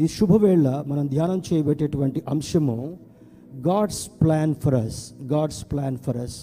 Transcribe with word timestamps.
ఈ 0.00 0.06
శుభవేళ 0.06 0.84
మనం 0.86 1.06
ధ్యానం 1.06 1.42
చేయబెట్టేటువంటి 1.52 2.22
అంశము 2.28 2.96
God's 3.68 4.10
plan 4.22 4.54
for 4.54 4.74
us 4.74 5.12
God's 5.22 5.66
plan 5.72 5.96
for 5.96 6.16
us 6.16 6.36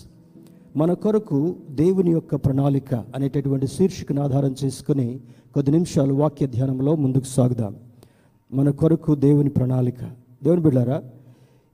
మన 0.78 0.94
కొరకు 0.94 1.56
దేవుని 1.70 2.12
యొక్క 2.12 2.36
ప్రణాళిక 2.36 2.94
అనేటటువంటి 2.94 3.68
శీర్షికను 3.68 4.22
ఆధారం 4.22 4.56
చేసుకుని 4.66 5.20
కొద్ది 5.54 5.72
నిమిషాలు 5.72 6.14
వాక్య 6.14 6.48
ధ్యానంలో 6.48 6.96
ముందుకు 6.96 7.24
సాగుదాం. 7.24 7.76
మన 8.54 8.70
కొరకు 8.70 9.16
దేవుని 9.16 9.50
ప్రణాళిక. 9.50 10.04
దేవుని 10.44 10.62
బిళ్ళారా 10.62 11.04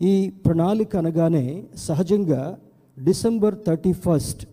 ఈ 0.01 0.29
ప్రణాళిక 0.29 0.97
అనగానే 0.97 1.63
సహజంగా 1.77 2.57
డిసెంబర్ 3.03 3.55
థర్టీ 3.67 3.93
ఫస్ట్ 3.93 4.47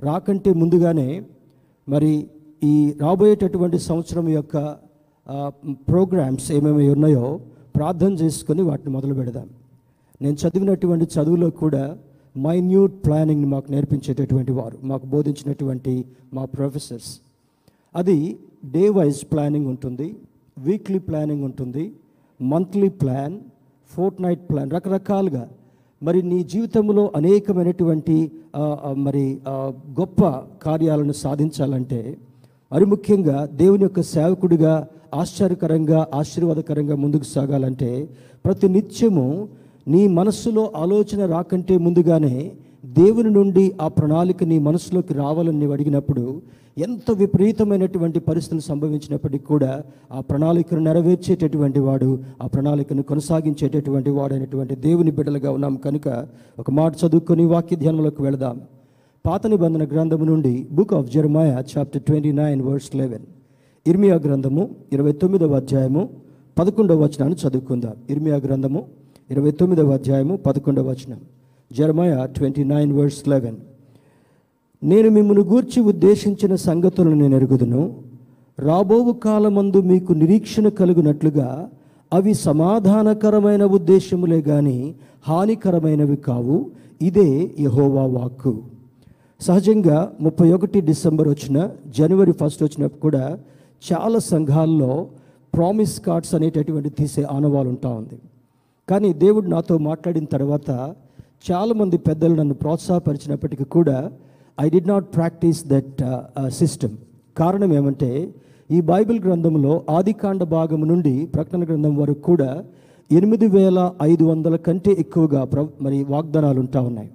రాకంటే 0.00 0.52
ముందుగానే 0.52 1.22
మరి 1.88 2.26
ఈ 2.64 2.94
రాబోయేటటువంటి 3.00 3.78
సంవత్సరం 3.78 4.28
యొక్క 4.28 4.85
ప్రోగ్రామ్స్ 5.88 6.48
ఏమేమి 6.56 6.84
ఉన్నాయో 6.94 7.24
ప్రార్థన 7.76 8.12
చేసుకొని 8.22 8.62
వాటిని 8.62 8.90
మొదలు 8.96 9.14
పెడదాం. 9.14 9.48
నేను 10.22 10.36
చదివినటువంటి 10.42 11.06
చదువులో 11.14 11.48
కూడా 11.62 11.84
మైన్యూట్ 12.36 12.94
ప్లానింగ్ని 13.06 13.48
మాకు 13.54 13.68
నేర్పించేటటువంటి 13.72 14.52
వారు 14.52 14.76
మాకు 14.90 15.06
బోధించినటువంటి 15.14 15.94
మా 16.34 16.44
ప్రొఫెసర్స్ 16.54 17.10
అది 17.94 18.18
డే 18.74 18.84
వైజ్ 18.98 19.20
ప్లానింగ్ 19.32 19.68
ఉంటుంది 19.72 20.08
వీక్లీ 20.56 20.98
ప్లానింగ్ 20.98 21.44
ఉంటుంది 21.44 21.84
monthly 22.40 22.88
plan 23.02 23.36
fort 23.90 24.18
night 24.22 24.44
plan 24.50 24.70
రకరకాలుగా. 24.76 25.44
మరి 26.02 26.20
నీ 26.22 26.38
జీవితంలో 26.52 27.02
అనేకమైనటువంటి 27.16 28.16
మరి 29.06 29.24
గొప్ప 30.00 30.22
కార్యాలను 30.64 31.14
సాధించాలంటే 31.24 32.00
మరి 32.72 32.84
ముఖ్యంగా 32.84 33.38
దేవుని 33.60 33.84
యొక్క 33.84 34.00
సేవకుడిగా 34.00 34.74
ఆశ్చర్యకరంగా 35.16 36.06
ఆశీర్వాదకరంగా 36.14 36.96
ముందుకు 36.96 37.24
సాగాలంటే 37.24 37.90
ప్రతి 38.44 38.68
నిత్యము 38.68 39.48
నీ 39.88 40.06
మనస్సులో 40.08 40.72
ఆలోచన 40.76 41.26
రాకంటే 41.26 41.78
ముందుగానే 41.78 42.52
దేవుని 42.86 43.30
నుండి 43.30 43.64
ఆ 43.80 43.88
ప్రణాళిక 43.88 44.44
నీ 44.44 44.58
మనసులోకి 44.58 45.14
రావాలని 45.14 45.58
నీవు 45.58 45.72
అడిగినప్పుడు 45.72 46.42
ఎంత 46.78 47.10
విపరీతమైనటువంటి 47.12 48.20
పరిస్థితులు 48.20 48.60
సంభవించినప్పటికీ 48.60 49.44
కూడా 49.44 49.82
ఆ 50.12 50.20
ప్రణాళికను 50.20 50.80
నెరవేర్చేటటువంటి 50.80 51.80
వాడు 51.80 52.18
ఆ 52.42 52.46
ప్రణాళికను 52.46 53.02
కొనసాగించేటటువంటి 53.02 54.10
వాడు 54.10 54.34
అనేటువంటి 54.34 54.74
దేవుని 54.86 55.10
బిడ్డలుగా 55.10 55.50
ఉన్నాం. 55.50 55.76
కనుక 55.76 56.26
ఒక 56.58 56.70
మాట 56.70 56.92
చదువుకొని 57.02 57.46
వాక్య 57.46 57.76
ధ్యానంలోకి 57.76 58.22
వెళదాం. 58.22 58.60
పాత 59.26 59.46
నిబంధన 59.46 59.84
గ్రంథము 59.86 60.24
నుండి 60.24 60.66
book 60.72 60.94
of 60.94 61.10
Jeremiah 61.10 61.64
chapter 61.72 62.02
twenty 62.02 62.32
nine 62.32 62.62
verse 62.62 62.96
eleven. 62.96 63.26
ఇర్మియా 63.86 64.14
గ్రంథము 64.14 64.70
ఇరవై 64.92 65.12
తొమ్మిదవ 65.12 65.56
అధ్యాయము 65.56 66.08
పదకొండవ 66.58 67.04
వచనాన్ని 67.04 67.48
చదువుకుందాం. 67.48 67.92
ఇర్మియా 68.10 68.36
గ్రంథము 68.36 68.84
ఇరవై 69.30 69.50
తొమ్మిదవ 69.50 69.90
అధ్యాయము 69.90 70.36
పదకొండవ 70.36 70.90
వచనం. 70.90 71.20
Jeremiah 71.78 72.26
twenty 72.26 72.64
nine 72.64 72.92
verse 72.92 73.28
eleven. 73.28 73.56
నేను 74.84 75.10
మిమ్మల్ని 75.10 75.44
గూర్చి 75.44 75.82
ఉద్దేశించిన 75.82 76.54
సంగతులను 76.54 77.14
నేను 77.14 77.36
ఎరుగుదును. 77.36 77.94
రాబోవు 78.58 79.12
కాలమందు 79.12 79.80
మీకు 79.80 80.12
నిరీక్షణ 80.12 80.68
కలుగునట్లుగా 80.68 81.68
అవి 82.12 82.34
సమాధానకరమైన 82.34 83.64
ఉద్దేశములే 83.64 84.40
గాని 84.40 84.94
హానికరమైనవి 85.28 86.16
కావు. 86.16 86.66
ఇదే 87.02 87.50
యహోవా 87.60 88.06
వాక్కు. 88.06 88.58
సహజంగా 89.40 90.12
ముప్పై 90.20 90.52
ఒకటి 90.52 90.80
డిసెంబర్ 90.80 91.28
వచ్చిన 91.28 91.70
జనవరి 91.98 92.32
ఫస్ట్ 92.32 92.62
వచ్చినప్పుడు 92.62 93.00
కూడా 93.00 93.38
చాలా 93.82 94.18
సంఘాల్లో 94.18 95.08
ప్రామిస్ 95.54 96.00
కార్డ్స్ 96.00 96.34
అనేటటువంటి 96.34 96.90
తీసే 96.90 97.22
ఆనవాలు 97.22 97.68
ఉంటా 97.68 97.88
ఉంది. 97.88 98.16
కానీ 98.90 99.12
దేవుడు 99.12 99.46
నాతో 99.46 99.78
మాట్లాడిన 99.78 100.24
తర్వాత 100.24 100.70
చాలామంది 101.50 101.98
పెద్దలు 101.98 102.34
నన్ను 102.34 102.54
ప్రోత్సాహపరిచినప్పటికీ 102.54 103.64
కూడా 103.64 104.10
I 104.60 104.68
did 104.68 104.80
not 104.80 105.14
practice 105.14 105.66
that 105.66 106.02
system 106.48 106.96
కారణం 107.36 107.72
ఏమంటే 107.72 108.32
ఈ 108.70 108.80
బైబిల్ 108.80 109.20
గ్రంథంలో 109.20 109.84
ఆదికాండ 109.90 110.42
భాగం 110.42 110.88
నుండి 110.88 111.26
ప్రకటన 111.26 111.64
గ్రంథం 111.64 111.96
వరకు 111.96 112.20
కూడా 112.20 112.64
ఎనిమిది 113.10 113.46
వేల 113.46 113.92
ఐదు 114.02 114.24
వందల 114.24 114.56
కంటే 114.56 114.96
ఎక్కువగా 114.98 115.44
ప్ర 115.44 115.68
మరి 115.80 116.04
వాగ్దానాలు 116.04 116.60
ఉంటా 116.60 116.80
ఉన్నాయి. 116.80 117.10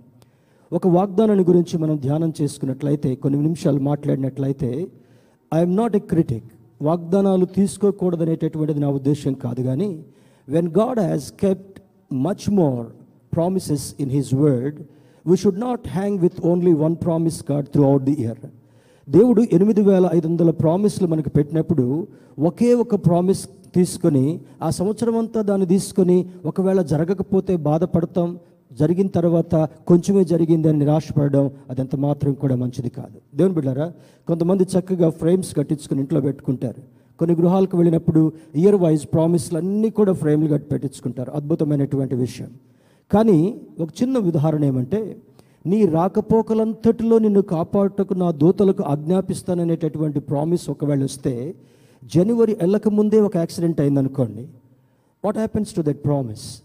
ఒక 0.71 0.87
వాగ్దానాన్ని 0.87 1.43
గురించి 1.43 1.77
మనం 1.77 1.97
ధ్యానం 1.97 2.33
చేసుకున్నట్లయితే 2.41 3.15
కొన్ని 3.15 3.41
నిమిషాలు 3.41 3.79
మాట్లాడినట్లయితే 3.79 4.87
ఐఎమ్ 5.53 5.75
నాట్ 5.75 5.95
ఎ 5.95 5.99
క్రిటిక్ 5.99 6.49
వాగ్దానాలు 6.81 7.45
తీసుకోకూడదనేటటువంటిది 7.55 8.79
నా 8.79 8.89
ఉద్దేశం 8.91 9.33
కాదు 9.43 9.61
కానీ 9.63 9.89
when 10.47 10.69
God 10.77 10.99
has 10.99 11.27
kept 11.41 11.77
much 12.21 12.47
more 12.53 12.81
promises 13.33 13.85
in 13.99 14.11
his 14.11 14.31
word 14.37 14.77
we 15.25 15.35
should 15.35 15.61
not 15.61 15.85
hang 15.89 16.17
with 16.19 16.39
only 16.45 16.73
one 16.81 16.95
promise 17.03 17.39
card 17.43 17.69
throughout 17.83 18.05
the 18.05 18.15
year 18.19 18.41
దేవుడు 19.07 19.41
ఎనిమిది 19.51 19.81
వేల 19.81 20.05
ఐదు 20.13 20.27
వందల 20.27 20.51
ప్రామిస్లు 20.59 21.07
మనకు 21.07 21.29
పెట్టినప్పుడు 21.29 21.85
ఒకే 22.41 22.69
ఒక 22.75 22.95
ప్రామిస్ 23.05 23.41
తీసుకొని 23.75 24.25
ఆ 24.61 24.69
సంవత్సరం 24.69 25.15
అంతా 25.17 25.39
దాన్ని 25.41 25.67
తీసుకొని 25.67 26.17
ఒకవేళ 26.45 26.79
జరగకపోతే 26.91 27.53
బాధపడతాం 27.65 28.29
జరిగిన 28.79 29.07
తర్వాత 29.07 29.55
కొంచెమే 29.87 30.23
జరిగిందని 30.23 30.79
నిరాశపడడం 30.79 31.51
అదంత 31.69 31.95
మాత్రం 31.95 32.33
కూడా 32.33 32.55
మంచిది 32.55 32.89
కాదు. 32.89 33.37
దేవుని 33.37 33.55
బిడ్డారా 33.55 33.93
కొంతమంది 34.27 34.63
చక్కగా 34.63 35.09
ఫ్రేమ్స్ 35.09 35.55
కట్టించుకుని 35.55 35.99
ఇంట్లో 35.99 36.21
పెట్టుకుంటారు. 36.21 36.81
కొన్ని 37.19 37.35
గృహాలకు 37.35 37.77
వెళ్ళినప్పుడు 37.77 38.31
ఇయర్ 38.55 38.75
వైజ్ 38.75 39.05
ప్రామిస్లు 39.13 39.57
అన్నీ 39.57 39.89
కూడా 39.89 40.13
ఫ్రేమ్లు 40.13 40.53
కట్టి 40.53 40.69
పెట్టించుకుంటారు. 40.69 41.31
అద్భుతమైనటువంటి 41.31 42.15
విషయం. 42.15 42.49
కానీ 43.13 43.61
ఒక 43.79 43.89
చిన్న 44.01 44.17
ఉదాహరణ 44.17 44.65
ఏమంటే 44.65 45.17
నీ 45.65 45.85
రాకపోకలంతటిలో 45.85 47.19
నిన్ను 47.19 47.41
కాపాడుటకు 47.41 48.13
నా 48.13 48.31
దూతలకు 48.31 48.83
ఆజ్ఞాపిస్తాననేటటువంటి 48.83 50.19
ప్రామిస్ 50.19 50.69
ఒకవేళ 50.69 51.03
వస్తే 51.03 51.55
జనవరి 52.15 52.53
వెళ్ళక 52.53 52.89
ముందే 52.89 53.19
ఒక 53.21 53.37
యాక్సిడెంట్ 53.37 53.81
అయిందనుకోండి. 53.81 54.47
What 55.25 55.37
happens 55.37 55.73
to 55.73 55.81
that 55.81 56.05
promise 56.05 56.61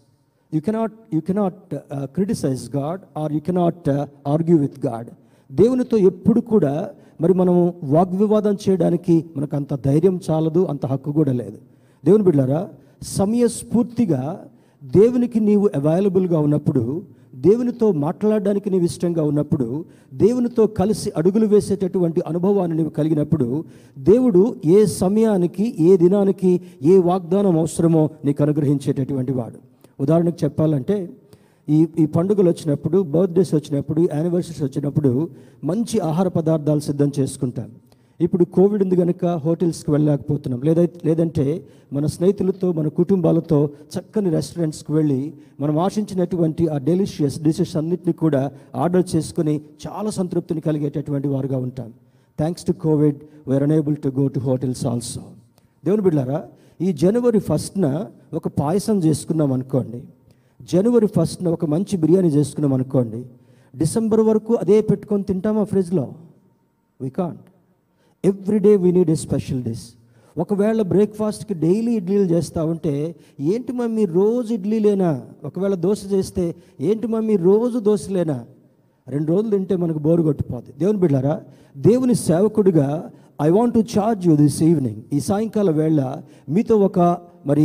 you 0.55 0.61
cannot 0.61 0.93
you 1.15 1.21
cannot 1.21 1.75
criticise 1.95 2.77
God 2.77 3.01
or 3.19 3.33
you 3.33 3.41
cannot 3.41 3.89
argue 4.27 4.59
with 4.59 4.87
God 4.87 5.11
దేవునితో 5.53 5.97
ఎప్పుడు 5.97 6.41
కూడా 6.41 6.91
మరి 7.21 7.35
మనం 7.35 7.73
వాగ్వివాదం 7.85 8.57
చేయడానికి 8.69 9.25
మనకు 9.37 9.57
అంత 9.57 9.75
ధైర్యం 9.87 10.21
చాలదు 10.31 10.65
అంత 10.65 10.87
హక్కు 10.87 11.13
కూడా 11.13 11.33
లేదు. 11.33 11.59
దేవుని 12.05 12.25
బిడ్డారా 12.25 12.69
సమయస్ఫూర్తిగా 13.03 14.47
దేవునికి 14.85 15.41
నీవు 15.41 15.71
అవైలబుల్గా 15.77 16.39
ఉన్నప్పుడు 16.39 17.03
దేవునితో 17.35 17.93
మాట్లాడడానికి 17.93 18.71
నీవు 18.71 18.85
ఇష్టంగా 18.85 19.23
ఉన్నప్పుడు 19.23 19.85
దేవునితో 20.15 20.67
కలిసి 20.67 21.13
అడుగులు 21.17 21.47
వేసేటటువంటి 21.47 22.23
అనుభవాన్ని 22.27 22.77
నీవు 22.77 22.89
కలిగినప్పుడు 22.89 23.65
దేవుడు 23.99 24.57
ఏ 24.67 24.85
సమయానికి 24.85 25.75
ఏ 25.81 25.97
దినానికి 25.97 26.61
ఏ 26.83 26.99
వాగ్దానం 26.99 27.59
అవసరమో 27.59 28.11
నీకు 28.25 28.43
అనుగ్రహించేటటువంటి 28.43 29.33
వాడు. 29.33 29.66
ఉదాహరణకు 30.01 30.45
చెప్పాలంటే 30.45 30.97
ఈ 31.69 31.87
ఈ 31.99 32.07
పండుగలు 32.07 32.49
వచ్చినప్పుడు 32.49 32.99
బర్త్డేస్ 33.03 33.55
వచ్చినప్పుడు 33.55 34.09
యానివర్సరీస్ 34.15 34.63
వచ్చినప్పుడు 34.63 35.31
మంచి 35.65 35.99
ఆహార 35.99 36.29
పదార్థాలు 36.29 36.81
సిద్ధం 36.81 37.13
చేసుకుంటాం. 37.19 37.71
ఇప్పుడు 38.21 38.45
కోవిడ్ 38.45 38.83
ఉంది 38.83 38.97
కనుక 38.97 39.25
హోటల్స్కి 39.27 39.91
వెళ్ళలేకపోతున్నాం. 39.91 40.61
లేదా 40.65 40.83
లేదంటే 41.05 41.65
మన 41.93 42.07
స్నేహితులతో 42.07 42.73
మన 42.73 42.89
కుటుంబాలతో 42.89 43.71
చక్కని 43.95 44.31
రెస్టారెంట్స్కి 44.31 44.93
వెళ్ళి 44.93 45.33
మనం 45.61 45.79
ఆశించినటువంటి 45.79 46.69
ఆ 46.69 46.79
డెలిషియస్ 46.79 47.41
డిషెస్ 47.43 47.77
అన్నింటినీ 47.77 48.13
కూడా 48.13 48.51
ఆర్డర్ 48.75 49.05
చేసుకుని 49.17 49.61
చాలా 49.87 50.11
సంతృప్తిని 50.11 50.61
కలిగేటటువంటి 50.61 51.29
వారుగా 51.29 51.59
ఉంటాం. 51.59 51.91
Thanks 52.39 52.65
to 52.65 52.73
Covid 52.73 53.17
we are 53.49 53.63
unable 53.63 53.97
to 53.97 54.09
go 54.09 54.29
to 54.29 54.41
hotels 54.41 54.87
also 54.87 55.21
దేవుని 55.85 56.03
బిడ్డారా 56.03 56.45
ఈ 56.81 56.93
జనవరి 56.93 57.39
ఫస్ట్న 57.39 58.07
ఒక 58.35 58.49
పాయసం 58.49 58.99
చేసుకున్నాం 58.99 59.53
అనుకోండి. 59.53 60.03
జనవరి 60.73 61.07
ఫస్ట్న 61.07 61.49
ఒక 61.49 61.65
మంచి 61.65 61.97
బిర్యానీ 61.97 62.29
చేసుకున్నాం 62.29 62.73
అనుకోండి. 62.75 63.21
డిసెంబర్ 63.77 64.21
వరకు 64.21 64.55
అదే 64.55 64.81
పెట్టుకొని 64.81 65.23
తింటామా 65.23 65.65
ఫ్రిడ్జ్లో? 65.65 66.15
We 67.01 67.11
can't 67.11 67.47
every 68.25 68.59
day 68.59 68.77
we 68.77 68.93
need 68.93 69.11
a 69.11 69.15
special 69.15 69.63
dish 69.63 69.87
ఒకవేళ 70.39 70.83
బ్రేక్ఫాస్ట్కి 70.83 71.55
డైలీ 71.55 71.93
ఇడ్లీలు 71.97 72.25
చేస్తా 72.25 72.65
ఉంటే 72.65 73.17
ఏంటి 73.41 73.73
మమ్మీ 73.73 74.05
రోజు 74.05 74.55
ఇడ్లీలేనా 74.55 75.23
ఒకవేళ 75.45 75.75
దోశ 75.75 76.01
చేస్తే 76.13 76.55
ఏంటి 76.81 77.07
మమ్మీ 77.07 77.37
రోజు 77.37 77.79
దోశలేనా 77.79 78.45
రెండు 79.09 79.29
రోజులు 79.33 79.51
తింటే 79.51 79.77
మనకు 79.77 79.99
బోరు 79.99 80.23
కొట్టిపోద్ది. 80.23 80.73
దేవుని 80.79 80.99
బిడ్డారా 80.99 81.43
దేవుని 81.77 82.15
సేవకుడిగా 82.15 83.11
I 83.39 83.49
want 83.51 83.75
to 83.75 83.83
charge 83.93 84.23
you 84.29 84.35
this 84.37 84.59
evening 84.63 85.01
ఈ 85.13 85.21
సాయంకాల 85.21 85.71
వేళ 85.79 86.01
మీతో 86.49 86.77
ఒక 86.87 86.99
మరి 87.47 87.65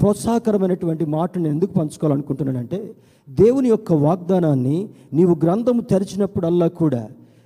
ప్రోత్సాహకరమైనటువంటి 0.00 1.04
మాట 1.14 1.30
నేను 1.38 1.54
ఎందుకు 1.54 1.72
పంచుకోవాలనుకుంటున్నానంటే 1.78 2.78
దేవుని 3.28 3.68
యొక్క 3.68 3.92
వాగ్దానాన్ని 4.02 4.78
నీవు 5.12 5.34
గ్రంథము 5.44 5.82
తెరిచినప్పుడల్లా 5.90 6.68
కూడా 6.78 7.02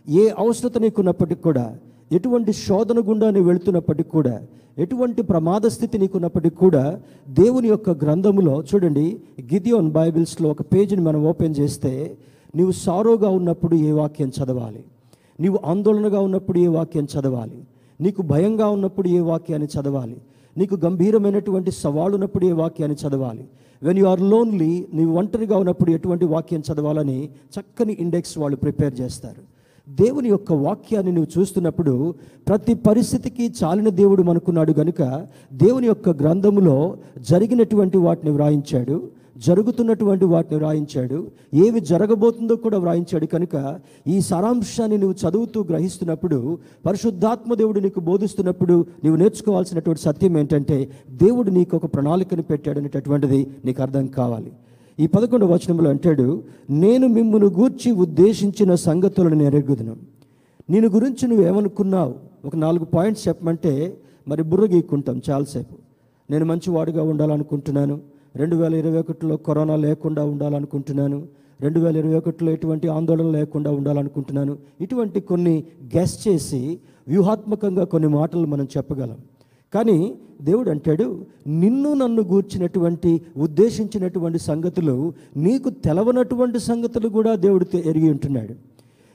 ఏ 0.07 0.25
అవసరత 0.39 0.79
నీకున్నప్పటికి 0.79 1.43
కూడా 1.43 1.65
ఎటువంటి 2.11 2.53
శోధన 2.61 2.99
గుండా 3.01 3.31
నీవు 3.31 3.49
వెళుతున్నప్పటికి 3.49 4.11
కూడా 4.11 4.35
ఎటువంటి 4.79 5.23
ప్రమాద 5.23 5.67
స్థితి 5.67 5.99
నీకున్నప్పటికీ 5.99 6.57
కూడా 6.57 6.85
దేవుని 7.35 7.69
యొక్క 7.69 7.91
గ్రంథములో 8.05 8.63
చూడండి 8.71 9.07
గిదియోన్ 9.53 9.91
బైబిల్స్లో 9.91 10.49
ఒక 10.49 10.63
పేజీని 10.73 11.03
మనం 11.03 11.27
ఓపెన్ 11.27 11.55
చేస్తే 11.55 11.93
నీవు 12.55 12.73
సారోగా 12.81 13.29
ఉన్నప్పుడు 13.31 13.75
ఏ 13.83 13.93
వాక్యం 13.93 14.33
చదవాలి? 14.37 14.83
నీవు 15.41 15.59
ఆందోళనగా 15.65 16.21
ఉన్నప్పుడు 16.21 16.59
ఏ 16.59 16.67
వాక్యం 16.67 17.05
చదవాలి? 17.05 17.65
నీకు 18.01 18.23
భయంగా 18.23 18.69
ఉన్నప్పుడు 18.69 19.09
ఏ 19.09 19.19
వాక్యాన్ని 19.19 19.69
చదవాలి? 19.81 20.17
నీకు 20.59 20.79
గంభీరమైనటువంటి 20.85 21.71
సవాళ్ళు 21.71 22.15
ఉన్నప్పుడు 22.15 22.45
ఏ 22.45 22.53
వాక్యాన్ని 22.53 23.09
చదవాలి? 23.09 23.45
వెన్ 23.83 23.99
యు 23.99 24.07
ఆర్ 24.07 24.21
లోన్లీ 24.21 24.87
నీవు 24.95 25.13
ఒంటరిగా 25.13 25.57
ఉన్నప్పుడు 25.57 25.91
ఎటువంటి 25.91 26.25
వాక్యం 26.25 26.63
చదవాలని 26.73 27.25
చక్కని 27.25 27.97
ఇండెక్స్ 28.01 28.39
వాళ్ళు 28.39 28.57
ప్రిపేర్ 28.57 29.01
చేస్తారు. 29.01 29.55
దేవుని 29.89 30.29
యొక్క 30.29 30.53
వాక్యాన్ని 30.53 31.13
నువ్వు 31.13 31.41
చూస్తున్నప్పుడు 31.41 32.15
ప్రతి 32.49 32.75
పరిస్థితికి 32.75 33.53
చాలిన 33.65 33.89
దేవుడు 33.89 34.23
మనకున్నాడు 34.23 34.75
గనుక 34.79 35.27
దేవుని 35.53 35.87
యొక్క 35.87 36.09
గ్రంథములో 36.09 36.97
జరిగినటువంటి 37.19 37.99
వాటిని 37.99 38.33
వ్రాయించాడు. 38.33 39.09
జరుగుతున్నటువంటి 39.37 40.25
వాటిని 40.25 40.57
వ్రాయించాడు. 40.57 41.27
ఏవి 41.55 41.81
జరగబోతుందో 41.81 42.57
కూడా 42.57 42.79
వ్రాయించాడు. 42.79 43.27
కనుక 43.27 43.81
ఈ 44.07 44.21
సారాంశాన్ని 44.21 44.99
నువ్వు 44.99 45.29
చదువుతూ 45.29 45.65
గ్రహిస్తున్నప్పుడు 45.65 46.59
పరిశుద్ధాత్మ 46.87 47.55
దేవుడు 47.55 47.81
నీకు 47.81 48.01
బోధిస్తున్నప్పుడు 48.01 48.87
నీవు 49.05 49.17
నేర్చుకోవాల్సినటువంటి 49.17 50.03
సత్యం 50.03 50.39
ఏంటంటే 50.39 50.91
దేవుడు 51.11 51.51
నీకు 51.51 51.77
ఒక 51.77 51.85
ప్రణాళికను 51.85 52.43
పెట్టాడు 52.43 52.79
అనేటటువంటిది 52.79 53.47
నీకు 53.65 53.83
అర్థం 53.83 54.07
కావాలి. 54.07 54.53
ఈ 55.01 55.07
పదకొండు 55.07 55.47
వచనంలో 55.47 55.91
అంటాడు 55.91 56.43
నేను 56.71 57.07
మిమ్మల్ని 57.07 57.49
గూర్చి 57.49 57.93
ఉద్దేశించిన 57.93 58.75
సంగతులను 58.75 59.35
నెరగుదును 59.35 59.97
నేను 60.71 60.89
గురించి 60.89 61.29
నువ్వు 61.29 61.47
ఏమనుకున్నావు? 61.47 62.15
ఒక 62.45 62.57
నాలుగు 62.57 62.85
పాయింట్స్ 62.85 63.29
చెప్పమంటే 63.29 63.99
మరి 64.29 64.43
బుర్ర 64.43 64.65
గీక్కుంటాం 64.65 65.23
చాలాసేపు. 65.31 65.75
నేను 66.33 66.45
మంచివాడిగా 66.45 67.03
ఉండాలనుకుంటున్నాను. 67.03 68.14
రెండు 68.37 68.57
వేల 68.57 68.75
ఇరవై 68.75 68.99
ఒకటిలో 68.99 69.37
కరోనా 69.37 69.77
లేకుండా 69.77 70.25
ఉండాలనుకుంటున్నాను. 70.25 71.27
రెండు 71.61 71.81
వేల 71.81 71.97
ఇరవై 71.97 72.15
ఒకటిలో 72.15 72.53
ఎటువంటి 72.53 72.89
ఆందోళన 72.89 73.31
లేకుండా 73.31 73.71
ఉండాలనుకుంటున్నాను. 73.71 74.57
ఇటువంటి 74.81 75.21
కొన్ని 75.21 75.65
గెస్ 75.97 76.29
చేసి 76.29 76.79
వ్యూహాత్మకంగా 77.09 77.85
కొన్ని 77.85 78.09
మాటలు 78.09 78.47
మనం 78.47 78.65
చెప్పగలం. 78.65 79.17
కానీ 79.75 80.15
దేవుడు 80.43 80.71
అంటాడు 80.71 81.27
నిన్ను 81.47 81.95
నన్ను 81.95 82.23
గూర్చినటువంటి 82.23 83.21
ఉద్దేశించినటువంటి 83.37 84.39
సంగతులు 84.39 85.13
నీకు 85.37 85.71
తెలవనటువంటి 85.71 86.59
సంగతులు 86.59 87.09
కూడా 87.09 87.35
దేవుడు 87.35 87.77
ఎరిగి 87.77 88.11
ఉంటున్నాడు. 88.11 88.55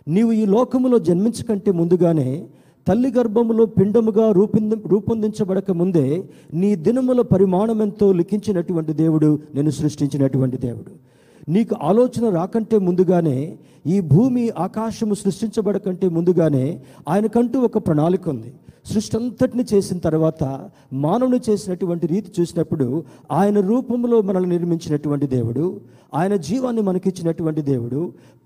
నీవు 0.09 0.31
ఈ 0.31 0.45
లోకములో 0.45 0.99
జన్మించకంటే 0.99 1.71
ముందుగానే 1.71 2.47
తల్లి 2.89 3.13
గర్భములో 3.17 3.65
పిండముగా 3.65 4.31
రూపొంది 4.31 4.75
రూపొందించబడక 4.87 5.71
ముందే 5.71 6.23
నీ 6.53 6.75
దినముల 6.75 7.21
పరిమాణమెంతో 7.21 8.11
లిఖించినటువంటి 8.11 8.93
దేవుడు 8.93 9.39
నేను 9.55 9.69
సృష్టించినటువంటి 9.69 10.57
దేవుడు. 10.57 10.91
నీకు 11.51 11.75
ఆలోచన 11.83 12.29
రాకంటే 12.29 12.79
ముందుగానే 12.79 13.57
ఈ 13.87 13.99
భూమి 13.99 14.49
ఆకాశము 14.49 15.13
సృష్టించబడకంటే 15.13 16.09
ముందుగానే 16.09 16.79
ఆయనకంటూ 17.09 17.59
ఒక 17.59 17.77
ప్రణాళిక 17.77 18.29
ఉంది. 18.29 18.53
సృష్టి 18.91 19.15
అంతటిని 19.17 19.63
చేసిన 19.71 19.97
తర్వాత 19.97 20.43
మానవుని 21.03 21.39
చేసినటువంటి 21.47 22.05
రీతి 22.07 22.29
చూసినప్పుడు 22.37 22.87
ఆయన 23.31 23.59
రూపంలో 23.59 24.21
మనల్ని 24.21 24.49
నిర్మించినటువంటి 24.49 25.27
దేవుడు 25.27 25.65
ఆయన 26.13 26.35
జీవాన్ని 26.35 26.81
మనకిచ్చినటువంటి 26.81 27.61
దేవుడు 27.61 27.99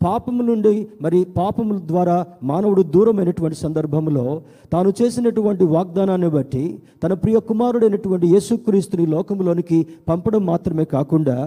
పాపము 0.03 0.43
నుండి 0.43 0.73
మరి 1.01 1.19
పాపముల 1.37 1.77
ద్వారా 1.87 2.15
మానవుడు 2.43 2.81
దూరమైనటువంటి 2.95 3.57
సందర్భంలో 3.57 4.25
తాను 4.73 4.93
చేసినటువంటి 5.01 5.63
వాగ్దానాన్ని 5.65 6.29
బట్టి 6.29 6.63
తన 7.03 7.13
ప్రియ 7.13 7.39
కుమారుడైనటువంటి 7.49 8.27
యేసుక్రీస్తుని 8.27 9.05
లోకంలోనికి 9.05 9.79
పంపడం 10.09 10.45
మాత్రమే 10.45 10.85
కాకుండా 10.95 11.37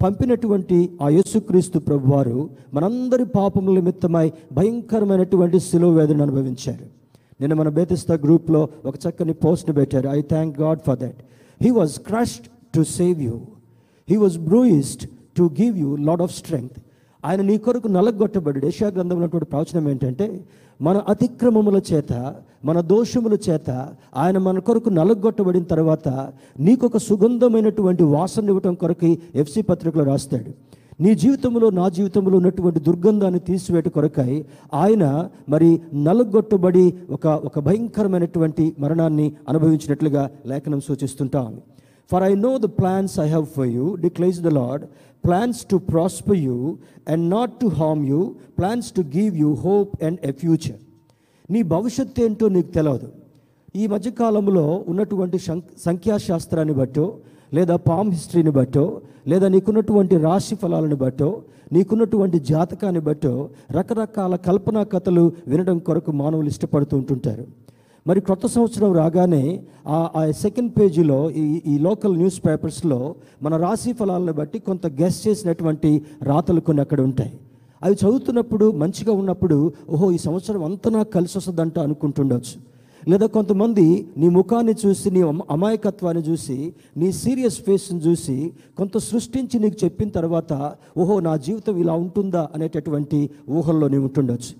పంపినటువంటి 0.00 0.78
ఆ 1.02 1.08
యేసుక్రీస్తు 1.08 1.78
ప్రభువారు 1.78 2.38
మనందరి 2.74 3.24
పాపముల 3.36 3.74
నిమిత్తమై 3.74 4.26
భయంకరమైనటువంటి 4.52 5.58
శిలువ 5.60 5.90
వేదన 5.92 6.22
అనుభవించారు. 6.22 6.86
నిన్న 7.40 7.54
మన 7.54 7.68
బేతిస్తా 7.68 8.14
గ్రూప్లో 8.14 8.68
ఒక 8.86 8.94
చక్కని 9.08 9.32
పోస్ట్ని 9.32 9.74
పెట్టారు. 9.74 10.08
I 10.08 10.20
thank 10.20 10.60
God 10.60 10.80
for 10.86 10.98
that. 10.98 11.16
He 11.62 11.70
was 11.70 11.98
crushed 11.98 12.46
to 12.74 12.82
save 12.82 13.22
you. 13.22 13.40
He 14.10 14.16
was 14.16 14.38
bruised 14.38 15.08
to 15.38 15.50
give 15.60 15.78
you 15.78 15.96
lot 15.96 16.22
of 16.22 16.36
strength. 16.36 16.78
ఆయన 17.24 17.40
నీ 17.40 17.58
కొరకు 17.58 17.88
నలగొట్టబడి 17.88 18.66
ఏషియా 18.66 18.90
గ్రంథంలో 18.90 19.16
ఉన్నటువంటి 19.16 19.46
ప్రవచనం 19.46 19.88
ఏంటంటే 19.88 20.44
మన 20.82 20.96
అతిక్రమముల 20.96 21.80
చేత 21.92 22.34
మన 22.64 22.80
దోషముల 22.80 23.36
చేత 23.48 23.88
ఆయన 24.16 24.38
మన 24.38 24.58
కొరకు 24.58 24.88
నలగొట్టబడిన 24.88 25.62
తర్వాత 25.62 26.08
నీకొక 26.60 26.96
సుగంధమైనటువంటి 26.96 28.02
వాసన 28.02 28.48
ఇవ్వటం 28.48 28.74
కొరకు 28.74 29.16
ఎఫ్సి 29.34 29.62
పత్రికలో 29.62 30.04
రాస్తాడు. 30.04 30.67
నీ 30.98 31.10
జీవితంలో 31.14 31.66
నా 31.70 31.84
జీవితంలో 31.88 32.36
ఉన్నటువంటి 32.38 32.80
దుర్గంధాన్ని 32.86 33.40
తీసివేట 33.40 33.88
కొరకై 33.88 34.32
ఆయన 34.74 35.04
మరి 35.48 35.68
నలుగొట్టుబడి 36.06 36.82
ఒక 37.10 37.26
ఒక 37.48 37.58
భయంకరమైనటువంటి 37.58 38.64
మరణాన్ని 38.78 39.26
అనుభవించినట్లుగా 39.48 40.22
లేఖనం 40.46 40.80
సూచిస్తుంటాం 40.80 41.50
for 42.10 42.24
I 42.24 42.32
know 42.38 42.52
the 42.58 42.70
plans 42.78 43.14
I 43.20 43.28
have 43.28 43.46
for 43.54 43.70
you 43.76 43.86
declares 43.98 44.40
the 44.40 44.52
Lord 44.58 44.84
plans 45.24 45.60
to 45.66 45.78
prosper 45.88 46.40
you 46.40 46.58
and 47.08 47.24
not 47.30 47.54
to 47.60 47.68
harm 47.78 48.02
you 48.10 48.20
plans 48.58 48.90
to 48.92 49.04
give 49.14 49.32
you 49.42 49.52
hope 49.64 49.94
and 50.04 50.20
a 50.24 50.34
future 50.42 50.78
నీ 51.48 51.62
భవిష్యత్తు 51.68 52.22
ఏంటో 52.22 52.48
నీకు 52.48 52.70
తెలియదు 52.72 53.08
ఈ 53.74 53.86
మధ్యకాలంలో 53.86 54.66
ఉన్నటువంటి 54.88 55.38
సం 55.38 55.58
సంఖ్యాశాస్త్రాన్ని 55.84 56.74
బట్టో 56.74 57.06
లేదా 57.54 57.76
పామ్ 57.76 58.10
హిస్టరీని 58.10 58.50
బట్టో 58.50 59.00
లేదా 59.26 59.48
నీకున్నటువంటి 59.48 60.16
రాశి 60.16 60.54
ఫలాలను 60.54 60.96
బట్టో 60.96 61.42
నీకున్నటువంటి 61.72 62.40
జాతకాన్ని 62.40 63.00
బట్టో 63.00 63.48
రకరకాల 63.70 64.36
కల్పనా 64.36 64.82
కథలు 64.82 65.32
వినడం 65.46 65.78
కొరకు 65.78 66.12
మానవులు 66.12 66.46
ఇష్టపడుతూ 66.46 66.96
ఉంటుంటారు. 66.96 67.46
మరి 68.06 68.20
కొత్త 68.20 68.46
సంవత్సరం 68.46 68.94
రాగానే 68.94 69.62
ఆ 69.88 70.10
ఆ 70.16 70.30
సెకండ్ 70.30 70.72
పేజీలో 70.80 71.30
ఈ 71.30 71.62
ఈ 71.66 71.78
లోకల్ 71.78 72.16
న్యూస్ 72.16 72.46
పేపర్స్లో 72.46 73.14
మన 73.42 73.56
రాశి 73.56 73.92
ఫలాలను 73.92 74.32
బట్టి 74.32 74.58
కొంత 74.58 74.86
గెస్ 74.86 75.28
చేసినటువంటి 75.28 76.02
రాతలు 76.22 76.60
కొన్ని 76.60 76.80
అక్కడ 76.80 77.00
ఉంటాయి. 77.00 77.32
అవి 77.82 77.94
చదువుతున్నప్పుడు 77.94 78.70
మంచిగా 78.70 79.12
ఉన్నప్పుడు 79.12 79.72
ఓహో 79.90 80.10
ఈ 80.12 80.18
సంవత్సరం 80.18 80.64
అంతా 80.64 80.90
నాకు 80.90 81.10
కలిసి 81.10 81.38
వస్తుందంట 81.38 81.78
అనుకుంటుండొచ్చు. 81.78 82.67
లేదా 83.08 83.26
కొంతమంది 83.26 84.08
నీ 84.18 84.28
ముఖాన్ని 84.28 84.74
చూసి 84.86 85.10
నీ 85.10 85.20
అమాయకత్వాన్ని 85.50 86.22
చూసి 86.22 86.72
నీ 86.96 87.12
సీరియస్ 87.12 87.60
ఫేస్ని 87.60 88.00
చూసి 88.00 88.52
కొంత 88.78 88.98
సృష్టించి 88.98 89.60
నీకు 89.60 89.76
చెప్పిన 89.84 90.08
తర్వాత 90.08 90.52
ఓహో 90.96 91.20
నా 91.20 91.36
జీవితం 91.36 91.76
ఇలా 91.80 91.92
ఉంటుందా 91.92 92.48
అనేటటువంటి 92.54 93.30
ఊహల్లో 93.50 93.88
నీవు 93.88 94.02
ఉంటుండొచ్చు. 94.02 94.52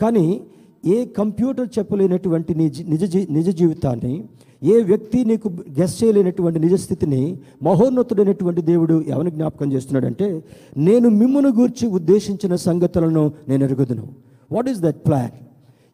కానీ 0.00 0.40
ఏ 0.86 1.04
కంప్యూటర్ 1.04 1.68
చెప్పలేనటువంటి 1.78 2.54
నీ 2.54 2.72
నిజ 2.88 3.04
జీ 3.04 3.26
నిజ 3.30 3.48
జీవితాన్ని 3.48 4.24
ఏ 4.62 4.82
వ్యక్తి 4.82 5.24
నీకు 5.24 5.48
గెస్ 5.80 6.04
చేయలేనటువంటి 6.04 6.58
నిజస్థితిని 6.58 7.38
మహోన్నతుడైనటువంటి 7.62 8.62
దేవుడు 8.62 9.04
ఎవరిని 9.08 9.30
జ్ఞాపకం 9.30 9.72
చేస్తున్నాడంటే 9.72 10.44
నేను 10.76 11.08
మిమ్మును 11.08 11.48
గూర్చి 11.48 11.86
ఉద్దేశించిన 11.88 12.54
సంగతులను 12.56 13.32
నేను 13.48 13.64
ఎరుగుదును. 13.64 14.08
వాట్ 14.52 14.68
ఈస్ 14.68 14.80
దట్ 14.80 14.96
ప్లాన్ 15.06 15.30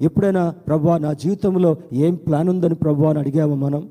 ఎప్పుడైనా 0.01 0.55
ప్రభా 0.67 0.99
నా 0.99 1.13
జీవితంలో 1.13 1.77
ఏం 1.93 2.15
ప్లాన్ 2.15 2.49
ఉందని 2.49 2.75
ప్రభు 2.75 3.05
అని 3.05 3.19
అడిగామా 3.19 3.55
మనం? 3.55 3.83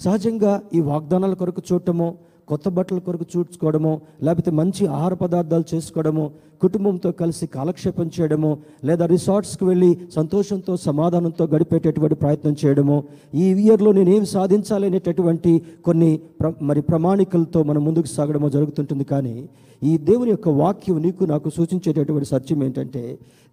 సహజంగా 0.00 0.62
ఈ 0.74 0.80
వాగ్దానాల 0.80 1.34
కొరకు 1.34 1.62
చూడటమో 1.72 2.08
కొత్త 2.48 2.68
బట్టల 2.76 2.98
కొరకు 3.06 3.26
చూడ్చుకోవడమో 3.32 3.92
లేకపోతే 4.22 4.50
మంచి 4.60 4.82
ఆహార 4.96 5.14
పదార్థాలు 5.22 5.66
చేసుకోవడము 5.72 6.24
కుటుంబంతో 6.62 7.10
కలిసి 7.20 7.44
కాలక్షేపం 7.46 8.06
చేయడమో 8.14 8.50
లేదా 8.84 9.04
రిసార్ట్స్కి 9.06 9.64
వెళ్ళి 9.64 9.90
సంతోషంతో 10.16 10.72
సమాధానంతో 10.86 11.44
గడిపేటటువంటి 11.52 12.16
ప్రయత్నం 12.22 12.54
చేయడము 12.62 12.96
ఈ 13.34 13.46
ఇయర్లో 13.64 13.90
నేను 13.92 14.10
ఏం 14.10 14.24
సాధించాలి 14.34 14.86
అనేటటువంటి 14.86 15.52
కొన్ని 15.88 16.10
ప్ర 16.40 16.48
మరి 16.62 16.80
ప్రమాణికలతో 16.80 17.62
మనం 17.62 17.82
ముందుకు 17.84 18.10
సాగడము 18.16 18.48
జరుగుతుంటుంది. 18.56 19.04
కానీ 19.04 19.36
ఈ 19.82 19.92
దేవుని 20.08 20.30
యొక్క 20.30 20.48
వాక్యం 20.60 20.96
నీకు 21.02 21.24
నాకు 21.24 21.48
సూచించేటటువంటి 21.56 22.28
సత్యం 22.28 22.60
ఏంటంటే 22.64 23.02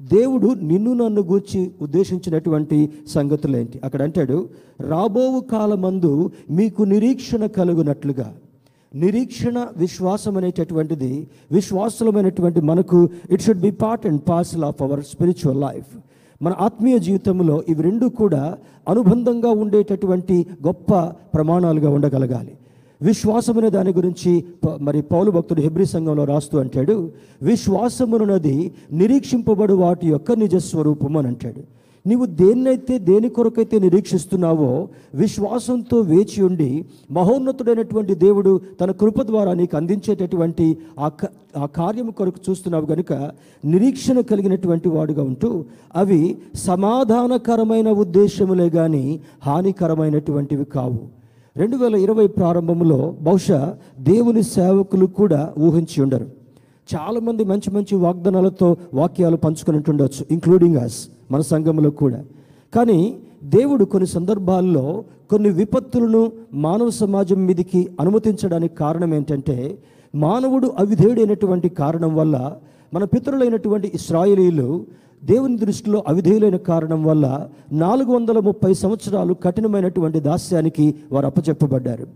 దేవుడు 0.01 0.47
నిన్ను 0.71 0.93
నన్ను 0.93 1.21
గూర్చి 1.21 1.61
ఉద్దేశించినటువంటి 1.81 2.77
సంగతులు 3.07 3.57
ఏంటి? 3.57 3.77
అక్కడ 3.83 4.01
అంటాడు 4.01 4.37
రాబోవు 4.81 5.39
కాలమందు 5.51 6.13
మీకు 6.51 6.83
నిరీక్షణ 6.93 7.45
కలుగునట్లుగా. 7.59 8.27
నిరీక్షణ 8.95 9.67
విశ్వాసం 9.77 10.37
అనేటటువంటిది 10.37 11.27
విశ్వాసమైనటువంటి 11.51 12.61
మనకు 12.61 13.09
it 13.29 13.41
should 13.41 13.59
be 13.59 13.71
part 13.71 14.07
and 14.07 14.21
parcel 14.29 14.63
of 14.63 14.81
our 14.81 15.03
spiritual 15.03 15.61
life 15.61 15.97
మన 16.41 16.53
ఆత్మీయ 16.59 16.99
జీవితంలో 16.99 17.63
ఇవి 17.69 17.83
రెండు 17.83 18.05
కూడా 18.05 18.57
అనుబంధంగా 18.89 19.49
ఉండేటటువంటి 19.49 20.45
గొప్ప 20.67 20.93
ప్రమాణాలుగా 21.33 21.89
ఉండగలగాలి. 21.89 22.51
విశ్వాసం 23.01 23.57
అనే 23.57 23.69
దాని 23.69 23.93
గురించి 23.93 24.45
ప- 24.65 24.77
మరి 24.81 25.01
పౌలు 25.01 25.31
భక్తుడు 25.31 25.61
హెబ్రి 25.61 25.85
సంఘంలో 25.85 26.23
రాస్తూ 26.23 26.59
అంటాడు 26.59 27.11
విశ్వాసమునది 27.41 28.71
నిరీక్షింపబడు 28.91 29.73
వాటి 29.73 30.07
యొక్క 30.07 30.31
నిజ 30.31 30.55
స్వరూపం 30.55 31.17
అని 31.17 31.27
అంటాడు. 31.27 31.61
నీవు 32.05 32.25
దేన్నైతే 32.25 32.97
దేని 32.99 33.29
కొరకైతే 33.29 33.79
నిరీక్షిస్తున్నావో 33.79 34.89
విశ్వాసంతో 35.15 35.99
వేచి 36.01 36.43
ఉండి 36.43 36.85
మహోన్నతుడైనటువంటి 37.11 38.15
దేవుడు 38.15 38.61
తన 38.81 38.91
కృప 38.91 39.21
ద్వారా 39.21 39.53
నీకు 39.53 39.77
అందించేటటువంటి 39.77 40.77
ఆ 40.99 41.09
క- 41.09 41.29
ఆ 41.57 41.65
కార్యము 41.65 42.11
కొరకు 42.11 42.39
చూస్తున్నావు 42.49 42.85
గనుక 42.85 43.13
నిరీక్షణ 43.65 44.19
కలిగినటువంటి 44.21 44.89
వాడుగా 44.89 45.23
ఉంటూ 45.23 45.65
అవి 45.95 46.37
సమాధానకరమైన 46.55 47.89
ఉద్దేశములే 47.89 48.69
కానీ 48.69 49.19
హానికరమైనటువంటివి 49.45 50.65
కావు. 50.65 50.99
రెండు 51.55 51.77
వేల 51.77 51.95
ఇరవై 51.95 52.27
ప్రారంభంలో 52.27 53.15
బహుశా 53.21 53.75
దేవుని 53.99 54.43
సేవకులు 54.43 55.05
కూడా 55.05 55.53
ఊహించి 55.59 56.01
ఉండరు. 56.01 56.25
చాలామంది 56.89 57.45
మంచి 57.45 57.71
మంచి 57.71 57.95
వాగ్దానాలతో 57.95 58.77
వాక్యాలు 58.93 59.37
పంచుకుని 59.37 59.83
ఉండొచ్చు 59.89 60.25
ఇంక్లూడింగ్ 60.31 60.77
అస్ 60.77 61.09
మన 61.31 61.41
సంఘంలో 61.41 61.89
కూడా. 61.89 62.23
కానీ 62.75 63.17
దేవుడు 63.43 63.85
కొన్ని 63.85 64.09
సందర్భాల్లో 64.09 65.03
కొన్ని 65.29 65.49
విపత్తులను 65.49 66.31
మానవ 66.53 66.89
సమాజం 66.89 67.45
మీదికి 67.45 67.89
అనుమతించడానికి 67.99 68.75
కారణం 68.75 69.13
ఏంటంటే 69.13 69.77
మానవుడు 70.15 70.73
అవిధేయుడైనటువంటి 70.77 71.69
కారణం 71.69 72.15
వల్ల 72.15 72.55
మన 72.93 73.03
పితరులైనటువంటి 73.03 73.91
ఇస్రాయేలీలు 73.95 74.85
దేవుని 75.23 75.57
దృష్టిలో 75.57 76.03
అవిధేయులైన 76.07 76.55
కారణం 76.55 77.03
వల్ల 77.03 77.47
నాలుగు 77.71 78.11
వందల 78.11 78.39
ముప్పై 78.39 78.73
సంవత్సరాలు 78.73 79.33
కఠినమైనటువంటి 79.33 80.19
దాస్యానికి 80.19 80.95
వారు 81.11 81.25
అప్పచెప్పబడ్డారు. 81.25 82.07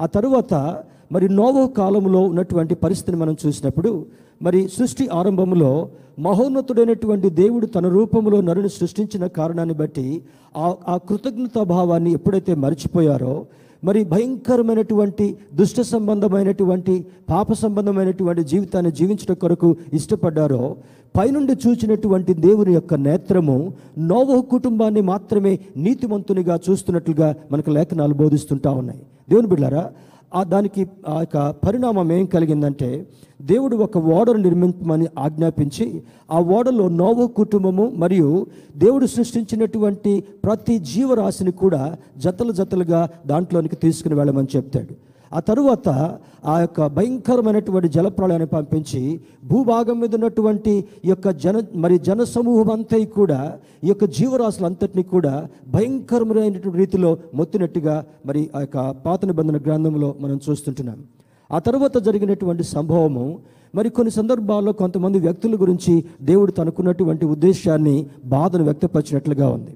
ఆ 0.00 0.06
తరువాత 0.06 0.82
మరి 1.12 1.28
నోవో 1.28 1.66
కాలంలో 1.66 2.20
ఉన్నటువంటి 2.20 2.74
పరిస్థితిని 2.74 3.16
మనం 3.16 3.36
చూసినప్పుడు 3.46 3.90
మరి 4.42 4.68
సృష్టి 4.68 5.08
ఆరంభంలో 5.08 5.70
మహోన్నతుడైనటువంటి 6.18 7.30
దేవుడు 7.30 7.66
తన 7.66 7.88
రూపంలో 7.88 8.40
నరుని 8.40 8.68
సృష్టించిన 8.68 9.26
కారణాన్ని 9.26 9.74
బట్టి 9.74 10.06
ఆ 10.56 10.74
ఆ 10.88 10.96
కృతజ్ఞతా 11.08 11.62
భావాన్ని 11.62 12.12
ఎప్పుడైతే 12.12 12.54
మర్చిపోయారో 12.54 13.34
మరి 13.84 14.04
భయంకరమైనటువంటి 14.04 15.26
దుష్ట 15.54 15.80
సంబంధమైనటువంటి 15.80 16.94
పాప 17.30 17.52
సంబంధమైనటువంటి 17.52 18.44
జీవితాన్ని 18.44 18.92
జీవించడం 18.92 19.34
కొరకు 19.34 19.76
ఇష్టపడ్డారో 19.92 20.62
పైనుండి 21.16 21.52
చూచినటువంటి 21.64 22.34
దేవుని 22.34 22.74
యొక్క 22.74 22.94
నేత్రము 22.94 23.56
నోవహ 23.98 24.40
కుటుంబాన్ని 24.50 25.00
మాత్రమే 25.00 25.58
నీతిమంతునిగా 25.76 26.58
చూస్తున్నట్లుగా 26.70 27.34
మనకు 27.52 27.70
లేఖనాలు 27.70 28.14
బోధిస్తుంటా 28.14 28.70
ఉన్నాయి. 28.70 29.00
దేవుని 29.30 29.46
బిడ్డారా 29.46 29.84
దానికి 30.40 30.86
ఆ 31.08 31.18
యొక్క 31.20 31.50
పరిణామం 31.66 32.12
ఏం 32.12 32.26
కలిగిందంటే 32.26 33.06
దేవుడు 33.42 33.76
ఒక 33.76 33.98
ఓడను 33.98 34.36
నిర్మించమని 34.36 35.06
ఆజ్ఞాపించి 35.18 36.02
ఆ 36.32 36.40
ఓడలో 36.40 36.88
నోవో 36.88 37.26
కుటుంబము 37.26 37.92
మరియు 37.96 38.46
దేవుడు 38.76 39.06
సృష్టించినటువంటి 39.06 40.24
ప్రతి 40.44 40.78
జీవరాశిని 40.78 41.50
కూడా 41.50 41.96
జతలు 42.16 42.52
జతలుగా 42.52 43.08
దాంట్లోనికి 43.26 43.76
తీసుకుని 43.76 44.14
వెళ్ళమని 44.14 44.56
చెప్తాడు. 44.56 44.94
ఆ 45.34 45.40
తరువాత 45.40 45.88
ఆ 46.46 46.60
యొక్క 46.60 46.86
భయంకరమైనటువంటి 46.86 47.88
జలప్రళయాన్ని 47.88 48.46
పంపించి 48.46 49.20
భూభాగం 49.44 50.00
మీద 50.00 50.14
ఉన్నటువంటి 50.14 50.84
ఈ 51.04 51.08
యొక్క 51.08 51.30
జన 51.30 51.62
మరి 51.74 51.98
జన 51.98 52.24
సమూహం 52.24 52.70
అంతా 52.70 53.04
కూడా 53.04 53.58
ఈ 53.84 53.88
యొక్క 53.88 54.04
జీవరాశులంతటినీ 54.04 55.02
కూడా 55.02 55.48
భయంకరమైనటువంటి 55.66 56.78
రీతిలో 56.78 57.18
మొత్తినట్టుగా 57.34 58.04
మరి 58.26 58.50
ఆ 58.56 58.60
యొక్క 58.60 58.90
పాత 58.90 59.24
నిబంధన 59.24 59.56
గ్రంథంలో 59.56 60.14
మనం 60.20 60.40
చూస్తుంటున్నాం. 60.50 60.98
ఆ 61.52 61.58
తర్వాత 61.58 61.98
జరిగినటువంటి 61.98 62.62
సంభవము 62.62 63.38
మరి 63.74 63.88
కొన్ని 63.90 64.10
సందర్భాల్లో 64.10 64.72
కొంతమంది 64.72 65.18
వ్యక్తుల 65.18 65.54
గురించి 65.54 66.04
దేవుడు 66.22 66.52
తనకున్నటువంటి 66.52 67.24
ఉద్దేశాన్ని 67.24 68.06
బాధను 68.24 68.64
వ్యక్తపరిచినట్లుగా 68.64 69.48
ఉంది. 69.48 69.74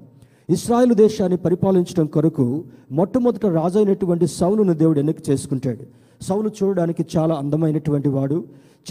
ఇస్రాయేల్ 0.49 0.93
దేశాన్ని 0.93 1.37
పరిపాలించడం 1.37 2.05
కొరకు 2.05 2.63
మొట్టమొదట 2.91 3.45
రాజు 3.45 3.77
అయినటువంటి 3.77 4.27
సౌలును 4.27 4.73
దేవుడు 4.73 4.99
ఎన్నిక 4.99 5.29
చేసుకుంటాడు. 5.29 5.83
సౌలు 6.23 6.51
చూడడానికి 6.63 7.05
చాలా 7.17 7.35
అందమైనటువంటి 7.35 8.09
వాడు 8.09 8.43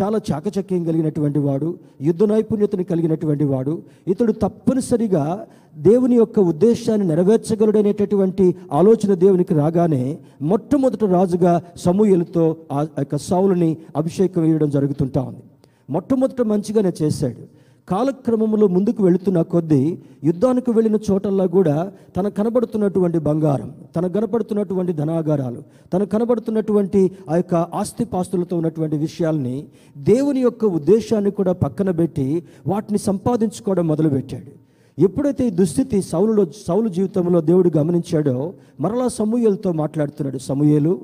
చాలా 0.03 0.21
చాకచక్యం 0.33 0.85
కలిగినటువంటి 0.85 1.39
వాడు 1.39 1.79
యుద్ధ 2.03 2.25
నైపుణ్యతను 2.25 2.85
కలిగినటువంటి 2.85 3.45
వాడు. 3.45 3.83
ఇతడు 4.09 4.33
తప్పనిసరిగా 4.33 5.47
దేవుని 5.77 6.17
యొక్క 6.17 6.41
ఉద్దేశాన్ని 6.41 7.07
నెరవేర్చగలడనేటటువంటి 7.07 8.55
ఆలోచన 8.73 9.15
దేవునికి 9.15 9.55
రాగానే 9.55 10.19
మొట్టమొదట 10.43 11.05
రాజుగా 11.05 11.63
సమూహలతో 11.77 12.57
ఆ 12.73 12.87
యొక్క 12.99 13.17
సౌలుని 13.17 13.77
అభిషేకం 13.97 14.43
వేయడం 14.43 14.71
జరుగుతుంటా 14.71 15.23
ఉంది. 15.23 15.43
మొట్టమొదట 15.91 16.41
మంచిగానే 16.43 16.93
చేశాడు. 17.03 17.56
కాలక్రమంలో 17.89 18.67
ముందుకు 18.67 19.03
వెళుతున్న 19.03 19.43
కొద్దీ 19.43 19.99
యుద్ధానికి 20.25 20.71
వెళ్ళిన 20.71 20.99
చోటల్లా 21.11 21.47
కూడా 21.47 21.93
తన 22.17 22.29
కనబడుతున్నటువంటి 22.29 23.19
బంగారం 23.19 23.75
తన 23.97 24.07
కనబడుతున్నటువంటి 24.07 24.93
ధనాగారాలు 24.93 25.63
తన 25.93 26.05
కనబడుతున్నటువంటి 26.05 27.11
ఆ 27.31 27.37
యొక్క 27.37 27.55
ఆస్తిపాస్తులతో 27.55 28.57
ఉన్నటువంటి 28.57 28.97
విషయాల్ని 28.97 29.67
దేవుని 29.97 30.41
యొక్క 30.41 30.65
ఉద్దేశాన్ని 30.65 31.31
కూడా 31.31 31.53
పక్కన 31.53 31.91
పెట్టి 31.91 32.43
వాటిని 32.67 32.99
సంపాదించుకోవడం 32.99 33.89
మొదలుపెట్టాడు. 33.89 34.51
ఎప్పుడైతే 34.99 35.47
ఈ 35.47 35.51
దుస్థితి 35.51 36.03
సౌలులో 36.03 36.47
సౌలు 36.67 36.89
జీవితంలో 36.89 37.41
దేవుడు 37.41 37.71
గమనించాడో 37.79 38.55
మరలా 38.81 39.09
సమూహలతో 39.09 39.73
మాట్లాడుతున్నాడు 39.73 40.39
సమూహలు 40.39 41.01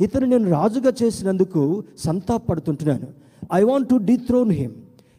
ఇతను 0.00 0.26
నేను 0.26 0.50
రాజుగా 0.50 0.92
చేసినందుకు 1.02 1.82
సంతాపడుతుంటున్నాను 1.98 3.08
I 3.54 3.62
want 3.62 3.88
to 3.88 3.94
dethrone 3.94 4.52
him 4.52 4.74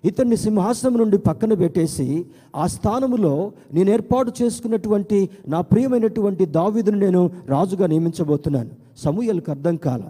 ఇతన్ని 0.05 0.37
సింహాసనం 0.37 0.97
నుండి 0.97 1.17
పక్కన 1.17 1.53
పెట్టేసి 1.53 2.25
ఆ 2.55 2.67
స్థానములో 2.67 3.51
నేను 3.73 3.89
ఏర్పాటు 3.89 4.31
చేసుకున్నటువంటి 4.41 5.29
నా 5.47 5.61
ప్రియమైనటువంటి 5.61 6.45
దావిదును 6.45 6.99
నేను 6.99 7.31
రాజుగా 7.49 7.87
నియమించబోతున్నాను. 7.87 8.69
సమూహలకు 8.97 9.51
అర్థం 9.51 9.75
కాల. 9.75 10.01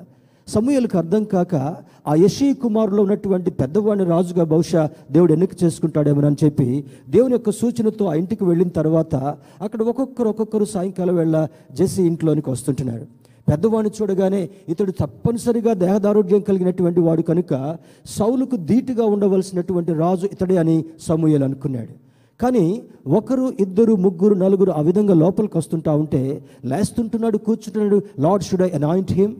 సమూహలకు 0.48 0.98
అర్థం 0.98 1.24
కాక 1.24 1.56
ఆ 2.08 2.16
యశీ 2.16 2.54
కుమారులో 2.54 3.04
ఉన్నటువంటి 3.04 3.52
పెద్దవాడిని 3.52 4.06
రాజుగా 4.06 4.44
బహుశా 4.44 4.90
దేవుడు 5.12 5.34
ఎన్నిక 5.34 5.64
చేసుకుంటాడేమోనని 5.64 6.36
చెప్పి 6.46 6.86
దేవుని 7.10 7.34
యొక్క 7.34 7.52
సూచనతో 7.52 8.06
ఆ 8.06 8.14
ఇంటికి 8.14 8.44
వెళ్ళిన 8.44 8.68
తర్వాత 8.68 9.16
అక్కడ 9.62 9.84
ఒక్కొక్కరు 9.84 10.30
ఒక్కొక్కరు 10.30 10.66
సాయంకాలం 10.66 11.16
వేళ 11.16 11.48
జెస్సీ 11.72 12.04
ఇంట్లోనికి 12.04 12.50
వస్తుంటున్నారు. 12.50 13.23
పెద్దవాడిని 13.48 13.92
చూడగానే 13.98 14.42
ఇతడు 14.72 14.92
తప్పనిసరిగా 15.02 15.74
దేహదారోగ్యం 15.84 16.42
కలిగినటువంటి 16.50 17.02
వాడు 17.08 17.22
కనుక 17.22 17.54
సౌలుకు 18.18 18.56
ధీటుగా 18.70 19.06
ఉండవలసినటువంటి 19.16 19.94
రాజు 20.04 20.26
ఇతడే 20.36 20.58
అని 20.64 20.78
సమూహలు 21.08 21.46
అనుకున్నాడు. 21.50 21.94
కానీ 22.40 22.66
ఒకరు 23.18 23.46
ఇద్దరు 23.66 23.94
ముగ్గురు 24.06 24.36
నలుగురు 24.44 24.72
ఆ 24.72 24.82
విధంగా 24.88 25.14
లోపలికి 25.14 25.58
వస్తుంటా 25.58 25.92
ఉంటే 26.04 26.22
లేస్తుంటున్నాడు 26.72 27.38
కూర్చుంటున్నాడు 27.38 27.98
Lord 28.26 28.46
should 28.48 28.64
I 28.68 28.70
anoint 28.80 29.14
him? 29.20 29.36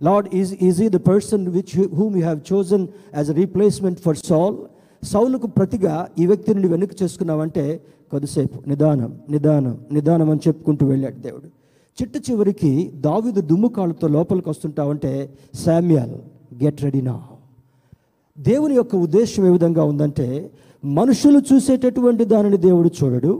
Lord 0.00 0.28
is 0.40 0.52
is he 0.68 0.86
the 0.96 1.00
person 1.10 1.44
which 1.56 1.74
whom 1.98 2.14
you 2.18 2.22
have 2.28 2.40
chosen 2.52 2.84
as 3.18 3.30
a 3.30 3.36
replacement 3.42 4.00
for 4.06 4.20
Saul? 4.28 4.56
సౌలుకు 5.02 5.48
ప్రతిగా 5.58 5.94
ఈ 6.20 6.26
వ్యక్తిని 6.30 6.58
నువ్వు 6.60 6.74
వెనుక 6.76 7.02
చేసుకున్నావంటే 7.02 7.64
కొద్దిసేపు 8.12 8.58
నిదానం 8.70 9.10
నిదానం 9.34 9.74
నిదానం 9.96 10.28
అని 10.34 10.42
చెప్పుకుంటూ 10.48 10.86
వెళ్ళాడు 10.86 11.18
దేవుడు. 11.26 11.48
చిట్ట 11.98 12.30
చివరికి 12.30 12.70
దావిదు 13.00 13.40
దుమ్ము 13.40 13.68
కాళ్ళతో 13.68 14.06
లోపలికి 14.08 14.48
వస్తుంటావంటే 14.48 15.12
శామ్యాల్ 15.64 16.14
గెట్ 16.64 16.82
రెడీ 16.82 17.00
నా. 17.00 17.16
దేవుని 18.38 18.74
యొక్క 18.74 18.96
ఉద్దేశం 18.96 19.46
ఏ 19.46 19.50
విధంగా 19.50 19.84
ఉందంటే 19.84 20.26
మనుషులు 20.84 21.38
చూసేటటువంటి 21.40 22.24
దానిని 22.24 22.56
దేవుడు 22.56 22.90
చూడడు 22.98 23.32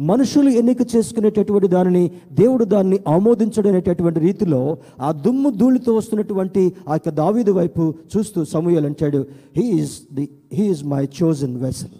మనుషులు 0.00 0.50
ఎన్నిక 0.50 0.96
చేసుకునేటటువంటి 0.96 1.66
దానిని 1.68 2.04
దేవుడు 2.32 2.64
దాన్ని 2.64 2.98
ఆమోదించడనేటటువంటి 3.08 4.20
రీతిలో 4.20 4.60
ఆ 5.00 5.12
దుమ్ము 5.12 5.50
ధూళితో 5.50 5.94
వస్తున్నటువంటి 5.94 6.62
ఆ 6.88 6.94
యొక్క 6.94 7.08
దావీదు 7.14 7.52
వైపు 7.52 7.82
చూస్తూ 8.12 8.44
సమూయలు 8.44 8.86
అంటాడు 8.86 9.20
he is 9.56 10.14
the 10.14 10.24
he is 10.52 10.84
my 10.84 11.08
chosen 11.22 11.56
vessel 11.56 11.96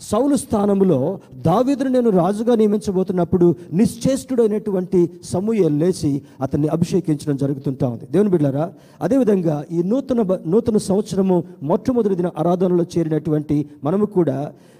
సౌలు 0.00 0.36
స్థానంలో 0.36 0.98
దావీదును 1.40 1.88
నేను 1.88 2.10
రాజుగా 2.12 2.54
నియమించబోతున్నప్పుడు 2.54 3.46
నిశ్చేష్టుడైనటువంటి 3.72 5.00
సమూహం 5.24 5.78
లేచి 5.78 6.10
అతన్ని 6.40 6.68
అభిషేకించడం 6.68 7.36
జరుగుతుంటా 7.36 7.88
ఉంది. 7.88 8.06
దేవుని 8.10 8.30
బిడ్డారా 8.30 8.64
అదేవిధంగా 9.02 9.64
ఈ 9.72 9.82
నూతన 9.82 10.22
బ- 10.22 10.40
నూతన 10.46 10.76
సంవత్సరము 10.80 11.36
మొట్టమొదటి 11.62 12.14
దిన 12.14 12.30
ఆరాధనలో 12.38 12.84
చేరినటువంటి 12.92 13.56
మనము 13.84 14.06
కూడా 14.06 14.36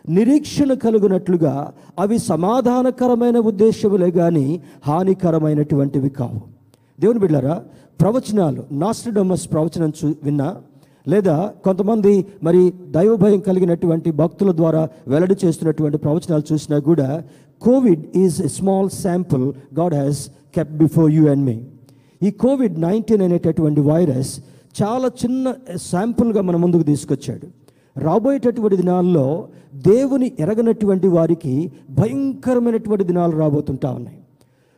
నిరీక్షణ 0.08 0.75
కలుగునట్లుగా 0.75 1.54
అవి 1.99 2.18
సమాధానకరమైన 2.25 3.38
ఉద్దేశములే 3.42 4.11
కానీ 4.11 4.46
హానికరమైనటువంటివి 4.87 6.08
కావు. 6.11 6.40
దేవుని 6.99 7.18
బిడ్డారా 7.18 7.56
ప్రవచనాలు 8.00 8.64
నాస్ట్రడమస్ 8.73 9.52
ప్రవచనం 9.52 9.92
చూ 9.99 10.14
విన్నా 10.23 10.49
లేదా 11.08 11.52
కొంతమంది 11.64 12.26
మరి 12.42 12.72
దైవభయం 12.90 13.40
కలిగినటువంటి 13.40 14.10
భక్తుల 14.10 14.52
ద్వారా 14.56 14.88
వెల్లడి 15.08 15.36
చేస్తున్నటువంటి 15.44 15.98
ప్రవచనాలు 15.98 16.42
చూసినా 16.52 16.78
కూడా 16.78 17.22
COVID 17.62 18.16
is 18.16 18.42
a 18.42 18.48
small 18.48 18.90
sample 18.90 19.52
God 19.78 19.94
has 19.94 20.30
kept 20.54 20.72
before 20.72 21.12
you 21.12 21.28
and 21.28 21.44
me 21.44 21.60
ఈ 22.22 22.30
కోవిడ్ 22.30 22.80
నైన్టీన్ 22.80 23.22
అనేటటువంటి 23.22 23.80
వైరస్ 23.80 24.40
చాలా 24.82 25.08
చిన్న 25.08 25.54
శాంపుల్గా 25.76 26.40
మన 26.40 26.56
ముందుకు 26.56 26.82
తీసుకొచ్చాడు. 26.82 27.46
రాబోయేటటువంటి 28.00 28.76
దినాల్లో 28.76 29.48
దేవుని 29.75 30.32
ఎరగనటువంటి 30.40 31.06
వారికి 31.06 31.72
భయంకరమైనటువంటి 31.90 33.04
దినాలు 33.04 33.36
రాబోతుంటా 33.36 33.90
ఉన్నాయి. 33.90 34.18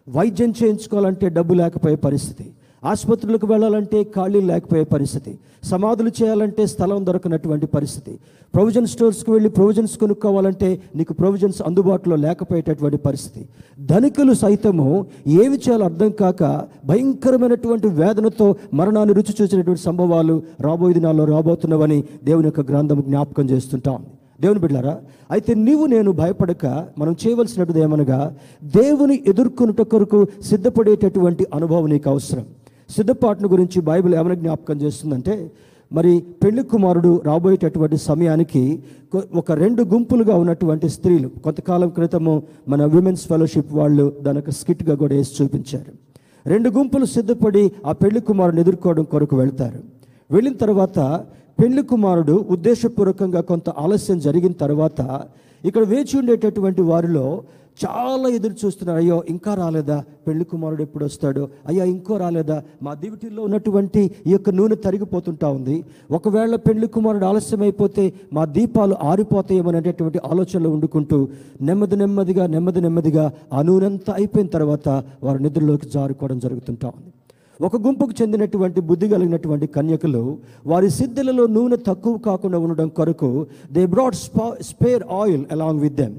వైద్యం 0.08 0.54
చేయించుకోవాలంటే 0.62 1.28
డబ్బు 1.28 1.54
లేకపోయే 1.54 1.96
పరిస్థితి. 1.96 2.50
ఆసుపత్రులకు 2.82 3.46
వెళ్ళాలంటే 3.46 4.04
ఖాళీ 4.16 4.40
లేకపోయే 4.40 4.84
పరిస్థితి. 4.84 5.38
సమాధులు 5.64 6.10
చేయాలంటే 6.18 6.66
స్థలం 6.66 7.06
దొరకనటువంటి 7.06 7.66
పరిస్థితి. 7.66 8.18
ప్రొవిజన్ 8.54 8.86
స్టోర్స్కి 8.86 9.30
వెళ్ళి 9.30 9.48
ప్రొవిజన్స్ 9.48 9.98
కొనుక్కోవాలంటే 9.98 10.80
నీకు 10.96 11.12
ప్రొవిజన్స్ 11.12 11.62
అందుబాటులో 11.62 12.16
లేకపోయేటటువంటి 12.16 12.96
పరిస్థితి. 12.96 13.48
ధనికులు 13.80 14.32
సైతము 14.32 15.06
ఏమి 15.26 15.56
చేయాలో 15.56 15.84
అర్థం 15.84 16.10
కాక 16.10 16.42
భయంకరమైనటువంటి 16.84 17.88
వేదనతో 17.88 18.56
మరణాన్ని 18.74 19.14
రుచి 19.14 19.34
చూసినటువంటి 19.40 19.82
సంభవాలు 19.82 20.42
రాబోయే 20.60 20.94
దినాల్లో 20.94 21.24
రాబోతున్నవని 21.24 22.04
దేవుని 22.24 22.46
యొక్క 22.46 22.60
గ్రంథం 22.60 23.00
జ్ఞాపకం 23.00 23.50
చేస్తుంటాం 23.50 23.98
దేవుని 24.40 24.60
బిడ్డారా 24.60 24.96
అయితే 25.30 25.54
నీవు 25.54 25.86
నేను 25.86 26.10
భయపడక 26.12 26.66
మనం 26.98 27.16
చేయవలసినది 27.26 27.80
ఏమనగా 27.80 28.36
దేవుని 28.62 29.22
ఎదుర్కొనుట 29.26 29.80
కొరకు 29.82 30.28
సిద్ధపడేటటువంటి 30.42 31.46
అనుభవం 31.54 31.88
నీకు 31.90 32.10
అవసరం. 32.10 32.46
సిద్ధపాటును 32.90 33.48
గురించి 33.48 33.80
బైబిల్ 33.80 34.14
ఏమైనా 34.14 34.34
జ్ఞాపకం 34.34 34.76
చేస్తుందంటే 34.80 35.50
మరి 35.92 36.22
పెళ్ళి 36.44 36.62
కుమారుడు 36.62 37.22
రాబోయేటటువంటి 37.26 37.96
సమయానికి 37.96 38.82
ఒక 39.34 39.52
రెండు 39.52 39.82
గుంపులుగా 39.82 40.36
ఉన్నటువంటి 40.36 40.88
స్త్రీలు 40.88 41.28
కొంతకాలం 41.44 41.88
క్రితము 41.88 42.42
మన 42.68 42.84
విమెన్స్ 42.84 43.28
ఫెలోషిప్ 43.28 43.72
వాళ్ళు 43.72 44.12
దాని 44.22 44.38
ఒక 44.38 44.50
స్కిట్గా 44.50 44.94
కూడా 44.94 45.14
వేసి 45.14 45.42
చూపించారు. 45.42 45.92
రెండు 46.46 46.70
గుంపులు 46.70 47.04
సిద్ధపడి 47.04 47.72
ఆ 47.86 47.92
పెళ్ళి 47.92 48.20
కుమారుని 48.20 48.60
ఎదుర్కోవడం 48.60 49.04
కొరకు 49.04 49.36
వెళ్తారు. 49.36 49.80
వెళ్ళిన 50.30 50.54
తర్వాత 50.54 50.98
పెళ్ళి 51.62 51.82
కుమారుడు 51.82 52.44
ఉద్దేశపూర్వకంగా 52.50 53.40
కొంత 53.40 53.68
ఆలస్యం 53.70 54.18
జరిగిన 54.18 54.52
తర్వాత 54.52 55.22
ఇక్కడ 55.64 55.82
వేచి 55.82 56.18
ఉండేటటువంటి 56.18 56.82
వారిలో 56.82 57.42
చాలా 57.84 58.28
ఎదురు 58.28 58.54
చూస్తున్నారు. 58.64 58.98
అయ్యో 59.00 59.22
ఇంకా 59.28 59.54
రాలేదా? 59.54 60.04
పెళ్ళి 60.26 60.44
కుమారుడు 60.44 60.82
ఎప్పుడు 60.82 61.04
వస్తాడు? 61.04 61.48
అయ్యా 61.66 61.84
ఇంకో 61.84 62.16
రాలేదా? 62.16 62.62
మా 62.82 62.94
దివిటిలో 62.94 63.42
ఉన్నటువంటి 63.42 64.10
ఈ 64.26 64.30
యొక్క 64.30 64.50
నూనె 64.50 64.74
తరిగిపోతుంటా 64.74 65.48
ఉంది. 65.48 65.84
ఒకవేళ 66.10 66.56
పెళ్ళి 66.56 66.86
కుమారుడు 66.86 67.24
ఆలస్యం 67.24 67.62
అయిపోతే 67.62 68.12
మా 68.32 68.44
దీపాలు 68.44 68.96
ఆరిపోతాయేమనేటటువంటి 69.02 70.20
ఆలోచనలో 70.24 70.70
వండుకుంటూ 70.70 71.28
నెమ్మది 71.62 71.96
నెమ్మదిగా 71.96 72.46
నెమ్మది 72.46 72.80
నెమ్మదిగా 72.80 73.32
ఆ 73.52 73.62
నూనె 73.62 73.86
అంతా 73.86 74.12
అయిపోయిన 74.12 74.48
తర్వాత 74.48 74.88
వారు 75.22 75.38
నిద్రలోకి 75.38 75.88
జారుకోవడం 75.88 76.38
జరుగుతుంటా 76.38 76.88
ఉంది. 76.88 77.12
ఒక 77.66 77.76
గుంపుకు 77.76 78.12
చెందినటువంటి 78.22 78.80
బుద్ధి 78.80 79.08
కలిగినటువంటి 79.08 79.66
కన్యకలు 79.66 80.38
వారి 80.66 80.90
సిద్ధులలో 80.90 81.46
నూనె 81.46 81.76
తక్కువ 81.76 82.18
కాకుండా 82.18 82.58
ఉండడం 82.58 82.88
కొరకు 82.88 83.46
they 83.72 83.86
brought 83.86 84.14
spare 84.62 85.02
oil 85.02 85.44
along 85.52 85.80
with 85.80 85.94
them. 85.94 86.14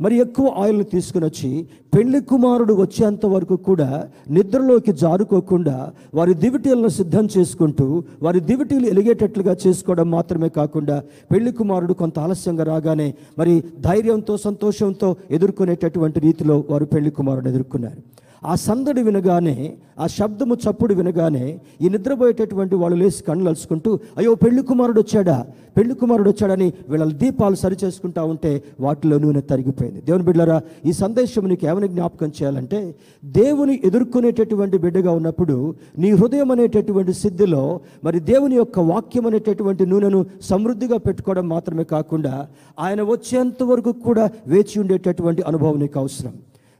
మరి 0.00 0.14
ఎక్కువ 0.18 0.46
ఆయిల్ని 0.62 0.84
తీసుకుని 0.84 1.24
వచ్చి 1.24 1.50
పెళ్ళి 1.94 2.20
కుమారుడు 2.20 2.74
వచ్చేంత 2.74 3.26
వరకు 3.26 3.56
కూడా 3.56 3.88
నిద్రలోకి 4.30 4.92
జారుకోకుండా 4.92 5.76
వారి 6.14 6.34
దివిటీలను 6.34 6.88
సిద్ధం 6.88 7.28
చేసుకుంటూ 7.36 7.86
వారి 8.22 8.40
దివిటీలు 8.40 8.86
ఎలిగేటట్లుగా 8.86 9.56
చేసుకోవడం 9.66 10.10
మాత్రమే 10.10 10.48
కాకుండా 10.48 11.02
పెళ్ళి 11.30 11.52
కుమారుడు 11.52 11.92
కొంత 11.92 12.18
ఆలస్యంగా 12.18 12.64
రాగానే 12.64 13.14
మరి 13.38 13.54
ధైర్యంతో 13.80 14.36
సంతోషంతో 14.36 15.10
ఎదుర్కొనేటటువంటి 15.30 16.20
రీతిలో 16.20 16.64
వారు 16.70 16.84
పెళ్ళి 16.84 17.10
కుమారుడు 17.10 17.48
ఎదుర్కొన్నారు. 17.48 18.00
ఆ 18.44 18.54
సందడి 18.54 19.02
వినగానే 19.02 19.74
ఆ 19.98 20.06
శబ్దము 20.06 20.54
చప్పుడు 20.54 20.94
వినగానే 20.94 21.60
ఈ 21.82 21.88
నిద్రపోయేటటువంటి 21.88 22.74
వాళ్ళు 22.74 22.96
లేచి 22.96 23.22
కళ్ళు 23.28 23.44
అలుచుకుంటూ 23.44 23.98
అయ్యో 24.16 24.34
పెళ్ళి 24.34 24.62
కుమారుడు 24.62 25.00
వచ్చాడా? 25.00 25.46
పెళ్ళి 25.76 25.94
కుమారుడు 25.94 26.30
వచ్చాడని 26.30 26.72
వీళ్ళ 26.88 27.04
దీపాలు 27.12 27.54
సరి 27.54 27.76
చేసుకుంటా 27.84 28.24
ఉంటే 28.24 28.62
వాటిలో 28.80 29.18
నూనె 29.18 29.40
తరిగిపోయింది. 29.40 30.00
దేవుని 30.00 30.24
బిడ్డరా 30.24 30.62
ఈ 30.86 30.92
సందేశం 30.92 31.48
నీకు 31.48 31.66
ఏమని 31.66 31.88
జ్ఞాపకం 31.88 32.28
చేయాలంటే 32.28 32.94
దేవుని 33.24 33.80
ఎదుర్కొనేటటువంటి 33.84 34.78
బిడ్డగా 34.78 35.12
ఉన్నప్పుడు 35.12 35.74
నీ 35.98 36.10
హృదయం 36.10 36.50
అనేటటువంటి 36.50 37.12
సిద్ధిలో 37.12 37.80
మరి 38.04 38.20
దేవుని 38.20 38.56
యొక్క 38.56 38.78
వాక్యం 38.78 39.26
అనేటటువంటి 39.26 39.86
నూనెను 39.86 40.26
సమృద్ధిగా 40.42 40.96
పెట్టుకోవడం 40.96 41.48
మాత్రమే 41.48 41.84
కాకుండా 41.84 42.48
ఆయన 42.80 43.02
వచ్చేంత 43.02 43.62
వరకు 43.62 43.92
కూడా 43.92 44.30
వేచి 44.46 44.80
ఉండేటటువంటి 44.80 45.42
అనుభవం 45.42 45.80
నీకు 45.80 45.98
అవసరం. 46.00 46.34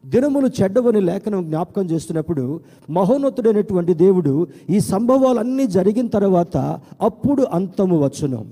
దినములు 0.05 0.51
చెడ్డవని 0.63 1.01
లేఖనం 1.01 1.45
జ్ఞాపకం 1.45 1.85
చేస్తున్నప్పుడు 1.85 2.61
మహోన్నతుడైనటువంటి 2.91 3.95
దేవుడు 3.95 4.47
ఈ 4.71 4.81
సంభవాలన్నీ 4.81 5.67
జరిగిన 5.67 6.07
తర్వాత 6.07 6.57
అప్పుడు 7.01 7.47
అంతము 7.53 8.05
వచ్చును. 8.05 8.45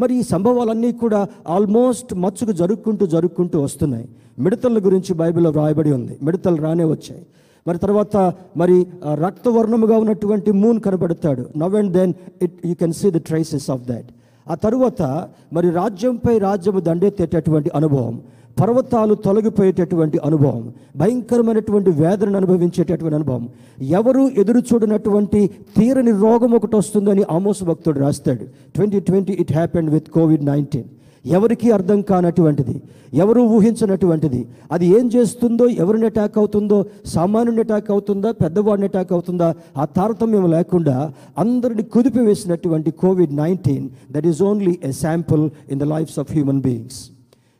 మరి 0.00 0.14
ఈ 0.14 0.22
సంభవాలన్నీ 0.22 0.92
కూడా 0.92 1.28
ఆల్మోస్ట్ 1.48 2.14
మచ్చుకు 2.14 2.52
జరుక్కుంటూ 2.52 3.06
జరుక్కుంటూ 3.06 3.60
వస్తున్నాయి. 3.60 4.08
మిడతల 4.38 4.78
గురించి 4.78 5.14
బైబిల్లో 5.14 5.50
వ్రాయబడి 5.50 5.92
ఉంది. 5.92 6.18
మిడతలు 6.22 6.56
రానే 6.56 6.84
వచ్చాయి. 6.84 7.26
మరి 7.68 7.78
తర్వాత 7.78 8.34
మరి 8.56 8.86
రక్తవర్ణముగా 9.14 9.98
ఉన్నటువంటి 9.98 10.52
మూన్ 10.52 10.80
కనబడతాడు. 10.80 11.46
Now 11.56 11.74
and 11.74 11.92
then 11.92 12.12
it 12.42 12.66
you 12.66 12.74
can 12.74 12.92
see 12.92 13.10
the 13.10 13.14
traces 13.14 13.70
of 13.70 13.82
that 13.82 14.06
ఆ 14.50 14.54
తరువాత 14.54 15.28
మరి 15.52 15.70
రాజ్యంపై 15.70 16.38
రాజ్యము 16.38 16.80
దండెత్తేటటువంటి 16.80 17.70
అనుభవం. 17.74 18.20
పర్వతాలు 18.56 19.14
తొలగిపోయేటటువంటి 19.24 20.18
అనుభవం 20.26 20.64
భయంకరమైనటువంటి 21.00 21.90
వేదనను 22.00 22.36
అనుభవించేటటువంటి 22.36 23.16
అనుభవం. 23.16 23.44
ఎవరు 24.00 24.30
ఎదురు 24.40 24.60
చూడనటువంటి 24.68 25.40
తీరని 25.76 26.12
రోగం 26.24 26.52
ఒకటి 26.54 26.76
వస్తుందని 26.76 27.24
ఆమోస 27.36 27.64
భక్తుడు 27.64 27.98
రాస్తాడు. 28.00 28.44
Twenty 28.76 29.00
twenty 29.00 29.32
it 29.42 29.52
happened 29.52 29.90
with 29.90 30.10
COVID 30.10 30.44
nineteen 30.44 30.90
ఎవరికీ 31.24 31.68
అర్థం 31.70 32.02
కానటువంటిది 32.02 32.74
ఎవరు 33.22 33.42
ఊహించినటువంటిది 33.56 34.40
అది 34.72 34.86
ఏం 34.96 35.06
చేస్తుందో 35.14 35.66
ఎవరిని 35.82 36.06
అటాక్ 36.06 36.36
అవుతుందో 36.38 36.78
సామాన్యుని 37.04 37.60
అటాక్ 37.60 37.88
అవుతుందా 37.90 38.30
పెద్దవాడిని 38.32 38.84
అటాక్ 38.84 39.12
అవుతుందా 39.12 39.48
ఆ 39.76 39.84
తారతమ్యం 39.84 40.46
లేకుండా 40.50 40.96
అందరిని 41.38 41.82
కుదిపివేసినటువంటి 41.82 42.90
COVID 42.90 43.34
nineteen 43.36 43.88
that 44.10 44.26
is 44.26 44.42
only 44.42 44.78
a 44.82 44.92
sample 45.02 45.44
in 45.70 45.80
the 45.80 45.82
lifes 45.82 46.18
of 46.18 46.32
human 46.32 46.60
beings 46.60 47.00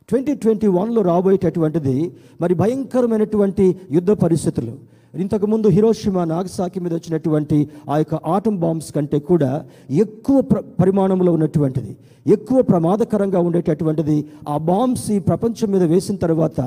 twenty 0.09 0.33
twenty 0.35 0.67
వన్లో 0.73 1.01
రాబోయేటటువంటిది 1.01 1.95
మరి 2.41 2.53
భయంకరమైనటువంటి 2.55 3.65
యుద్ధ 3.91 4.11
పరిస్థితులు. 4.23 4.73
ఇంతకుముందు 5.13 5.67
హిరోషిమా 5.69 6.23
నాగసాకి 6.25 6.79
మీద 6.79 6.93
వచ్చినటువంటి 6.93 7.57
ఆ 7.89 7.97
యొక్క 7.97 8.15
ఆటం 8.33 8.55
బాంబ్స్ 8.55 8.89
కంటే 8.91 9.19
కూడా 9.29 9.51
ఎక్కువ 10.03 10.37
ప్ర 10.41 10.59
పరిమాణంలో 10.79 11.31
ఉన్నటువంటిది 11.31 11.91
ఎక్కువ 12.25 12.59
ప్రమాదకరంగా 12.61 13.39
ఉండేటటువంటిది 13.39 14.17
ఆ 14.49 14.57
బాంబ్స్ 14.69 15.07
ఈ 15.11 15.19
ప్రపంచం 15.29 15.69
మీద 15.71 15.83
వేసిన 15.91 16.15
తర్వాత 16.15 16.59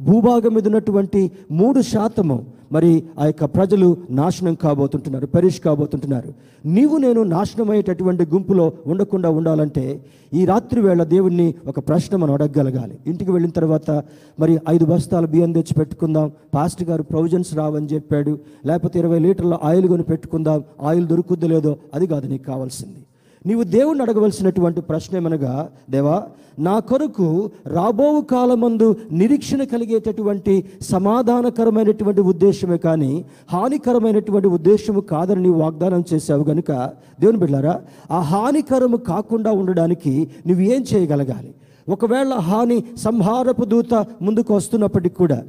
భూభాగం 0.00 0.54
మీద 0.54 0.66
ఉన్నటువంటి 0.66 1.22
మూడు 1.52 1.82
శాతము 1.92 2.38
మరి 2.72 3.02
ఆ 3.18 3.26
యొక్క 3.26 3.44
ప్రజలు 3.44 3.96
నాశనం 4.10 4.54
కాబోతుంటున్నారు 4.54 5.26
పెరిష్ 5.26 5.60
కాబోతుంటున్నారు. 5.60 6.34
నీవు 6.66 6.96
నేను 6.96 7.22
నాశనం 7.22 7.70
అయ్యేటటువంటి 7.70 8.26
గుంపులో 8.34 8.72
ఉండకుండా 8.86 9.28
ఉండాలంటే 9.30 10.04
ఈ 10.34 10.44
రాత్రి 10.44 10.80
వేళ 10.80 11.02
దేవుణ్ణి 11.02 11.54
ఒక 11.66 11.78
ప్రశ్న 11.78 12.16
మనం 12.16 12.34
అడగగలగాలి. 12.34 12.98
ఇంటికి 13.06 13.30
వెళ్ళిన 13.30 13.50
తర్వాత 13.50 13.90
మరి 14.40 14.58
ఐదు 14.68 14.84
బస్తాలు 14.84 15.26
బియ్యం 15.26 15.52
తెచ్చి 15.52 15.74
పెట్టుకుందాం 15.74 16.30
పాస్ట్ 16.54 16.82
గారు 16.84 17.02
ప్రొవిజన్స్ 17.02 17.54
రావని 17.54 17.86
చెప్పాడు 17.86 18.38
లేకపోతే 18.66 18.98
ఇరవై 18.98 19.18
లీటర్ల 19.18 19.58
ఆయిల్ 19.62 19.88
కొని 19.88 20.02
పెట్టుకుందాం 20.02 20.62
ఆయిల్ 20.82 21.06
దొరుకుద్దో 21.06 21.46
లేదో 21.46 21.76
అది 21.94 22.06
కాదు 22.06 22.26
నీకు 22.26 22.44
కావాల్సింది. 22.44 23.00
నీవు 23.46 23.62
దేవుణ్ణి 23.62 24.02
అడగవలసినటువంటి 24.02 24.80
ప్రశ్న 24.80 25.16
ఏమనగా 25.16 25.70
దేవా 25.90 26.22
నా 26.58 26.78
కొరకు 26.78 27.50
రాబోవు 27.66 28.20
కాలమందు 28.20 28.96
నిరీక్షణ 29.12 29.62
కలిగేటటువంటి 29.64 30.64
సమాధానకరమైనటువంటి 30.92 32.20
ఉద్దేశమే 32.20 32.76
కానీ 32.76 33.24
హానికరమైనటువంటి 33.52 34.48
ఉద్దేశము 34.48 35.00
కాదని 35.00 35.42
నీవు 35.42 35.58
వాగ్దానం 35.60 36.04
చేశావు 36.14 36.44
గనుక 36.44 36.72
దేవుని 37.20 37.38
బిడ్డారా 37.38 37.80
ఆ 38.10 38.20
హానికరము 38.20 38.96
కాకుండా 38.96 39.52
ఉండడానికి 39.52 40.28
నువ్వు 40.46 40.64
ఏం 40.64 40.84
చేయగలగాలి? 40.94 41.54
ఒకవేళ 41.88 42.32
హాని 42.32 42.84
సంహారపు 42.96 43.64
దూత 43.64 43.94
ముందుకు 44.22 44.54
వస్తున్నప్పటికీ 44.54 45.14
కూడా 45.14 45.44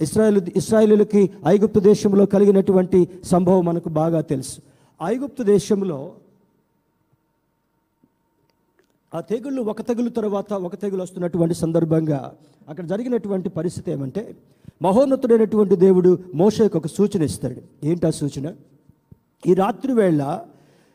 ఇస్రాయల్ 0.00 0.40
ఇస్రాయలులకి 0.56 1.30
ఐగుప్తు 1.46 1.80
దేశంలో 1.80 2.26
కలిగినటువంటి 2.26 3.08
సంభవం 3.24 3.64
మనకు 3.64 3.88
బాగా 3.88 4.20
తెలుసు. 4.20 4.58
ఐగుప్తు 5.02 5.42
దేశంలో 5.42 6.12
ఆ 9.14 9.20
తెగుళ్ళు 9.20 9.62
ఒక 9.62 9.80
తెగులు 9.80 10.08
తర్వాత 10.08 10.52
ఒక 10.52 10.74
తెగులు 10.74 11.02
వస్తున్నటువంటి 11.02 11.54
సందర్భంగా 11.54 12.32
అక్కడ 12.68 12.86
జరిగినటువంటి 12.86 13.48
పరిస్థితి 13.48 13.90
ఏమంటే 13.90 14.36
మహోన్నతుడైనటువంటి 14.82 15.76
దేవుడు 15.76 16.18
మోషకు 16.34 16.78
ఒక 16.78 16.86
సూచన 16.86 17.22
ఇస్తాడు. 17.22 17.86
ఏంటి 17.86 18.06
ఆ 18.06 18.10
సూచన? 18.10 18.52
ఈ 19.46 19.54
రాత్రి 19.54 19.92
వేళ 19.92 20.38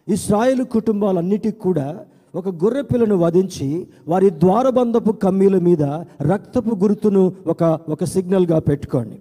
ఇస్రాయేల్ 0.08 0.66
కుటుంబాలన్నిటికి 0.66 1.60
కూడా 1.60 2.06
ఒక 2.36 2.50
గొర్రె 2.50 2.82
పిల్లను 2.82 3.16
వధించి 3.16 3.88
వారి 4.08 4.30
ద్వారబంధపు 4.30 5.12
కమ్మీల 5.12 5.60
మీద 5.60 5.84
రక్తపు 6.22 6.76
గుర్తును 6.76 7.34
ఒక 7.48 7.80
ఒక 7.90 8.04
సిగ్నల్గా 8.04 8.60
పెట్టుకోండి. 8.60 9.20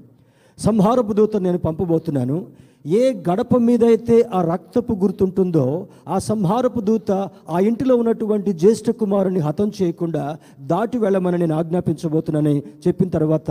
సంహారపు 0.58 1.12
దూత 1.12 1.36
నేను 1.36 1.58
పంపబోతున్నాను. 1.58 2.46
ఏ 2.84 3.12
గడప 3.28 3.56
మీద 3.56 3.84
అయితే 3.84 4.28
ఆ 4.34 4.40
రక్తపు 4.42 4.92
గుర్తుంటుందో 4.92 5.86
ఆ 6.08 6.18
సంహారపు 6.18 6.80
దూత 6.80 7.12
ఆ 7.50 7.58
ఇంటిలో 7.60 7.96
ఉన్నటువంటి 7.96 8.52
జ్యేష్ఠ 8.52 8.90
కుమారుని 8.90 9.40
హతం 9.40 9.72
చేయకుండా 9.82 10.38
దాటి 10.60 10.98
వెళ్ళమని 10.98 11.38
నేను 11.38 11.54
ఆజ్ఞాపించబోతున్నానని 11.54 12.62
చెప్పిన 12.86 13.08
తర్వాత 13.08 13.50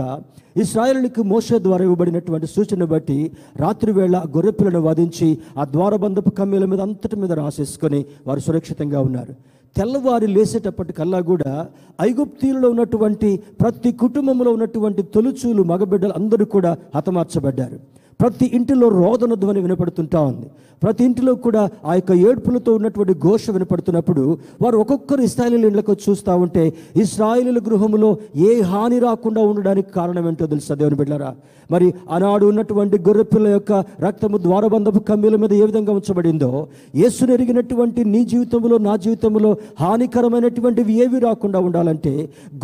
ఇస్రాయలునికి 0.56 1.22
మోస 1.22 1.48
ద్వారా 1.52 1.84
ఇవ్వబడినటువంటి 1.84 2.46
సూచన 2.46 2.84
బట్టి 2.84 3.18
రాత్రివేళ 3.56 4.16
ఆ 4.16 4.28
గొర్రెపిల్లను 4.36 4.80
వధించి 4.80 5.38
ఆ 5.58 5.64
ద్వారబంధపు 5.64 6.30
కమ్మీల 6.30 6.64
మీద 6.64 6.80
అంతటి 6.80 7.16
మీద 7.16 7.32
రాసేసుకొని 7.32 8.04
వారు 8.26 8.40
సురక్షితంగా 8.40 9.00
ఉన్నారు. 9.00 9.34
తెల్లవారి 9.76 10.26
లేసేటప్పటికల్లా 10.26 11.20
కూడా 11.20 11.68
ఐగుప్తీయులలో 12.00 12.70
ఉన్నటువంటి 12.70 13.40
ప్రతి 13.60 13.92
కుటుంబంలో 13.92 14.50
ఉన్నటువంటి 14.52 15.02
తొలుచూలు 15.02 15.62
మగబిడ్డలు 15.62 16.12
అందరూ 16.12 16.44
కూడా 16.44 16.76
హతమార్చబడ్డారు. 16.94 17.78
ప్రతి 18.20 18.46
ఇంటిలో 18.56 18.88
రోదన 18.98 19.34
ధ్వని 19.34 19.60
వినపడుతుంటా 19.60 20.20
ఉంది. 20.28 20.46
ప్రతి 20.82 21.02
ఇంటిలో 21.04 21.32
కూడా 21.44 21.60
ఆ 21.84 21.94
యొక్క 21.94 22.12
ఏడ్పులతో 22.26 22.70
ఉన్నటువంటి 22.74 23.14
ఘోష 23.24 23.50
వినపడుతున్నప్పుడు 23.50 24.22
వారు 24.62 24.76
ఒక్కొక్కరు 24.76 25.22
ఇస్రాయలీల 25.28 25.64
ఇళ్ళకు 25.70 25.92
చూస్తూ 26.02 26.32
ఉంటే 26.42 26.64
ఇస్రాయలీల 27.02 27.58
గృహములో 27.68 28.10
ఏ 28.46 28.60
హాని 28.70 28.98
రాకుండా 29.04 29.42
ఉండడానికి 29.50 29.88
కారణం 29.92 30.26
ఏంటో 30.28 30.46
తెలుసు 30.46 30.76
దేవుని 30.80 30.98
బిడ్డరా 31.00 31.30
మరి 31.70 31.86
ఆనాడు 32.14 32.44
ఉన్నటువంటి 32.46 32.96
గొర్రెపిల్ల 33.06 33.48
యొక్క 33.48 33.72
రక్తము 34.04 34.38
ద్వారబంధపు 34.38 35.00
కమ్మీల 35.08 35.36
మీద 35.36 35.52
ఏ 35.54 35.66
విధంగా 35.68 35.92
ఉంచబడిందో 35.98 36.50
యేసును 36.94 37.32
ఎరిగినటువంటి 37.32 38.00
నీ 38.12 38.20
జీవితంలో 38.32 38.78
నా 38.88 38.94
జీవితంలో 39.04 39.52
హానికరమైనటువంటివి 39.82 40.94
ఏవి 40.98 41.20
రాకుండా 41.20 41.60
ఉండాలంటే 41.60 42.12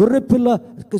గొర్రెపిల్ల 0.01 0.49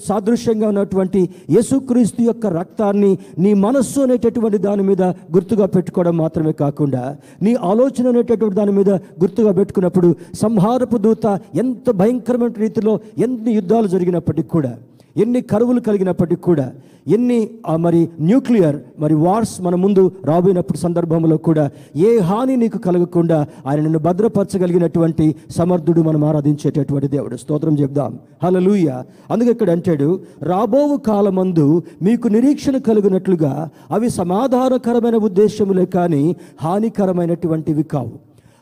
సాదృశ్యంగా 0.07 0.69
ఉన్నటువంటి 0.69 1.23
యేసుక్రీస్తు 1.51 2.23
యొక్క 2.23 2.47
రక్తాన్ని 2.57 3.13
నీ 3.39 3.53
మనస్సు 3.61 4.01
అనేటటువంటి 4.01 4.39
దాని 4.49 4.83
మీద 4.83 5.03
గుర్తుగా 5.37 5.67
పెట్టుకోవడం 5.67 6.17
మాత్రమే 6.17 6.53
కాకుండా 6.53 7.17
నీ 7.43 7.55
ఆలోచన 7.55 8.09
అనేటటువంటి 8.09 8.57
దాని 8.57 8.73
మీద 8.73 8.91
గుర్తుగా 8.91 9.53
పెట్టుకున్నప్పుడు 9.53 10.17
సంహారపు 10.35 10.97
దూత 10.97 11.27
ఎంత 11.57 11.91
భయంకరమైన 11.91 12.53
రీతిలో 12.57 13.01
ఎన్ని 13.19 13.53
యుద్ధాలు 13.53 13.87
జరిగినప్పటికీ 13.87 14.49
కూడా 14.49 14.73
ఎన్ని 15.17 15.41
కరువులు 15.41 15.81
కలిగినప్పటికీ 15.81 16.43
కూడా 16.43 16.73
ఎన్ని 17.09 17.51
మరి 17.77 18.09
న్యూక్లియర్ 18.21 18.77
మరి 18.99 19.15
వార్స్ 19.15 19.63
మన 19.63 19.75
ముందు 19.75 20.13
రాబోయినప్పుడు 20.25 20.79
సందర్భంలో 20.79 21.37
కూడా 21.37 21.71
ఏ 21.97 22.19
హాని 22.19 22.57
నీకు 22.57 22.79
కలగకుండా 22.79 23.47
ఆయన 23.67 23.81
నిన్ను 23.81 23.99
భద్రపరచగలిగినటువంటి 23.99 25.35
సమర్థుడు 25.51 26.01
మనం 26.01 26.25
ఆరాధించేటటువంటి 26.25 27.09
దేవుడు. 27.09 27.37
స్తోత్రం 27.37 27.79
చెప్దాం. 27.79 28.19
హలలుయ 28.45 29.03
అందుకే 29.31 29.51
ఇక్కడ 29.51 29.71
అంటాడు 29.71 30.21
రాబోవు 30.43 30.97
కాలమందు 30.97 31.83
మీకు 32.03 32.29
నిరీక్షణ 32.29 32.77
కలిగినట్లుగా 32.77 33.71
అవి 33.91 34.11
సమాధానకరమైన 34.11 35.17
ఉద్దేశములే 35.17 35.87
కానీ 35.87 36.37
హానికరమైనటువంటివి 36.63 37.83
కావు. 37.83 38.13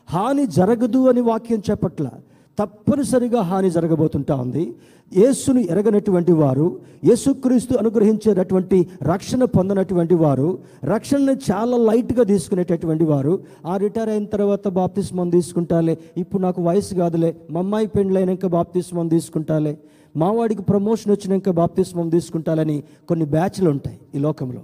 హాని 0.09 0.47
జరగదు 0.47 1.09
అని 1.09 1.21
వాక్యం 1.21 1.61
చెప్పట్ల. 1.69 2.07
తప్పనిసరిగా 2.59 3.41
హాని 3.49 3.69
జరగబోతుంటా 3.75 4.35
ఉంది. 4.43 4.63
యేసును 5.11 5.61
ఎరగనటువంటి 5.73 6.33
వారు 6.39 6.65
యేసుక్రీస్తు 7.09 7.73
అనుగ్రహించేటటువంటి 7.81 8.77
రక్షణ 9.11 9.43
పొందనటువంటి 9.55 10.15
వారు 10.23 10.49
రక్షణను 10.93 11.35
చాలా 11.49 11.77
లైట్గా 11.89 12.23
తీసుకునేటటువంటి 12.31 13.05
వారు 13.11 13.33
ఆ 13.65 13.75
రిటైర్ 13.83 14.11
అయిన 14.15 14.27
తర్వాత 14.35 14.67
బాప్తిస్మం 14.79 15.29
తీసుకుంటాలే 15.37 15.95
ఇప్పుడు 16.17 16.41
నాకు 16.41 16.61
వయసు 16.67 16.95
కాదులే 16.95 17.31
మా 17.55 17.61
అమ్మాయి 17.65 17.89
పెండ్లైనాక 17.95 18.47
బాప్తిస్మం 18.57 19.07
తీసుకుంటాలే 19.15 19.73
మావాడికి 20.15 20.63
ప్రమోషన్ 20.71 21.11
వచ్చినాక 21.13 21.49
బాప్తిస్మం 21.61 22.07
తీసుకుంటాలని 22.09 22.77
కొన్ని 23.09 23.25
బ్యాచ్లు 23.35 23.69
ఉంటాయి 23.69 23.97
ఈ 24.15 24.21
లోకంలో. 24.27 24.61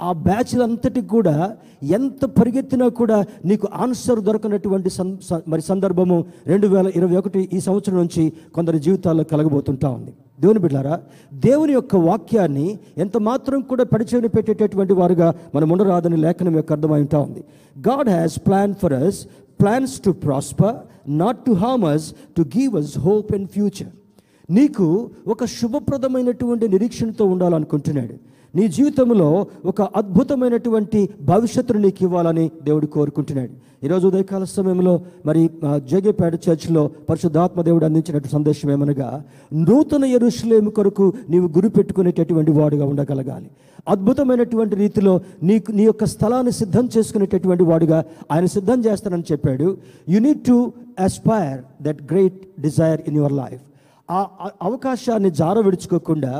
ఆ 0.00 0.12
బ్యాచ్లు 0.12 0.62
అంతటికి 0.62 1.08
కూడా 1.08 1.56
ఎంత 1.82 2.24
పరిగెత్తినా 2.24 2.88
కూడా 2.88 3.24
నీకు 3.44 3.68
ఆన్సర్ 3.74 4.20
దొరకనటువంటి 4.20 4.90
సం 4.90 5.18
స- 5.22 5.42
మరి 5.48 5.62
సందర్భము 5.62 6.24
రెండు 6.46 6.66
వేల 6.66 6.92
ఇరవై 6.94 7.16
ఒకటి 7.16 7.48
ఈ 7.52 7.60
సంవత్సరం 7.60 7.96
నుంచి 7.96 8.32
కొందరి 8.54 8.78
జీవితాల్లో 8.80 9.24
కలగబోతుంటా 9.24 9.88
ఉంది. 9.88 10.12
దేవుని 10.40 10.58
బిడ్డారా 10.58 11.00
దేవుని 11.34 11.72
యొక్క 11.72 11.96
వాక్యాన్ని 11.96 12.78
ఎంత 12.98 13.16
మాత్రం 13.16 13.60
కూడా 13.60 13.84
పడిచేని 13.84 14.28
పెట్టేటటువంటి 14.28 14.92
వారుగా 14.92 15.34
మనం 15.54 15.70
ఉండరాదని 15.70 16.16
లేఖనం 16.16 16.56
యొక్క 16.56 16.72
అర్థమై 16.72 17.00
ఉంటా 17.00 17.18
ఉంది. 17.18 17.44
God 17.88 18.08
has 18.08 18.38
plan 18.46 18.74
for 18.74 18.92
us 18.92 19.26
plans 19.60 20.00
to 20.00 20.10
prosper 20.10 20.76
not 21.08 21.38
to 21.46 21.52
harm 21.52 21.84
us 21.84 22.14
to 22.36 22.42
give 22.42 22.76
us 22.76 22.98
hope 22.98 23.34
and 23.34 23.48
future 23.48 23.88
నీకు 24.50 25.10
ఒక 25.28 25.44
శుభప్రదమైనటువంటి 25.44 26.68
నిరీక్షణతో 26.68 27.24
ఉండాలనుకుంటున్నాడు. 27.24 28.35
నీ 28.56 28.64
జీవితంలో 28.68 29.46
ఒక 29.64 29.82
అద్భుతమైనటువంటి 30.00 31.00
భవిష్యత్తును 31.30 31.80
నీకు 31.84 32.02
ఇవ్వాలని 32.04 32.44
దేవుడు 32.64 32.86
కోరుకుంటున్నాడు. 32.86 33.54
ఈరోజు 33.84 34.04
ఉదయకాల 34.08 34.44
సమయంలో 34.44 35.00
మరి 35.26 35.42
జగేపేట 35.90 36.34
చర్చిలో 36.46 36.82
పరిశుద్ధాత్మ 37.08 37.62
దేవుడు 37.62 37.84
అందించినట్టు 37.84 38.28
సందేశం 38.28 38.70
ఏమనగా 38.70 39.08
నూతన 39.66 40.04
ఎరుషులేము 40.04 40.70
కొరకు 40.70 41.12
నీవు 41.30 41.48
గురి 41.48 41.68
పెట్టుకునేటటువంటి 41.68 42.50
వాడుగా 42.50 42.84
ఉండగలగాలి. 42.84 43.48
అద్భుతమైనటువంటి 43.88 44.74
రీతిలో 44.76 45.20
నీకు 45.42 45.70
నీ 45.72 45.82
యొక్క 45.82 46.04
స్థలాన్ని 46.14 46.52
సిద్ధం 46.52 46.88
చేసుకునేటటువంటి 46.96 47.64
వాడుగా 47.64 48.04
ఆయన 48.32 48.46
సిద్ధం 48.56 48.80
చేస్తానని 48.80 49.28
చెప్పాడు. 49.32 49.68
You 50.08 50.20
need 50.20 50.42
to 50.50 50.72
aspire 51.00 51.60
that 51.82 52.02
great 52.12 52.40
desire 52.60 53.00
in 53.08 53.16
your 53.16 53.38
life 53.42 53.62
ఆ 54.10 54.18
అవకాశాన్ని 54.62 55.30
జార 55.30 55.58
విడుచుకోకుండా 55.58 56.32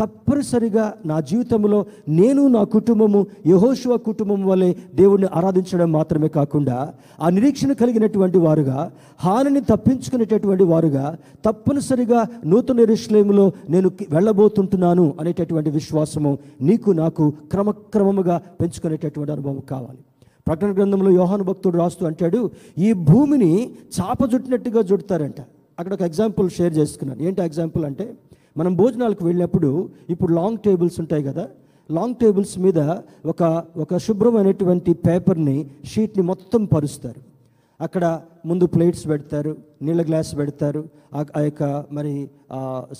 తప్పనిసరిగా 0.00 0.94
నా 1.06 1.20
జీవితంలో 1.20 1.86
నేను 2.08 2.48
నా 2.48 2.64
కుటుంబము 2.64 3.26
యహోశివ 3.46 3.96
కుటుంబం 3.96 4.46
వలె 4.46 4.74
దేవుణ్ణి 4.94 5.28
ఆరాధించడం 5.34 5.92
మాత్రమే 5.92 6.28
కాకుండా 6.28 6.92
ఆ 7.20 7.30
నిరీక్షణ 7.30 7.72
కలిగినటువంటి 7.72 8.38
వారుగా 8.38 8.92
హానిని 9.20 9.60
తప్పించుకునేటటువంటి 9.60 10.62
వారుగా 10.62 11.18
తప్పనిసరిగా 11.44 12.26
నూతన 12.46 12.80
ఎరుషలేములో 12.80 13.52
నేను 13.70 13.90
వెళ్ళబోతుంటున్నాను 14.10 15.16
అనేటటువంటి 15.20 15.70
విశ్వాసము 15.70 16.38
నీకు 16.60 16.90
నాకు 16.90 17.30
క్రమక్రమముగా 17.30 18.40
పెంచుకునేటటువంటి 18.60 19.32
అనుభవం 19.32 19.60
కావాలి. 19.70 19.98
ప్రకటన 20.46 20.72
గ్రంథంలో 20.72 21.10
యోహాను 21.10 21.44
భక్తుడు 21.44 21.78
రాస్తూ 21.78 22.06
అంటాడు 22.06 22.50
ఈ 22.78 22.92
భూమిని 22.92 23.70
చాప 24.00 24.24
జుట్టినట్టుగా 24.24 24.82
జుడతారంట. 24.82 25.40
అక్కడ 25.78 25.92
ఒక 25.92 26.02
ఎగ్జాంపుల్ 26.02 26.50
షేర్ 26.50 26.74
చేసుకున్నాను. 26.74 27.22
ఏంటి 27.22 27.42
ఎగ్జాంపుల్ 27.42 27.84
అంటే 27.84 28.14
మనం 28.56 28.76
భోజనాలకు 28.76 29.24
వెళ్ళినప్పుడు 29.24 29.70
ఇప్పుడు 30.10 30.32
లాంగ్ 30.32 30.58
టేబుల్స్ 30.58 31.00
ఉంటాయి 31.00 31.22
కదా? 31.22 31.44
లాంగ్ 31.90 32.16
టేబుల్స్ 32.16 32.58
మీద 32.58 32.80
ఒక 33.26 33.42
ఒక 33.76 33.96
శుభ్రమైనటువంటి 33.96 34.94
పేపర్ని 35.06 35.56
షీట్ని 35.84 36.22
మొత్తం 36.22 36.64
పరుస్తారు. 36.64 37.20
అక్కడ 37.80 38.04
ముందు 38.46 38.66
ప్లేట్స్ 38.66 39.08
పెడతారు 39.08 39.52
నీళ్ళ 39.82 40.06
గ్లాస్ 40.06 40.36
పెడతారు. 40.36 40.82
ఆ 41.14 41.24
ఆ 41.36 41.40
యొక్క 41.40 41.62
మరి 41.92 42.12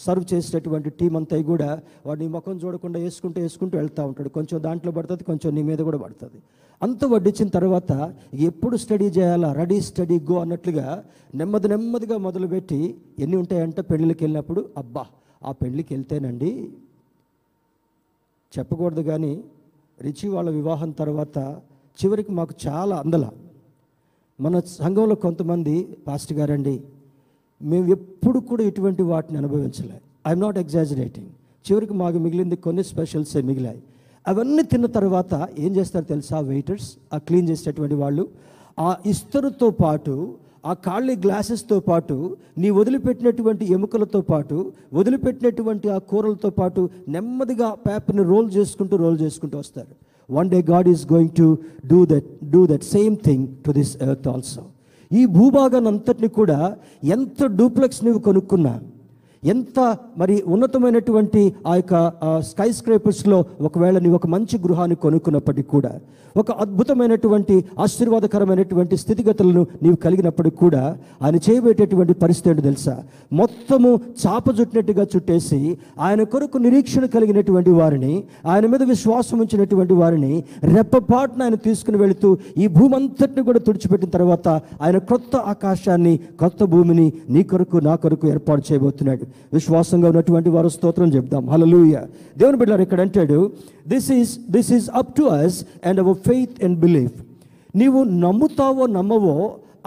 సర్వ్ 0.04 0.34
చేసేటటువంటి 0.34 0.90
టీం 0.90 1.16
అంతా 1.16 1.42
కూడా 1.42 1.68
వాడిని 2.06 2.28
ముఖం 2.28 2.60
చూడకుండా 2.64 2.98
వేసుకుంటూ 2.98 3.40
వేసుకుంటూ 3.40 3.78
వెళ్తూ 3.78 4.02
ఉంటాడు. 4.04 4.28
కొంచెం 4.28 4.62
దాంట్లో 4.62 4.92
పడుతుంది 4.92 5.24
కొంచెం 5.24 5.54
నీ 5.54 5.62
మీద 5.62 5.78
కూడా 5.78 5.98
పడుతుంది. 5.98 6.38
అంత 6.82 7.04
వడ్డించిన 7.04 7.48
తర్వాత 7.48 7.92
ఎప్పుడు 8.40 8.76
స్టడీ 8.76 9.04
చేయాలా? 9.18 9.52
రెడీ 9.52 9.80
స్టడీ 9.80 10.20
గో 10.30 10.38
అన్నట్లుగా 10.40 10.86
నెమ్మది 11.34 11.68
నెమ్మదిగా 11.68 12.16
మొదలుపెట్టి 12.18 12.80
ఎన్ని 13.18 13.36
ఉంటాయంటే 13.36 13.82
పెళ్ళిళ్ళకి 13.82 14.24
వెళ్ళినప్పుడు? 14.24 14.68
అబ్బా! 14.76 15.04
ఆ 15.44 15.52
పెళ్ళికి 15.52 15.94
వెళ్తేనండి 15.94 16.50
చెప్పకూడదు 18.52 19.00
కానీ 19.00 19.44
రిచి 20.00 20.28
వాళ్ళ 20.28 20.50
వివాహం 20.50 20.90
తర్వాత 20.90 21.38
చివరికి 21.98 22.32
మాకు 22.32 22.54
చాలా 22.66 22.96
అందల. 22.96 23.30
మన 24.40 24.60
సంఘంలో 24.60 25.14
కొంతమంది 25.14 25.96
పాస్టర్ 26.06 26.38
గారండి 26.38 26.82
మేము 27.62 27.86
ఎప్పుడు 27.88 28.38
కూడా 28.38 28.62
ఇటువంటి 28.62 29.02
వాటిని 29.02 29.38
అనుభవించలే. 29.38 30.00
ఐఎమ్ 30.26 30.40
నాట్ 30.40 30.58
ఎగ్జాజరేటింగ్ 30.58 31.30
చివరికి 31.66 31.94
మాకు 31.94 32.18
మిగిలింది 32.18 32.56
కొన్ని 32.56 32.84
స్పెషల్సే 32.84 33.42
మిగిలాయి. 33.42 33.82
అవన్నీ 34.26 34.62
తిన్న 34.62 34.86
తర్వాత 34.86 35.48
ఏం 35.58 35.76
చేస్తారు 35.76 36.04
తెలుసా 36.04 36.40
వెయిటర్స్ 36.40 36.96
ఆ 37.12 37.18
క్లీన్ 37.18 37.48
చేసేటటువంటి 37.48 37.94
వాళ్ళు 37.94 38.28
ఆ 38.78 38.96
ఇస్తరుతో 39.06 39.70
పాటు 39.70 40.14
ఆ 40.64 40.72
ఖాళీ 40.84 41.14
గ్లాసెస్తో 41.16 41.80
పాటు 41.80 42.16
నీ 42.58 42.70
వదిలిపెట్టినటువంటి 42.70 43.64
ఎముకలతో 43.72 44.20
పాటు 44.20 44.56
వదిలిపెట్టినటువంటి 44.94 45.88
ఆ 45.88 45.98
కూరలతో 45.98 46.50
పాటు 46.50 46.90
నెమ్మదిగా 47.08 47.74
పేపర్ని 47.86 48.22
రోల్ 48.22 48.50
చేసుకుంటూ 48.50 48.96
రోల్ 48.96 49.20
చేసుకుంటూ 49.20 49.58
వస్తారు. 49.58 49.92
One 50.30 50.50
day 50.50 50.62
God 50.62 50.88
is 50.88 51.12
going 51.12 51.30
to 51.30 51.58
do 51.86 52.06
that 52.06 52.28
do 52.50 52.66
that 52.66 52.84
same 52.84 53.16
thing 53.24 53.48
to 53.66 53.72
this 53.72 53.96
earth 54.02 54.28
also 54.28 54.62
ఈ 55.10 55.26
భూభాగాన్ని 55.26 55.88
అంతటిని 55.88 56.28
కూడా 56.28 56.76
ఎంత 57.02 57.46
డూప్లెక్స్ 57.58 58.04
నువ్వు 58.04 58.20
కొనుక్కున్నా 58.20 58.74
ఎంత 59.42 59.96
మరి 60.18 60.42
ఉన్నతమైనటువంటి 60.46 61.54
ఆ 61.66 61.74
యొక్క 61.74 61.94
స్కై 62.40 62.72
స్క్రేపర్స్లో 62.72 63.44
ఒకవేళ 63.60 63.98
నీ 63.98 64.08
ఒక 64.08 64.26
మంచి 64.26 64.58
గృహాన్ని 64.58 64.96
కొనుక్కున్నప్పటికీ 64.96 65.68
కూడా 65.68 65.92
ఒక 66.36 66.50
అద్భుతమైనటువంటి 66.52 67.64
ఆశీర్వాదకరమైనటువంటి 67.78 68.96
స్థితిగతులను 68.96 69.66
నీవు 69.82 69.96
కలిగినప్పటికి 69.96 70.56
కూడా 70.56 70.96
ఆయన 71.22 71.36
చేయబెట్టేటువంటి 71.36 72.12
పరిస్థితి 72.12 72.50
ఏంటో 72.50 72.62
తెలుసా? 72.62 72.94
మొత్తము 73.32 74.00
చాప 74.24 74.60
చుట్టినట్టుగా 74.60 75.06
చుట్టేసి 75.16 75.76
ఆయన 76.00 76.22
కొరకు 76.22 76.58
నిరీక్షణ 76.58 77.04
కలిగినటువంటి 77.06 77.70
వారిని 77.70 78.22
ఆయన 78.46 78.66
మీద 78.66 78.82
విశ్వాసం 78.82 79.38
ఉంచినటువంటి 79.38 79.92
వారిని 79.94 80.44
రెప్పపాటున 80.64 81.42
ఆయన 81.42 81.54
తీసుకుని 81.54 81.98
వెళుతూ 81.98 82.38
ఈ 82.56 82.66
భూమి 82.66 82.94
అంతటిని 82.94 83.42
కూడా 83.42 83.58
తుడిచిపెట్టిన 83.58 84.10
తర్వాత 84.10 84.48
ఆయన 84.82 84.98
క్రొత్త 84.98 85.36
ఆకాశాన్ని 85.36 86.18
కొత్త 86.40 86.64
భూమిని 86.64 87.12
నీ 87.28 87.42
కొరకు 87.42 87.76
నా 87.76 87.96
కొరకు 87.96 88.28
ఏర్పాటు 88.28 88.72
చేయబోతున్నాడు. 88.72 89.24
విశ్వాసంగా 89.54 90.06
ఉన్నటువంటి 90.12 90.50
వారు 90.56 90.68
స్తోత్రం 90.76 91.10
చెప్దాం. 91.16 91.42
హలలుయ 91.52 91.96
దేవుని 92.40 92.58
బిడ్డారు 92.60 92.82
ఇక్కడ 92.86 93.00
అంటాడు 93.06 93.38
this 93.92 94.10
is 94.18 94.32
this 94.56 94.70
is 94.76 94.86
up 95.00 95.12
to 95.18 95.24
us 95.40 95.58
and 95.88 96.00
our 96.04 96.18
faith 96.28 96.56
and 96.66 96.78
belief 96.84 97.16
నీవు 97.80 98.02
నమ్ముతావో 98.24 98.86
నమ్మవో 98.98 99.36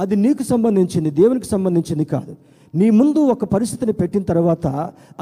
అది 0.04 0.16
నీకు 0.26 0.44
సంబంధించింది 0.52 1.10
దేవునికి 1.22 1.48
సంబంధించింది 1.54 2.06
కాదు. 2.14 2.34
నీ 2.80 2.88
ముందు 3.00 3.20
ఒక 3.34 3.46
పరిస్థితిని 3.54 3.94
పెట్టిన 4.00 4.24
తర్వాత 4.32 4.68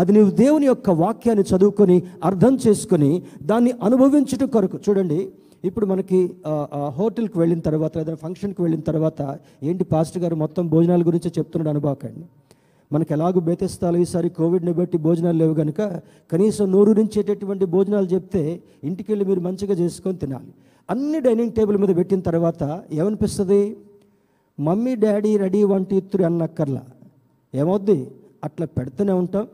అది 0.02 0.12
నీవు 0.16 0.32
దేవుని 0.44 0.66
యొక్క 0.70 0.90
వాక్యాన్ని 1.02 1.44
చదువుకొని 1.52 1.98
అర్థం 2.30 2.54
చేసుకొని 2.66 3.10
దాన్ని 3.50 3.72
అనుభవించటం 3.88 4.48
కొరకు. 4.56 4.78
చూడండి 4.86 5.20
ఇప్పుడు 5.68 5.86
మనకి 5.92 6.20
హోటల్కి 6.98 7.38
వెళ్ళిన 7.42 7.62
తర్వాత 7.68 7.94
లేదా 8.00 8.14
ఫంక్షన్కి 8.24 8.62
వెళ్ళిన 8.64 8.82
తర్వాత 8.88 9.20
ఏంటి? 9.70 9.84
పాస్టర్ 9.92 10.22
గారు 10.24 10.36
మొత్తం 10.44 10.64
భోజనాల 10.74 11.02
గురించి 11.10 11.30
చెప్తున్నాడు 11.38 11.72
అనుభవకండి. 11.74 12.26
మనకి 12.94 13.14
ఎలాగో 13.14 13.40
బేతెస్తాలు 13.40 13.98
ఈసారి 13.98 14.30
కోవిడ్ని 14.30 14.74
బట్టి 14.74 14.98
భోజనాలు 14.98 15.38
లేవు 15.38 15.54
కనుక 15.54 15.82
కనీసం 16.32 16.72
నోరు 16.72 16.92
నుంచేటటువంటి 16.92 17.66
భోజనాలు 17.66 18.06
చెప్తే 18.06 18.64
ఇంటికి 18.84 19.12
వెళ్ళి 19.12 19.26
మీరు 19.26 19.40
మంచిగా 19.40 19.74
చేసుకొని 19.74 20.18
తినాలి. 20.18 20.52
అన్ని 20.90 21.20
డైనింగ్ 21.20 21.52
టేబుల్ 21.52 21.78
మీద 21.78 21.96
పెట్టిన 21.96 22.20
తర్వాత 22.20 22.84
ఏమనిపిస్తుంది? 22.92 23.78
మమ్మీ 24.60 24.96
డాడీ 24.96 25.38
రెడీ 25.38 25.64
వంటి 25.64 25.96
ఇత్తురు 25.96 26.24
అన్నక్కర్లా. 26.24 26.82
ఏమవుద్ది? 27.56 28.12
అట్లా 28.44 28.66
పెడుతూనే 28.78 29.12
ఉంటాం. 29.12 29.48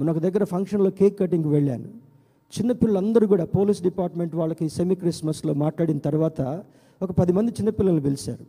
మన 0.00 0.10
ఒక 0.10 0.18
దగ్గర 0.18 0.44
ఫంక్షన్లో 0.44 0.90
కేక్ 0.90 1.18
కటింగ్కి 1.18 1.48
వెళ్ళాను. 1.48 1.88
చిన్నపిల్లలందరూ 2.56 3.26
కూడా 3.26 3.44
పోలీస్ 3.44 3.82
డిపార్ట్మెంట్ 3.82 4.34
వాళ్ళకి 4.34 4.68
సెమీ 4.68 4.94
క్రిస్మస్లో 4.94 5.54
మాట్లాడిన 5.54 5.98
తర్వాత 5.98 6.40
ఒక 7.02 7.10
పది 7.10 7.32
మంది 7.32 7.50
చిన్నపిల్లల్ని 7.50 8.02
పిలిచారు. 8.02 8.44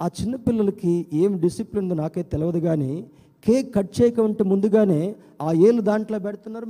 ఆ 0.00 0.08
చిన్నపిల్లలకి 0.22 1.06
ఏం 1.12 1.40
డిసిప్లిన్ 1.40 1.84
ఉందో 1.84 1.94
నాకైతే 1.94 2.28
తెలియదు 2.32 2.58
కానీ 2.58 3.04
కేక్ 3.46 3.68
కట్ 3.74 3.92
చేయకుంటే 3.98 4.44
ముందుగానే 4.44 5.02
ఆ 5.46 5.50
ఏళ్ళు 5.66 5.82
దాంట్లో 5.82 6.18
పెడుతున్నారు 6.18 6.66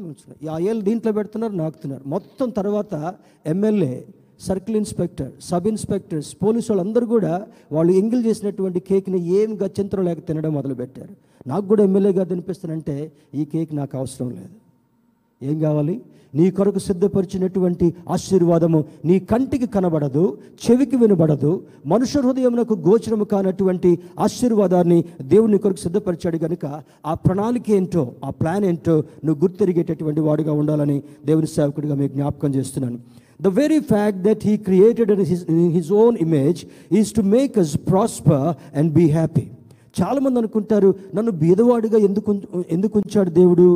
ఆ 0.54 0.58
ఏళ్ళు 0.70 0.82
దీంట్లో 0.88 1.12
పెడుతున్నారు 1.18 1.54
నాకుతున్నారు. 1.64 2.02
మొత్తం 2.06 2.48
తర్వాత 2.60 2.94
MLA 3.54 3.94
circle 4.46 4.76
inspector 4.76 5.30
sub 5.48 5.66
inspectors 5.66 6.30
police 6.42 6.68
వాళ్ళందరూ 6.72 7.06
కూడా 7.06 7.32
వాళ్ళు 7.76 7.92
ఎంగిల్ 8.00 8.22
చేసినటువంటి 8.26 8.80
కేక్ని 8.88 9.20
ఏం 9.38 9.50
గత్యంతరం 9.62 10.04
లేక 10.08 10.20
తినడం 10.28 10.52
మొదలుపెట్టారు. 10.58 11.14
నాకు 11.50 11.66
కూడా 11.72 11.82
ఎమ్మెల్యేగా 11.88 12.24
తినిపిస్తానంటే 12.32 12.96
ఈ 13.34 13.44
కేక్ 13.54 13.72
నాకు 13.80 13.94
అవసరం 13.98 14.28
లేదు. 14.38 14.54
ఏం 15.42 15.58
కావాలి? 15.60 15.96
నీ 16.34 16.50
కొరకు 16.50 16.80
సిద్ధపరిచినటువంటి 16.86 17.86
ఆశీర్వాదము 18.08 18.78
నీ 19.04 19.18
కంటికి 19.30 19.66
కనబడదు 19.66 20.24
చెవికి 20.64 20.96
వినబడదు 20.96 21.50
మనుష్య 21.86 22.20
హృదయమునకు 22.24 22.74
గోచరము 22.86 23.24
కానటువంటి 23.24 23.90
ఆశీర్వాదాన్ని 24.18 24.98
దేవుని 25.32 25.58
కొరకు 25.58 25.80
సిద్ధపరిచాడు 25.86 26.38
కనుక 26.38 26.64
ఆ 27.06 27.14
ప్రణాళిక 27.24 27.70
ఏంటో 27.70 28.04
ఆ 28.24 28.30
ప్లాన్ 28.40 28.64
ఏంటో 28.64 28.96
నువ్వు 29.24 29.38
గుర్తిరిగేటటువంటి 29.44 30.20
వాడుగా 30.20 30.52
ఉండాలని 30.52 30.98
దేవుని 31.24 31.46
సేవకుడిగా 31.56 31.94
మీకు 31.94 32.14
జ్ఞాపకం 32.14 32.50
చేస్తున్నాను. 32.54 32.98
The 33.40 33.48
very 33.60 33.80
fact 33.92 34.22
that 34.22 34.44
he 34.46 34.56
created 34.68 35.12
his 35.32 35.44
his 35.76 35.92
own 36.02 36.16
image 36.20 36.60
is 36.92 37.12
to 37.14 37.24
make 37.36 37.58
us 37.58 37.76
prosper 37.90 38.48
and 38.78 38.92
be 38.92 39.06
happy 39.10 39.44
చాలామంది 39.96 40.38
అనుకుంటారు 40.38 40.90
నన్ను 41.14 41.32
బీదవాడిగా 41.42 41.98
ఎందుకు 42.08 42.30
ఎందుకు 42.70 42.94
ఉంచాడు 42.98 43.30
దేవుడు? 43.30 43.68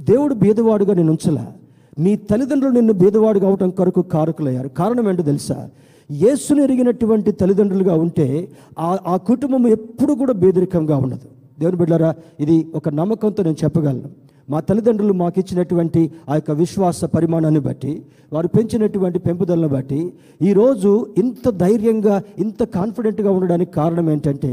దేవుడు 0.00 0.34
బీదవాడుగా 0.34 0.94
నేను 0.94 1.12
ఉంచలా. 1.12 1.52
నీ 1.98 2.16
తల్లిదండ్రులు 2.16 2.74
నిన్ను 2.74 2.92
బీదవాడుగా 2.92 3.48
అవటం 3.48 3.70
కొరకు 3.70 4.02
కారకులయ్యారు. 4.02 4.68
కారణం 4.68 5.08
ఏంటో 5.08 5.22
తెలుసా? 5.22 5.68
యేసును 6.10 6.62
ఎరిగినటువంటి 6.62 7.32
తల్లిదండ్రులుగా 7.32 7.94
ఉంటే 7.94 8.48
ఆ 8.78 8.98
ఆ 9.06 9.16
కుటుంబం 9.16 9.66
ఎప్పుడు 9.66 10.12
కూడా 10.12 10.32
బేదరికంగా 10.32 10.96
ఉండదు. 10.96 11.28
దేవుని 11.58 11.76
బిడ్డారా 11.76 12.14
ఇది 12.40 12.66
ఒక 12.74 12.88
నమ్మకంతో 12.88 13.42
నేను 13.42 13.56
చెప్పగలను. 13.64 14.10
మా 14.50 14.60
తల్లిదండ్రులు 14.60 15.12
మాకు 15.12 15.38
ఇచ్చినటువంటి 15.40 16.02
ఆ 16.28 16.34
యొక్క 16.34 16.50
విశ్వాస 16.60 17.04
పరిమాణాన్ని 17.14 17.60
బట్టి 17.60 17.92
వారు 18.32 18.48
పెంచినటువంటి 18.48 19.18
పెంపుదలను 19.18 19.68
బట్టి 19.68 20.00
ఈరోజు 20.42 20.90
ఇంత 21.18 21.48
ధైర్యంగా 21.56 22.16
ఇంత 22.38 22.62
కాన్ఫిడెంట్గా 22.74 23.30
ఉండడానికి 23.30 23.72
కారణం 23.72 24.10
ఏంటంటే 24.10 24.52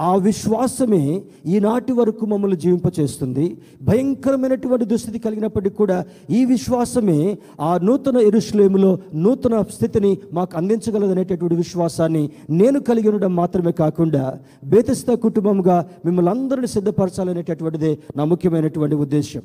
ఆ 0.00 0.14
విశ్వాసమే 0.26 1.02
ఈనాటి 1.46 1.92
వరకు 1.92 2.26
మమ్మల్ని 2.26 2.56
జీవింపచేస్తుంది. 2.56 3.44
భయంకరమైనటువంటి 3.82 4.84
దుస్థితి 4.84 5.18
కలిగినప్పటికీ 5.18 5.76
కూడా 5.76 5.96
ఈ 6.30 6.44
విశ్వాసమే 6.44 7.18
ఆ 7.60 7.78
నూతన 7.82 8.16
ఎరుశ్లేములో 8.26 8.90
నూతన 9.14 9.62
స్థితిని 9.70 10.12
మాకు 10.32 10.52
అందించగలదనేటటువంటి 10.58 11.56
విశ్వాసాన్ని 11.56 12.24
నేను 12.50 12.80
కలిగి 12.80 13.08
ఉండడం 13.08 13.36
మాత్రమే 13.36 13.72
కాకుండా 13.72 14.24
బేతస్త 14.64 15.14
కుటుంబంగా 15.24 15.78
మిమ్మల్ని 16.04 16.30
అందరిని 16.30 16.66
సిద్ధపరచాలనేటటువంటిదే 16.66 17.92
నా 18.16 18.24
ముఖ్యమైనటువంటి 18.24 18.94
ఉద్దేశం 18.94 19.35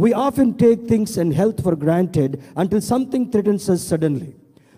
we 0.00 0.12
often 0.12 0.54
take 0.54 0.88
things 0.88 1.18
and 1.18 1.34
health 1.34 1.62
for 1.62 1.80
granted 1.80 2.36
until 2.58 2.80
something 2.80 3.26
threatens 3.26 3.70
us 3.70 3.88
suddenly 3.88 4.32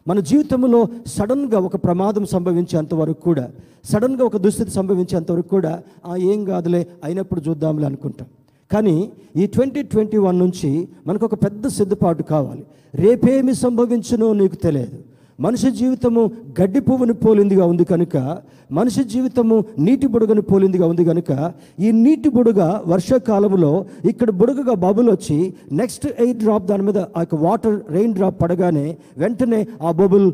మన 0.08 0.20
జీవితంలో 0.20 0.88
సడన్గా 1.06 1.58
ఒక 1.58 1.76
ప్రమాదం 1.76 2.26
సంభవించేంత 2.26 2.94
వరకు 2.94 3.20
కూడా 3.20 3.50
సడన్గా 3.84 4.24
ఒక 4.24 4.36
దుస్థితి 4.36 4.70
సంభవించేంత 4.70 5.32
వరకు 5.32 5.48
కూడా 5.48 5.82
ఆ 6.06 6.16
ఏం 6.16 6.44
కాదులే 6.44 6.86
అయినప్పుడు 7.04 7.40
చూద్దాంలే 7.48 7.86
అనుకుంటాం. 7.86 8.28
కానీ 8.72 9.10
ఈ 9.36 9.46
ట్వంటీ 9.46 9.82
ట్వంటీ 9.82 10.18
వన్ 10.18 10.38
నుంచి 10.38 10.88
మనకు 11.06 11.24
ఒక 11.24 11.34
పెద్ద 11.34 11.66
సిద్ధపాటు 11.66 12.22
కావాలి. 12.22 12.64
రేపేమి 12.94 13.54
సంభవించునో 13.54 14.32
నీకు 14.32 14.54
తెలియదు. 14.54 14.98
మనిషి 15.38 15.70
జీవితము 15.70 16.22
గడ్డి 16.60 16.80
పువ్వుని 16.80 17.12
పోలిందిగా 17.12 17.64
ఉంది 17.64 17.84
కనుక 17.84 18.16
మనిషి 18.72 19.04
జీవితము 19.04 19.64
నీటి 19.78 20.06
బుడగని 20.06 20.40
పోలిందిగా 20.40 20.86
ఉంది 20.86 21.04
కనుక 21.04 21.52
ఈ 21.80 21.90
నీటి 21.92 22.28
బుడగ 22.28 22.60
వర్షాకాలంలో 22.86 23.72
ఇక్కడ 24.04 24.30
బుడగగా 24.30 24.74
బబుల్ 24.74 25.10
వచ్చి 25.10 25.54
నెక్స్ట్ 25.72 26.06
ఎయిట్ 26.06 26.38
డ్రాప్ 26.38 26.66
దాని 26.66 26.82
మీద 26.82 26.98
ఆ 26.98 27.20
యొక్క 27.20 27.34
వాటర్ 27.34 27.76
రెయిన్ 27.90 28.14
డ్రాప్ 28.14 28.42
పడగానే 28.42 28.86
వెంటనే 29.18 29.66
ఆ 29.82 29.92
బబుల్ 29.92 30.26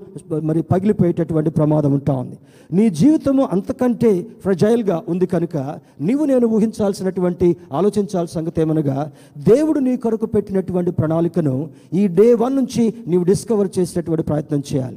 మరి 0.42 0.62
పగిలిపోయేటటువంటి 0.62 1.50
ప్రమాదం 1.50 1.92
ఉంటా 1.92 2.12
ఉంది. 2.12 2.36
నీ 2.70 2.90
జీవితము 2.90 3.48
అంతకంటే 3.52 4.26
ఫ్రజైల్గా 4.44 5.02
ఉంది 5.08 5.26
కనుక 5.26 5.56
నీవు 6.00 6.24
నేను 6.24 6.46
ఊహించాల్సినటువంటి 6.46 7.56
ఆలోచించాల్సిన 7.72 8.40
సంగతి 8.40 8.60
ఏమనగా 8.60 8.98
దేవుడు 9.38 9.78
నీ 9.78 9.96
కొరకు 9.96 10.26
పెట్టినటువంటి 10.26 10.90
ప్రణాళికను 10.90 11.56
ఈ 11.94 12.06
డే 12.06 12.34
వన్ 12.34 12.56
నుంచి 12.56 12.94
నీవు 13.06 13.24
డిస్కవర్ 13.24 13.70
చేసినటువంటి 13.78 14.22
ప్రయత్నం 14.22 14.62
చేయాలి. 14.72 14.89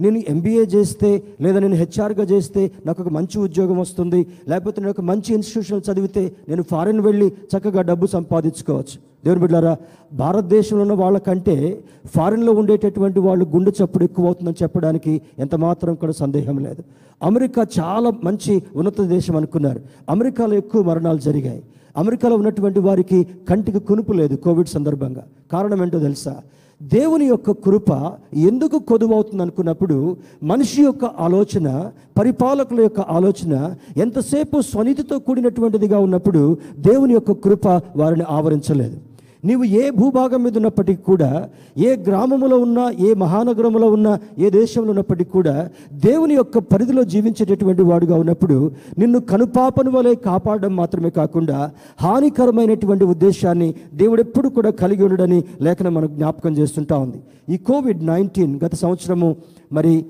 నేను 0.00 0.22
ఎంబీఏ 0.28 0.64
చేస్తే 0.64 1.22
లేదా 1.40 1.58
నేను 1.58 1.74
హెచ్ఆర్గా 1.74 2.24
చేస్తే 2.24 2.70
నాకు 2.86 3.02
ఒక 3.02 3.08
మంచి 3.08 3.38
ఉద్యోగం 3.38 3.78
వస్తుంది. 3.78 4.26
లేకపోతే 4.48 4.80
నేను 4.80 4.90
ఒక 4.90 5.00
మంచి 5.00 5.34
ఇన్స్టిట్యూషన్ 5.34 5.92
చదివితే 5.92 6.32
నేను 6.48 6.62
ఫారెన్ 6.62 7.00
వెళ్ళి 7.00 7.26
చక్కగా 7.26 7.82
డబ్బు 7.82 8.06
సంపాదించుకోవచ్చు. 8.06 9.08
దేవుని 9.24 9.40
బిడ్డారా 9.40 9.76
భారతదేశంలో 10.12 10.82
ఉన్న 10.82 10.92
వాళ్ళకంటే 10.92 11.84
ఫారిన్లో 12.16 12.52
ఉండేటటువంటి 12.52 13.20
వాళ్ళు 13.20 13.44
గుండె 13.44 13.70
చప్పుడు 13.70 14.04
ఎక్కువ 14.04 14.26
అవుతుందని 14.26 14.54
చెప్పడానికి 14.62 15.20
ఎంత 15.38 15.54
మాత్రం 15.54 15.94
కూడా 15.94 16.12
సందేహం 16.12 16.58
లేదు. 16.58 16.82
అమెరికా 17.22 17.66
చాలా 17.80 18.12
మంచి 18.24 18.62
ఉన్నత 18.76 19.00
దేశం 19.00 19.36
అనుకున్నారు. 19.36 19.80
అమెరికాలో 20.10 20.54
ఎక్కువ 20.54 20.82
మరణాలు 20.82 21.18
జరిగాయి. 21.18 21.62
అమెరికాలో 21.96 22.36
ఉన్నటువంటి 22.36 22.78
వారికి 22.78 23.26
కంటికి 23.48 23.78
కునుపు 23.78 24.12
లేదు 24.12 24.36
కోవిడ్ 24.36 24.68
సందర్భంగా. 24.68 25.24
కారణం 25.52 25.82
ఏంటో 25.82 25.98
తెలుసా? 25.98 26.36
దేవుని 26.80 27.26
యొక్క 27.26 27.50
కృప 27.50 27.90
ఎందుకు 28.36 28.78
కొదువవుతుంది 28.78 29.42
అనుకున్నప్పుడు 29.42 30.16
మనిషి 30.42 30.82
యొక్క 30.82 31.04
ఆలోచన 31.04 31.92
పరిపాలకుల 32.18 32.80
యొక్క 32.80 33.00
ఆలోచన 33.00 33.74
ఎంతసేపు 33.96 34.60
స్వనీతితో 34.60 35.18
కూడినటువంటిదిగా 35.18 35.98
ఉన్నప్పుడు 35.98 36.58
దేవుని 36.78 37.12
యొక్క 37.12 37.32
కృప 37.32 37.66
వారిని 37.96 38.24
ఆవరించలేదు. 38.28 39.07
నీవు 39.44 39.64
ఏ 39.64 39.90
భూభాగం 39.90 40.42
మీద 40.42 40.56
ఉన్నప్పటికీ 40.56 41.02
కూడా 41.02 41.48
ఏ 41.78 41.90
గ్రామములో 41.96 42.56
ఉన్నా 42.58 42.84
ఏ 42.90 43.14
మహానగరంలో 43.14 43.88
ఉన్నా 43.90 44.12
ఏ 44.38 44.50
దేశంలో 44.50 44.90
ఉన్నప్పటికీ 44.90 45.30
కూడా 45.30 45.54
దేవుని 45.92 46.34
యొక్క 46.34 46.58
పరిధిలో 46.58 47.04
జీవించేటటువంటి 47.04 47.82
వాడుగా 47.82 48.16
ఉన్నప్పుడు 48.16 48.72
నిన్ను 48.98 49.20
కనుపాపను 49.20 49.90
వలె 49.90 50.14
కాపాడడం 50.14 50.76
మాత్రమే 50.76 51.10
కాకుండా 51.10 51.72
హానికరమైనటువంటి 52.00 53.04
ఉద్దేశాన్ని 53.04 53.74
దేవుడు 53.94 54.20
ఎప్పుడు 54.20 54.48
కూడా 54.48 54.70
కలిగి 54.70 55.02
ఉండడని 55.02 55.44
లేఖనం 55.60 55.94
మనకు 55.94 56.12
జ్ఞాపకం 56.12 56.52
చేస్తుంటా 56.52 56.98
ఉంది. 56.98 57.18
ఈ 57.54 57.56
కోవిడ్ 57.56 58.04
నైన్టీన్ 58.06 58.60
గత 58.64 58.74
సంవత్సరము 58.74 59.36
మరి 59.72 60.04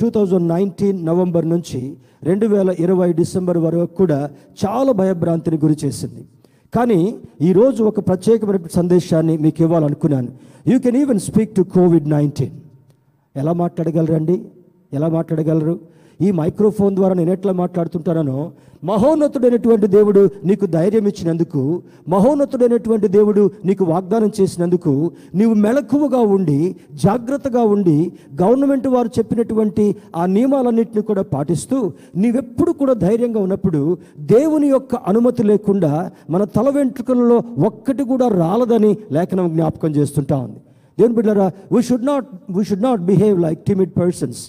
టూ 0.00 0.10
థౌజండ్ 0.10 0.48
నైన్టీన్ 0.48 1.06
నవంబర్ 1.06 1.48
నుంచి 1.48 1.96
రెండు 2.24 2.46
వేల 2.46 2.70
ఇరవై 2.78 3.12
డిసెంబర్ 3.12 3.58
వరకు 3.58 3.94
కూడా 3.96 4.30
చాలా 4.64 4.92
భయభ్రాంతిని 4.92 5.58
గురి 5.64 5.76
చేసింది. 5.84 6.22
కానీ 6.74 7.18
ఈరోజు 7.40 7.84
ఒక 7.84 8.06
ప్రత్యేకమైన 8.08 8.58
సందేశాన్ని 8.74 9.36
మీకు 9.36 9.62
ఇవ్వాలనుకున్నాను. 9.62 10.28
You 10.68 10.78
can 10.78 10.96
even 10.96 11.20
speak 11.20 11.54
to 11.54 11.62
COVID 11.62 12.08
nineteen 12.08 12.50
ఎలా 13.36 13.52
మాట్లాడగలరండి? 13.52 14.44
ఎలా 14.92 15.08
మాట్లాడగలరు? 15.08 15.80
ఈ 16.20 16.30
మైక్రోఫోన్ 16.30 16.94
ద్వారా 16.94 17.14
నేను 17.14 17.32
ఎట్లా 17.32 17.52
మాట్లాడుతుంటానో 17.52 18.38
మహోన్నతుడైనటువంటి 18.90 19.86
దేవుడు 19.86 20.20
నీకు 20.44 20.66
ధైర్యం 20.66 21.06
ఇచ్చినందుకు 21.06 21.62
మహోన్నతుడైనటువంటి 22.08 23.08
దేవుడు 23.08 23.50
నీకు 23.64 23.84
వాగ్దానం 23.84 24.30
చేసినందుకు 24.40 24.92
నీవు 25.34 25.54
మెలకువగా 25.54 26.20
ఉండి 26.28 26.58
జాగ్రత్తగా 27.04 27.62
ఉండి 27.64 27.96
గవర్నమెంట్ 28.40 28.88
వారు 28.88 29.10
చెప్పినటువంటి 29.18 29.84
ఆ 30.16 30.26
నియమాలన్నింటినీ 30.26 31.00
కూడా 31.00 31.22
పాటిస్తూ 31.32 31.78
నీవెప్పుడు 32.16 32.72
కూడా 32.72 32.92
ధైర్యంగా 33.00 33.40
ఉన్నప్పుడు 33.40 33.82
దేవుని 34.30 34.68
యొక్క 34.68 34.94
అనుమతి 35.06 35.42
లేకుండా 35.42 35.92
మన 36.30 36.44
తల 36.56 36.68
వెంట్రుకలలో 36.70 37.38
ఒక్కటి 37.64 38.02
కూడా 38.04 38.28
రాలదని 38.36 38.96
లేఖనం 39.12 39.48
జ్ఞాపకం 39.54 39.90
చేస్తుంటా 39.90 40.36
ఉంది. 40.36 40.58
దేవుని 40.98 41.14
బిడ్డారా 41.14 41.46
we 41.72 41.82
should 41.82 42.04
not 42.04 42.26
we 42.50 42.64
should 42.64 42.82
not 42.82 43.00
behave 43.02 43.40
like 43.40 43.60
timid 43.64 43.92
persons 43.96 44.40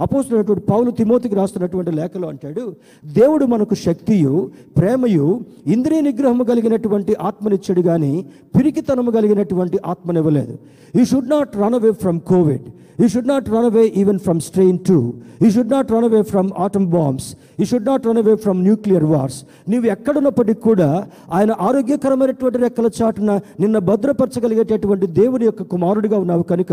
అపోస్తున్నటువంటి 0.00 0.66
పౌలు 0.66 0.90
తిమోతికి 0.90 1.34
రాస్తున్నటువంటి 1.34 1.90
లేఖలో 1.90 2.28
అంటాడు 2.28 2.76
దేవుడు 3.04 3.44
మనకు 3.44 3.74
శక్తియు 3.74 4.50
ప్రేమయు 4.76 5.40
ఇంద్రియ 5.66 6.00
నిగ్రహము 6.00 6.44
కలిగినటువంటి 6.44 7.14
ఆత్మనిచ్చాడు 7.14 7.80
కానీ 7.80 8.26
పిరికితనము 8.58 9.10
కలిగినటువంటి 9.10 9.78
ఆత్మనివ్వలేదు. 9.86 10.58
You 10.96 11.04
should 11.04 11.30
not 11.30 11.56
run 11.56 11.74
away 11.74 11.90
from 11.90 12.20
COVID 12.20 12.62
you 12.98 13.06
should 13.08 13.28
not 13.28 13.46
run 13.48 13.66
away 13.66 13.84
even 14.00 14.18
from 14.18 14.40
strain 14.40 14.78
too 14.88 14.98
you 15.42 15.48
should 15.50 15.72
not 15.72 15.88
run 15.92 16.04
away 16.04 16.20
from 16.28 16.50
atom 16.64 16.86
bombs 16.88 17.28
you 17.60 17.64
should 17.70 17.88
not 17.88 18.04
run 18.06 18.18
away 18.18 18.34
from 18.36 18.58
nuclear 18.62 19.06
wars 19.12 19.38
నీవు 19.68 19.86
ఎక్కడున్నప్పటికీ 19.86 20.60
కూడా 20.60 20.88
ఆయన 21.32 21.52
ఆరోగ్యకరమైనటువంటి 21.60 22.58
రెక్కల 22.58 22.88
చాటున 22.98 23.32
నిన్న 23.60 23.76
భద్రపరచగలిగేటటువంటి 23.88 25.08
దేవుని 25.18 25.44
యొక్క 25.44 25.62
కుమారుడిగా 25.72 26.18
ఉన్నావు 26.18 26.44
కనుక 26.44 26.72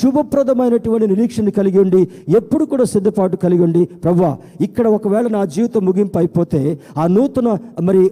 శుభప్రదమైనటువంటి 0.00 1.06
నిరీక్షణ 1.06 1.50
కలిగి 1.58 1.78
ఉండి 1.78 2.02
ఎప్పుడు 2.38 2.64
కూడా 2.64 2.86
సిద్ధపాటు 2.86 3.36
కలిగి 3.36 3.62
ఉండి 3.62 3.84
ప్రవ్వా 4.04 4.32
ఇక్కడ 4.60 4.86
ఒకవేళ 4.90 5.26
నా 5.28 5.42
జీవితం 5.54 5.84
ముగింపు 5.84 6.18
అయిపోతే 6.18 6.62
ఆ 6.96 7.06
నూతన 7.08 7.48
మరి 7.82 8.02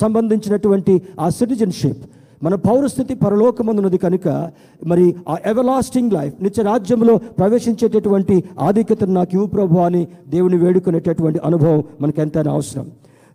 సంబంధించినటువంటి 0.00 0.94
ఆ 1.20 1.28
సిటిజన్షిప్ 1.30 2.04
మన 2.42 2.54
పౌరస్థితి 2.54 3.14
పరలోకమందున్నది 3.14 3.98
కనుక 3.98 4.28
మరి 4.86 5.06
ఆ 5.28 5.36
ఎవర్లాస్టింగ్ 5.46 6.12
లైఫ్ 6.12 6.34
నిత్య 6.42 6.62
రాజ్యంలో 6.62 7.16
ప్రవేశించేటటువంటి 7.16 8.36
ఆధిక్యతను 8.60 9.12
నాకు 9.12 9.34
ఇవ్వు 9.34 9.46
ప్రభు 9.46 9.82
అని 9.86 10.02
దేవుని 10.28 10.56
వేడుకునేటటువంటి 10.56 11.40
అనుభవం 11.44 11.82
మనకు 12.00 12.20
ఎంతైనా 12.20 12.52
అవసరం. 12.52 12.86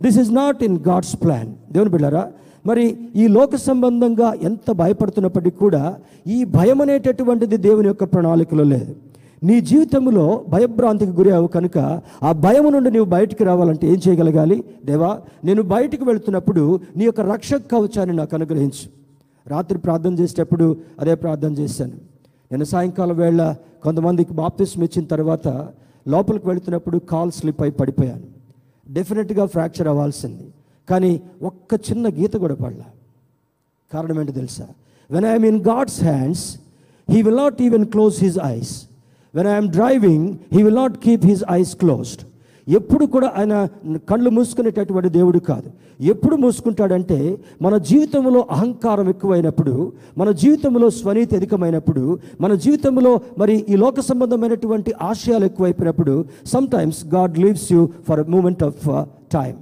This 0.02 0.18
is 0.18 0.32
not 0.32 0.64
in 0.64 0.78
God's 0.90 1.16
plan 1.24 1.50
దేవుని 1.72 1.90
బిళ్ళారా 1.90 2.24
మరి 2.66 2.86
ఈ 3.16 3.28
లోక 3.28 3.56
సంబంధంగా 3.56 4.34
ఎంత 4.50 4.72
భయపడుతున్నప్పటికీ 4.72 5.58
కూడా 5.58 5.84
ఈ 6.28 6.44
భయం 6.58 6.82
అనేటటువంటిది 6.82 7.58
దేవుని 7.58 7.88
యొక్క 7.88 8.04
ప్రణాళికలో 8.04 8.64
లేదు. 8.64 8.92
నీ 9.44 9.62
జీవితంలో 9.62 10.46
భయభ్రాంతికి 10.50 11.12
గురయ్యావు 11.12 11.48
కనుక 11.48 12.02
ఆ 12.24 12.32
భయం 12.32 12.72
నుండి 12.72 12.92
నువ్వు 12.92 13.10
బయటికి 13.10 13.44
రావాలంటే 13.44 13.88
ఏం 13.88 14.02
చేయగలగాలి? 14.08 14.64
దేవా 14.86 15.22
నేను 15.44 15.62
బయటికి 15.62 16.04
వెళుతున్నప్పుడు 16.04 16.80
నీ 16.98 17.06
యొక్క 17.06 17.22
రక్షక 17.22 17.62
కవచాన్ని 17.72 18.16
నాకు 18.16 18.36
అనుగ్రహించు. 18.36 18.90
రాత్రి 19.48 19.80
ప్రార్థన 19.80 20.14
చేసేటప్పుడు 20.14 20.78
అదే 21.00 21.16
ప్రార్థన 21.16 21.52
చేశాను. 21.54 21.92
నేను 22.52 22.64
సాయంకాలం 22.64 23.18
వేళ 23.18 23.56
కొంతమందికి 23.84 24.34
బాప్తిస్మ్ 24.34 24.84
ఇచ్చిన 24.84 25.06
తర్వాత 25.06 25.48
లోపలికి 26.08 26.48
వెళుతున్నప్పుడు 26.48 26.98
కాల్ 26.98 27.32
స్లిప్ 27.32 27.62
అయి 27.62 27.72
పడిపోయాను. 27.72 28.24
డెఫినెట్గా 28.90 29.46
ఫ్రాక్చర్ 29.46 29.88
అవ్వాల్సింది. 29.88 30.54
కానీ 30.90 31.22
ఒక్క 31.44 31.80
చిన్న 31.92 32.10
గీత 32.10 32.34
కూడా 32.34 32.56
పడలా. 32.56 32.86
కారణం 33.94 34.20
ఏంటో 34.20 34.32
తెలుసా? 34.32 34.68
When 35.12 35.26
I'm 35.26 35.46
in 35.46 35.62
God's 35.62 36.04
hands 36.04 36.58
he 37.10 37.22
will 37.22 37.38
not 37.38 37.62
even 37.62 37.86
close 37.86 38.24
his 38.24 38.40
eyes 38.46 38.84
when 39.34 39.48
I'm 39.48 39.68
driving 39.70 40.28
he 40.54 40.64
will 40.64 40.76
not 40.76 40.98
keep 40.98 41.26
his 41.26 41.44
eyes 41.52 41.76
closed 41.76 42.24
ఎప్పుడు 42.68 43.06
కూడా 43.06 43.32
ఆయన 43.38 43.54
కళ్ళు 44.10 44.30
మూసుకునేటటువంటి 44.30 45.10
దేవుడు 45.10 45.40
కాదు. 45.40 45.70
ఎప్పుడు 46.06 46.36
మూసుకుంటాడంటే 46.36 47.18
మన 47.62 47.78
జీవితంలో 47.78 48.48
అహంకారం 48.52 49.10
ఎక్కువైనప్పుడు 49.10 49.74
మన 50.18 50.32
జీవితంలో 50.32 50.90
స్వనీతి 50.90 51.36
అధికమైనప్పుడు 51.36 52.04
మన 52.42 52.54
జీవితంలో 52.54 53.22
మరి 53.38 53.66
ఈ 53.70 53.76
లోక 53.76 54.00
సంబంధమైనటువంటి 54.00 54.94
ఆశయాలు 55.02 55.46
ఎక్కువైపోయినప్పుడు 55.46 56.26
sometimes 56.46 57.06
God 57.16 57.40
leaves 57.40 57.72
you 57.72 57.90
for 58.08 58.28
moment 58.30 58.64
of 58.64 58.86
time 59.34 59.58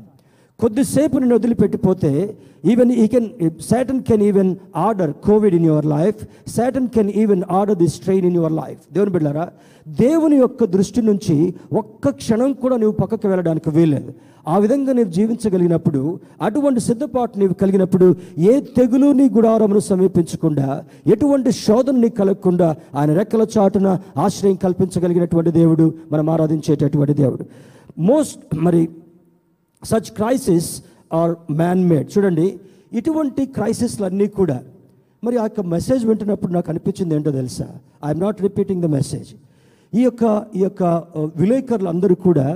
కొద్దిసేపు 0.59 1.17
నేను 1.17 1.35
వదిలిపెట్టిపోతే 1.35 2.35
ఈవెన్ 2.65 2.91
ఈ 2.91 3.07
can 3.07 3.29
Satan 3.69 4.03
can 4.03 4.23
even 4.23 4.55
order 4.75 5.13
COVID 5.13 5.55
in 5.55 5.65
your 5.65 5.85
life 5.85 6.49
Satan 6.49 6.87
can 6.87 7.09
even 7.09 7.43
order 7.51 7.77
the 7.77 7.87
strain 7.87 8.25
in 8.25 8.35
your 8.35 8.53
life 8.53 8.79
దేవుని 8.93 9.11
బిడ్డారా 9.11 9.45
దేవుని 9.87 10.35
యొక్క 10.35 10.65
దృష్టి 10.65 11.01
నుంచి 11.01 11.53
ఒక్క 11.73 12.09
క్షణం 12.09 12.53
కూడా 12.53 12.77
నువ్వు 12.77 12.91
పక్కకు 12.91 13.27
వెళ్ళడానికి 13.27 13.69
వీల్లేదు. 13.69 14.13
ఆ 14.47 14.57
విధంగా 14.57 14.93
నీవు 14.93 15.09
జీవించగలిగినప్పుడు 15.09 16.19
అటువంటి 16.41 16.79
సిద్ధపాటు 16.79 17.39
నీవు 17.39 17.53
కలిగినప్పుడు 17.53 18.15
ఏ 18.37 18.61
తెగులు 18.61 19.11
నీ 19.11 19.29
గుడారమును 19.29 19.79
సమీపించకుండా 19.79 20.83
ఎటువంటి 21.07 21.51
శోధన 21.51 21.95
నీకు 21.95 22.15
కలగకుండా 22.15 22.75
ఆయన 22.95 23.13
రెక్కల 23.13 23.45
చాటున 23.57 23.99
ఆశ్రయం 24.17 24.55
కల్పించగలిగినటువంటి 24.55 25.51
దేవుడు 25.51 25.93
మనం 26.11 26.29
ఆరాధించేటటువంటి 26.29 27.13
దేవుడు. 27.13 27.45
మోస్ట్ 27.99 28.55
మరి 28.55 28.89
such 29.83 30.09
crisis 30.19 30.69
are 31.19 31.33
man 31.61 31.83
made 31.91 32.07
చూడండి 32.15 32.47
ఇటువంటి 32.99 33.43
క్రైసిస్లన్నీ 33.57 34.27
కూడా 34.39 34.57
మరి 35.23 35.37
ఆ 35.41 35.45
యొక్క 35.47 35.61
మెసేజ్ 35.75 36.03
వింటున్నప్పుడు 36.09 36.51
నాకు 36.55 36.69
అనిపించింది 36.71 37.13
ఏంటో 37.15 37.31
తెలుసా? 37.31 37.67
I'm 38.07 38.21
not 38.25 38.39
repeating 38.47 38.81
the 38.85 38.89
message 38.97 39.29
ఈ 39.93 40.01
యొక్క 40.07 40.23
ఈ 40.57 40.61
యొక్క 40.67 40.83
విలేకరులు 41.41 41.89
అందరూ 41.93 42.15
కూడా 42.27 42.47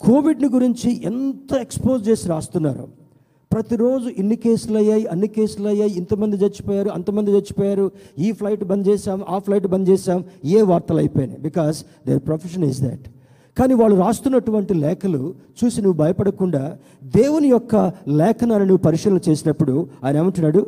కోవిడ్ని 0.00 0.48
గురించి 0.56 0.90
ఎంత 1.10 1.52
ఎక్స్పోజ్ 1.64 2.00
చేసి 2.08 2.26
రాస్తున్నారు? 2.32 2.86
ప్రతిరోజు 3.50 4.08
ఇన్ని 4.20 4.36
కేసులు 4.44 4.76
అయ్యాయి 4.82 5.04
అన్ని 5.12 5.28
కేసులు 5.36 5.68
అయ్యాయి 5.72 5.92
ఇంతమంది 6.00 6.36
చచ్చిపోయారు 6.42 6.90
అంతమంది 6.96 7.30
చచ్చిపోయారు 7.36 7.84
ఈ 8.26 8.30
ఫ్లైట్ 8.38 8.64
బంద్ 8.70 8.86
చేశాం 8.90 9.18
ఆ 9.34 9.38
ఫ్లైట్ 9.46 9.68
బంద్ 9.74 9.88
చేశాం 9.92 10.20
ఏ 10.56 10.62
వార్తలు 10.70 11.00
అయిపోయినాయి? 11.04 11.40
Because 11.48 11.78
their 12.06 12.22
profession 12.30 12.64
is 12.70 12.80
that 12.86 13.04
కానీ 13.56 13.74
వాళ్ళు 13.74 13.96
రాస్తున్నటువంటి 14.02 14.74
లేఖలు 14.84 15.20
చూసి 15.58 15.78
నువ్వు 15.84 15.98
భయపడకుండా 16.02 16.62
దేవుని 17.18 17.48
యొక్క 17.48 17.74
లేఖనాన్ని 18.20 18.66
నువ్వు 18.70 18.82
పరిశీలన 18.86 19.20
చేసినప్పుడు 19.28 19.74
ఆయన 20.04 20.14
ఏమంటున్నాడు? 20.22 20.62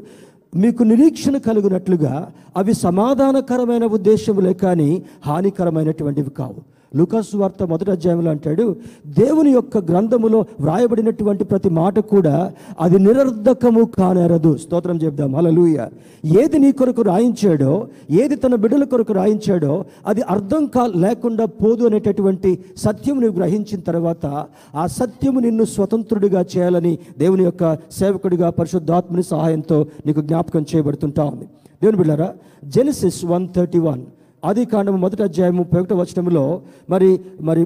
మీకు 0.62 0.83
నిరీక్షణ 0.83 1.37
కలిగినట్లుగా 1.46 2.14
అవి 2.57 2.75
సమాధానకరమైన 2.87 3.85
ఉద్దేశములే 3.96 4.53
కానీ 4.64 4.90
హానికరమైనటువంటివి 5.27 6.31
కావు. 6.31 6.61
లుకాస్ 6.96 7.35
వార్త 7.35 7.62
మొదటి 7.62 7.90
అధ్యాయంలో 7.90 8.31
అంటాడు 8.31 8.77
దేవుని 9.07 9.51
యొక్క 9.51 9.79
గ్రంథములో 9.79 10.44
వ్రాయబడినటువంటి 10.61 11.44
ప్రతి 11.44 11.68
మాట 11.68 11.99
కూడా 11.99 12.53
అది 12.81 12.99
నిరర్ధకము 12.99 13.85
కానేరదు. 13.85 14.57
స్తోత్రం 14.57 14.96
చెప్దాం. 14.96 15.37
హల్లెలూయా. 15.37 15.90
ఏది 16.25 16.59
నీ 16.59 16.72
కొరకు 16.72 17.03
రాయించాడో 17.03 17.88
ఏది 18.11 18.37
తన 18.37 18.55
బిడ్డల 18.55 18.85
కొరకు 18.85 19.12
రాయించాడో 19.12 19.85
అది 20.07 20.22
అర్థం 20.22 20.66
కా 20.66 20.90
లేకుండా 20.96 21.44
పోదు 21.44 21.85
అనేటటువంటి 21.85 22.59
సత్యం 22.77 23.20
నువ్వు 23.20 23.38
గ్రహించిన 23.38 23.81
తర్వాత 23.81 24.44
ఆ 24.75 24.87
సత్యము 24.87 25.40
నిన్ను 25.40 25.64
స్వతంత్రుడిగా 25.64 26.44
చేయాలని 26.57 26.99
దేవుని 27.18 27.44
యొక్క 27.44 27.75
సేవకుడిగా 27.75 28.51
పరిశుద్ధాత్మని 28.51 29.22
సహాయంతో 29.22 29.87
నీకు 30.07 30.20
జ్ఞాపకం 30.20 30.64
చేయబడుతుంటా 30.75 31.25
ఉంది. 31.25 31.44
దేవుని 31.83 31.96
బిడ్డారా 31.96 32.35
జెనిసిస్ 32.64 33.25
వన్ 33.25 33.49
థర్టీ 33.57 33.79
వన్ 33.79 34.03
ఆది 34.47 34.65
కాండము 34.65 34.97
మొదటి 34.97 35.23
అధ్యాయం 35.23 35.57
ముప్పై 35.57 35.81
ఒకటో 35.81 35.97
వచనంలో 35.97 36.45
మరి 36.91 37.11
మరి 37.41 37.63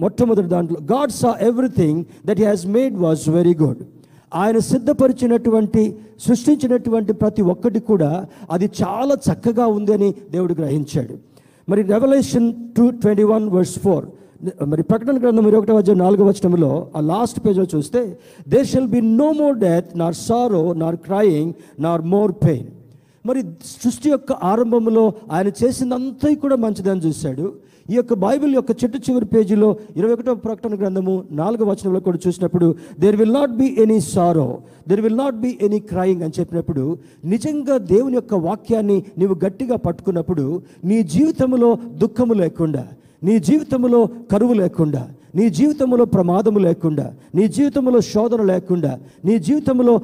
మొట్టమొదటి 0.00 0.48
దాంట్లో 0.48 0.78
God 0.92 1.12
saw 1.12 1.30
everything 1.40 2.00
that 2.26 2.40
he 2.40 2.46
has 2.46 2.66
made 2.66 2.96
was 2.98 3.28
very 3.28 3.54
good 3.54 3.82
ఆయన 4.32 4.58
సిద్ధపరిచినటువంటి 4.58 5.82
సృష్టించినటువంటి 6.26 7.12
ప్రతి 7.12 7.42
ఒక్కటి 7.42 7.80
కూడా 7.80 8.10
అది 8.50 8.70
చాలా 8.80 9.14
చక్కగా 9.26 9.66
ఉందని 9.66 10.08
దేవుడు 10.30 10.54
గ్రహించాడు. 10.54 11.14
మరి 11.68 11.82
revolution 11.82 12.48
two 12.76 12.90
twenty 13.02 13.22
one 13.22 13.44
verse 13.48 13.78
four 13.78 14.06
మరి 14.66 14.82
ప్రకటన 14.82 15.16
గ్రంథం 15.18 15.44
ఇరవై 15.46 15.60
ఒకటో 15.60 15.76
అధ్యాయం 15.76 15.98
నాలుగో 15.98 16.24
వచనంలో 16.24 16.70
ఆ 16.96 17.00
లాస్ట్ 17.00 17.38
పేజ్లో 17.46 17.66
చూస్తే 17.74 18.00
they 18.48 18.64
shall 18.64 18.88
be 18.88 19.00
no 19.16 19.28
more 19.32 19.54
death 19.58 19.90
nor 19.96 20.16
sorrow 20.20 20.72
nor 20.74 20.96
crying 21.06 21.52
Nar 21.80 22.02
more 22.06 22.32
pain 22.44 22.68
మరి 23.24 23.40
సృష్టి 23.82 24.08
యొక్క 24.08 24.32
ఆరంభంలో 24.42 25.04
ఆయన 25.30 25.50
చేసిందంతా 25.60 26.30
కూడా 26.42 26.56
మంచిదని 26.56 27.02
చూశాడు. 27.06 27.46
ఈ 27.88 27.94
యొక్క 27.96 28.14
బైబిల్ 28.14 28.52
యొక్క 28.54 28.72
చెట్టు 28.80 28.98
చివరి 29.06 29.26
పేజీలో 29.32 29.66
ఇరవై 29.96 30.12
ఒకటో 30.12 30.34
ప్రకటన 30.34 30.74
గ్రంథము 30.74 31.14
నాలుగో 31.30 31.64
వచనంలో 31.64 32.00
కూడా 32.00 32.18
చూసినప్పుడు 32.26 32.66
there 32.98 33.16
will 33.16 33.34
not 33.34 33.54
be 33.56 33.66
any 33.82 33.98
sorrow 34.12 34.46
there 34.88 35.00
will 35.00 35.18
not 35.18 35.36
be 35.36 35.50
any 35.66 35.80
crying 35.90 36.22
అని 36.22 36.36
చెప్పినప్పుడు 36.38 36.84
నిజంగా 37.24 37.76
దేవుని 37.92 38.16
యొక్క 38.16 38.34
వాక్యాన్ని 38.46 38.98
నీవు 39.18 39.34
గట్టిగా 39.44 39.76
పట్టుకున్నప్పుడు 39.76 40.46
నీ 40.84 41.02
జీవితంలో 41.14 41.70
దుఃఖము 42.04 42.34
లేకుండా 42.34 42.84
నీ 43.22 43.36
జీవితంలో 43.38 44.00
కరువు 44.32 44.54
లేకుండా 44.54 45.02
నీ 45.34 45.50
జీవితంలో 45.50 46.04
ప్రమాదము 46.04 46.58
లేకుండా 46.58 47.06
నీ 47.34 47.44
జీవితంలో 47.48 48.00
శోధన 48.00 48.42
లేకుండా 48.42 48.92
నీ 49.24 49.38
జీవితంలో 49.38 49.94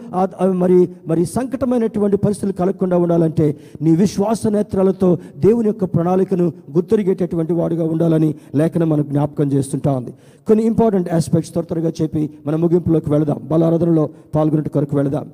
మరి 0.62 0.78
మరి 1.08 1.24
సంకటమైనటువంటి 1.36 2.16
పరిస్థితులు 2.16 2.52
కలగకుండా 2.52 2.96
ఉండాలంటే 2.96 3.46
నీ 3.82 3.92
విశ్వాస 3.96 4.46
నేత్రాలతో 4.46 5.10
దేవుని 5.36 5.68
యొక్క 5.68 5.84
ప్రణాళికను 5.84 6.46
గుర్తెరిగేటటువంటి 6.76 7.52
వాడుగా 7.52 7.84
ఉండాలని 7.84 8.34
లేఖనం 8.54 8.88
మనకు 8.88 9.08
జ్ఞాపకం 9.08 9.52
చేస్తుంటా 9.52 9.92
ఉంది. 9.92 10.12
కొన్ని 10.48 10.64
ఇంపార్టెంట్ 10.64 11.12
ఆస్పెక్ట్స్ 11.18 11.52
త్వర 11.52 11.64
త్వరగా 11.64 11.92
చెప్పి 12.02 12.22
మన 12.46 12.56
ముగింపులోకి 12.56 13.10
వెళదాం. 13.10 13.38
బలారాధనలో 13.52 14.04
పాల్గొనే 14.34 14.70
కొరకు 14.76 14.96
వెళదాం. 14.96 15.26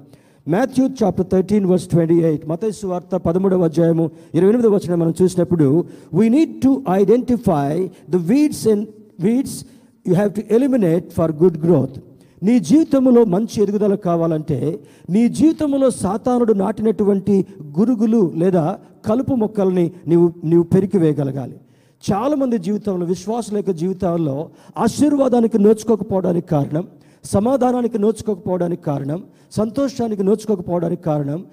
Matthew 0.47 0.85
chapter 0.99 1.27
thirteen 1.33 1.65
verse 1.67 1.87
twenty 1.93 2.17
eight 2.29 2.45
మతైసు 2.49 2.87
వార్త 2.87 3.17
పదమూడవ 3.27 3.65
అధ్యాయము 3.65 4.05
ఇరవై 4.35 4.51
ఎనిమిదవ 4.53 4.73
వచ్చిన 4.75 4.95
మనం 4.95 5.15
చూసినప్పుడు 5.23 5.67
we 6.19 6.27
need 6.37 6.53
to 6.65 6.73
identify 7.01 7.71
the 8.11 8.17
weeds 8.31 8.69
and 8.73 8.85
weeds 9.21 9.57
you 10.09 10.15
have 10.15 10.33
to 10.33 10.43
eliminate 10.51 11.13
for 11.13 11.33
good 11.33 11.59
growth 11.67 11.99
నీ 12.43 12.59
జీవితంలో 12.59 13.25
మంచి 13.25 13.63
ఎదుగుదల 13.63 13.95
కావాలంటే 13.95 14.81
నీ 15.11 15.29
జీవితంలో 15.29 15.91
సాతానుడు 15.91 16.53
నాటినటువంటి 16.53 17.47
గురుగులు 17.79 18.33
లేదా 18.37 18.79
కలుపు 19.07 19.35
మొక్కల్ని 19.35 19.93
నీవు 20.07 20.33
నీవు 20.45 20.63
పెరికివేయగలగాలి 20.63 21.57
చాలామంది 22.11 22.59
జీవితంలో 22.59 23.07
విశ్వాసుల 23.07 23.57
యొక్క 23.57 23.71
జీవితాల్లో 23.71 24.51
ఆశీర్వాదానికి 24.79 25.59
నోచుకోకపోవడానికి 25.59 26.49
కారణం 26.49 26.85
సమాధానానికి 27.25 27.99
నోచుకోకపోవడానికి 27.99 28.83
కారణం 28.83 29.25
సంతోషానికి 29.53 30.23
నోచుకోకపోవడానికి 30.23 31.03
కారణం 31.03 31.47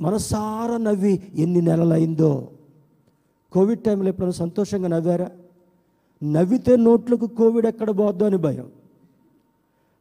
మనసారా 0.00 0.76
నవ్వి 0.76 1.22
ఎన్ని 1.38 1.60
నెలలైందో. 1.60 2.48
కోవిడ్ 3.52 3.80
టైంలో 3.80 4.08
ఎప్పుడైనా 4.08 4.32
సంతోషంగా 4.32 4.88
నవ్వారా? 4.88 5.26
నవ్వితే 6.24 6.76
నోట్లకు 6.76 7.26
కోవిడ్ 7.26 7.66
ఎక్కడ 7.66 7.98
పోద్దో 7.98 8.26
అని 8.26 8.36
భయం. 8.36 8.66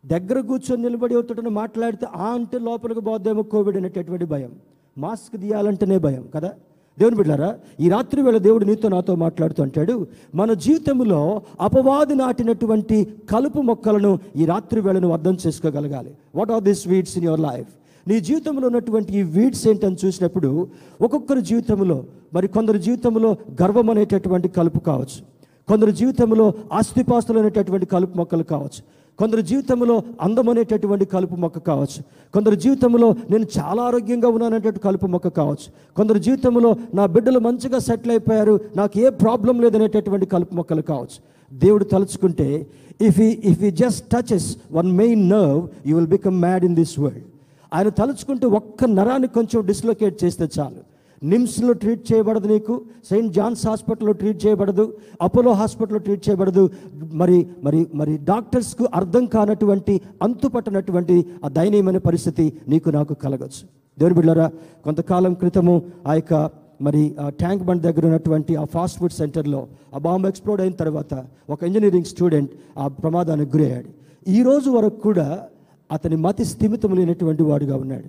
దగ్గర 0.05 0.39
కూర్చొని 0.39 0.82
నిలబడి 0.82 1.13
అవుతుంటే 1.13 1.49
మాట్లాడితే 1.49 2.07
ఆ 2.15 2.34
అంటే 2.34 2.59
లోపలికి 2.59 2.99
పోద్దేమో 2.99 3.41
కోవిడ్ 3.41 3.78
అనేటటువంటి 3.78 4.26
భయం. 4.26 4.51
మాస్క్ 4.97 5.41
తీయాలంటేనే 5.41 5.97
భయం 5.97 6.28
కదా? 6.36 6.51
దేవుని 6.99 7.15
బిడ్డారా 7.15 7.55
ఈ 7.80 7.89
రాత్రి 7.89 8.22
వేళ 8.22 8.38
దేవుడు 8.38 8.65
నీతో 8.65 8.89
నాతో 8.89 9.15
మాట్లాడుతూ 9.15 9.63
అంటాడు 9.63 10.07
మన 10.36 10.53
జీవితంలో 10.53 11.41
అపవాది 11.61 12.15
నాటినటువంటి 12.15 13.13
కలుపు 13.30 13.61
మొక్కలను 13.61 14.20
ఈ 14.36 14.45
రాత్రి 14.45 14.82
వేళను 14.82 15.11
అర్థం 15.11 15.38
చేసుకోగలగాలి. 15.47 16.11
What 16.36 16.51
are 16.51 16.63
this 16.63 16.88
weeds 16.88 17.17
in 17.17 17.26
your 17.26 17.39
life 17.39 17.67
నీ 18.09 18.20
జీవితంలో 18.20 18.67
ఉన్నటువంటి 18.67 19.20
ఈ 19.20 19.22
వీడ్స్ 19.22 19.67
ఏంటని 19.67 19.97
చూసినప్పుడు 20.05 20.67
ఒక్కొక్కరి 21.01 21.41
జీవితంలో 21.41 22.03
మరి 22.34 22.47
కొందరి 22.47 22.80
జీవితంలో 22.80 23.36
గర్వం 23.61 23.89
అనేటటువంటి 23.89 24.47
కలుపు 24.47 24.80
కావచ్చు. 24.80 25.39
కొందరు 25.70 25.91
జీవితంలో 25.91 26.53
ఆస్తిపాస్తులు 26.74 27.39
అనేటటువంటి 27.39 27.86
కలుపు 27.86 28.17
మొక్కలు 28.17 28.43
కావచ్చు. 28.43 28.82
కొందరు 29.20 29.41
జీవితంలో 29.41 30.03
అందం 30.22 30.49
అనేటటువంటి 30.49 31.05
కలుపు 31.05 31.36
మొక్క 31.36 31.59
కావచ్చు. 31.59 31.99
కొందరు 32.34 32.55
జీవితంలో 32.55 33.15
నేను 33.32 33.45
చాలా 33.57 33.82
ఆరోగ్యంగా 33.84 34.28
ఉన్నాననేటువంటి 34.28 34.80
కలుపు 34.80 35.07
మొక్క 35.07 35.28
కావచ్చు. 35.28 35.95
కొందరు 35.95 36.20
జీవితంలో 36.20 36.76
నా 36.93 37.05
బిడ్డలు 37.05 37.39
మంచిగా 37.39 37.80
సెటిల్ 37.80 38.11
అయిపోయారు 38.11 38.59
నాకు 38.76 38.99
ఏ 38.99 39.09
ప్రాబ్లం 39.09 39.61
లేదనేటటువంటి 39.61 40.26
కలుపు 40.26 40.55
మొక్కలు 40.55 40.82
కావచ్చు. 40.82 41.17
దేవుడు 41.53 41.84
తలుచుకుంటే 41.84 42.67
if 43.01 43.20
he 43.20 43.30
if 43.51 43.63
he 43.63 43.72
just 43.72 44.05
touches 44.13 44.57
one 44.72 44.91
main 44.91 45.30
nerve 45.30 45.67
you 45.88 45.95
will 45.97 46.07
become 46.07 46.41
mad 46.41 46.65
in 46.65 46.76
this 46.76 46.99
world 46.99 47.28
ఆయన 47.74 47.89
తలుచుకుంటే 47.89 48.45
ఒక్క 48.45 48.86
నరాన్ని 48.86 49.28
కొంచెం 49.28 49.65
డిస్లొకేట్ 49.65 50.24
చేస్తే 50.24 50.47
చాలు. 50.59 50.82
నిమ్స్లో 51.24 51.74
ట్రీట్ 51.74 52.13
చేయబడదు 52.13 52.47
నీకు 52.47 52.82
సెయింట్ 53.09 53.34
జాన్స్ 53.34 53.67
హాస్పిటల్లో 53.67 54.11
ట్రీట్ 54.11 54.45
చేయబడదు 54.45 54.97
అపోలో 55.22 55.51
హాస్పిటల్లో 55.51 55.99
ట్రీట్ 55.99 56.30
చేయబడదు. 56.30 56.70
మరి 57.13 57.47
మరి 57.63 57.88
మరి 57.93 58.17
డాక్టర్స్కు 58.17 58.88
అర్థం 58.93 59.26
కానటువంటి 59.26 60.01
అంతుపట్టనటువంటి 60.22 61.26
ఆ 61.45 61.47
దయనీయమైన 61.47 61.97
పరిస్థితి 61.97 62.53
నీకు 62.67 62.89
నాకు 62.89 63.13
కలగచ్చు. 63.13 63.67
దేవుని 63.99 64.15
బిడ్డారా 64.15 64.51
కొంతకాలం 64.84 65.34
క్రితము 65.34 65.82
ఆ 66.07 66.13
యొక్క 66.13 66.51
మరి 66.82 67.15
ఆ 67.20 67.30
ట్యాంక్ 67.30 67.63
బండ్ 67.63 67.84
దగ్గర 67.84 68.05
ఉన్నటువంటి 68.05 68.55
ఆ 68.55 68.63
ఫాస్ట్ 68.63 68.99
ఫుడ్ 68.99 69.11
సెంటర్లో 69.11 69.67
ఆ 69.95 69.97
బాంబు 69.97 70.28
ఎక్స్ప్లోడ్ 70.28 70.61
అయిన 70.61 70.74
తర్వాత 70.74 71.26
ఒక 71.49 71.63
ఇంజనీరింగ్ 71.63 72.03
స్టూడెంట్ 72.03 72.51
ఆ 72.78 72.88
ప్రమాదానికి 72.88 73.57
గురయ్యాడు. 73.57 73.89
ఈ 74.30 74.43
రోజు 74.43 74.70
వరకు 74.70 74.99
కూడా 74.99 75.43
అతని 75.91 76.15
మతి 76.15 76.45
స్థిమితం 76.45 76.95
లేనటువంటి 76.95 77.43
వాడుగా 77.43 77.76
ఉన్నాడు. 77.76 78.05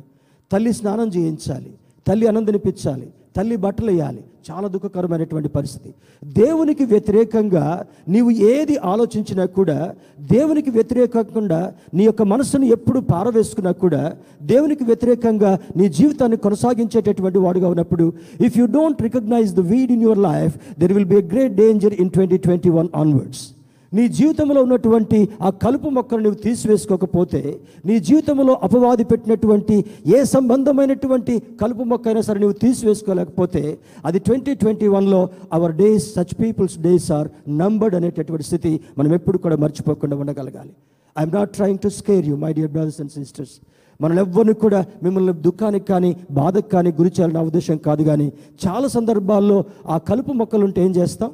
తల్లి 0.52 0.72
స్నానం 0.72 1.08
చేయించాలి. 1.08 1.74
తల్లి 2.10 2.26
అనందనిపించాలి 2.26 3.08
తల్లి 3.36 3.56
బట్టలు 3.56 3.90
వేయాలి 3.90 4.22
చాలా 4.50 4.68
దుఃఖకరమైనటువంటి 4.68 5.48
పరిస్థితి. 5.48 5.90
దేవునికి 6.22 6.84
వ్యతిరేకంగా 6.84 7.64
నీవు 8.08 8.30
ఏది 8.30 8.76
ఆలోచించినా 8.76 9.44
కూడా 9.46 9.76
దేవునికి 10.18 10.70
వ్యతిరేకంగా 10.70 11.72
నీ 11.94 12.04
యొక్క 12.04 12.22
మనసును 12.22 12.66
ఎప్పుడు 12.66 13.00
పారవేసుకున్నా 13.00 13.72
కూడా 13.72 14.02
దేవునికి 14.42 14.84
వ్యతిరేకంగా 14.84 15.58
నీ 15.76 15.88
జీవితాన్ని 15.88 16.36
కొనసాగించేటటువంటి 16.36 17.38
వాడుగా 17.38 17.68
ఉన్నప్పుడు 17.68 18.12
if 18.40 18.58
you 18.58 18.66
don't 18.66 19.02
recognise 19.02 19.54
the 19.54 19.60
weed 19.60 19.92
in 19.92 20.02
your 20.02 20.18
life 20.18 20.78
there 20.78 20.92
will 20.92 21.04
be 21.04 21.16
a 21.16 21.26
great 21.26 21.54
danger 21.54 21.94
in 21.94 22.10
twenty 22.10 22.36
twenty 22.36 22.70
one 22.70 22.88
onwards 22.94 23.44
నీ 23.92 24.08
జీవితంలో 24.08 24.62
ఉన్నటువంటి 24.62 25.28
ఆ 25.42 25.50
కలుపు 25.62 25.88
మొక్కను 25.88 26.22
నువ్వు 26.22 26.40
తీసివేసుకోకపోతే 26.40 27.40
నీ 27.84 27.98
జీవితంలో 27.98 28.52
అపవాది 28.62 29.04
పెట్టినటువంటి 29.04 29.76
ఏ 30.06 30.24
సంబంధమైనటువంటి 30.24 31.34
కలుపు 31.60 31.82
మొక్క 31.82 32.08
అయినా 32.08 32.20
సరే 32.20 32.38
నువ్వు 32.38 32.58
తీసివేసుకోలేకపోతే 32.58 33.62
అది 34.04 34.18
ట్వంటీ 34.18 34.54
ట్వంటీ 34.54 34.88
వన్లో 34.88 35.20
our 35.52 35.72
days 35.72 36.14
such 36.14 36.34
peoples 36.40 36.78
days 36.78 37.12
are 37.12 37.28
numbered 37.48 37.94
అనేటటువంటి 37.94 38.44
స్థితి 38.44 38.80
మనం 38.98 39.14
ఎప్పుడు 39.14 39.38
కూడా 39.38 39.56
మర్చిపోకుండా 39.56 40.16
ఉండగలగాలి. 40.16 40.72
I'm 41.16 41.34
not 41.34 41.50
trying 41.56 41.78
to 41.78 41.88
scare 41.88 42.26
you 42.26 42.36
my 42.36 42.52
dear 42.52 42.70
brothers 42.70 43.00
and 43.00 43.10
sisters 43.10 43.54
మనం 44.00 44.18
ఎవ్వరిని 44.18 44.52
కూడా 44.54 44.86
మిమ్మల్ని 45.02 45.32
దుఃఖానికి 45.32 45.84
కానీ 45.84 46.16
బాధకు 46.30 46.68
కానీ 46.68 46.92
గురి 46.92 47.08
చేయాలని 47.08 47.34
నా 47.34 47.40
ఉద్దేశం 47.40 47.76
కాదు 47.76 48.02
కానీ 48.02 48.26
చాలా 48.66 48.88
సందర్భాల్లో 48.88 49.64
ఆ 49.86 49.98
కలుపు 49.98 50.32
మొక్కలు 50.32 50.64
ఉంటే 50.64 50.84
ఏం 50.84 50.90
చేస్తాం? 50.90 51.30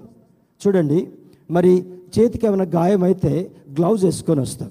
చూడండి 0.61 0.99
మరి 1.51 1.73
చేతికి 2.15 2.47
ఏమైనా 2.47 2.65
గాయం 2.65 3.03
అయితే 3.03 3.51
గ్లౌజ్ 3.79 4.05
వేసుకొని 4.05 4.41
వస్తాం. 4.41 4.71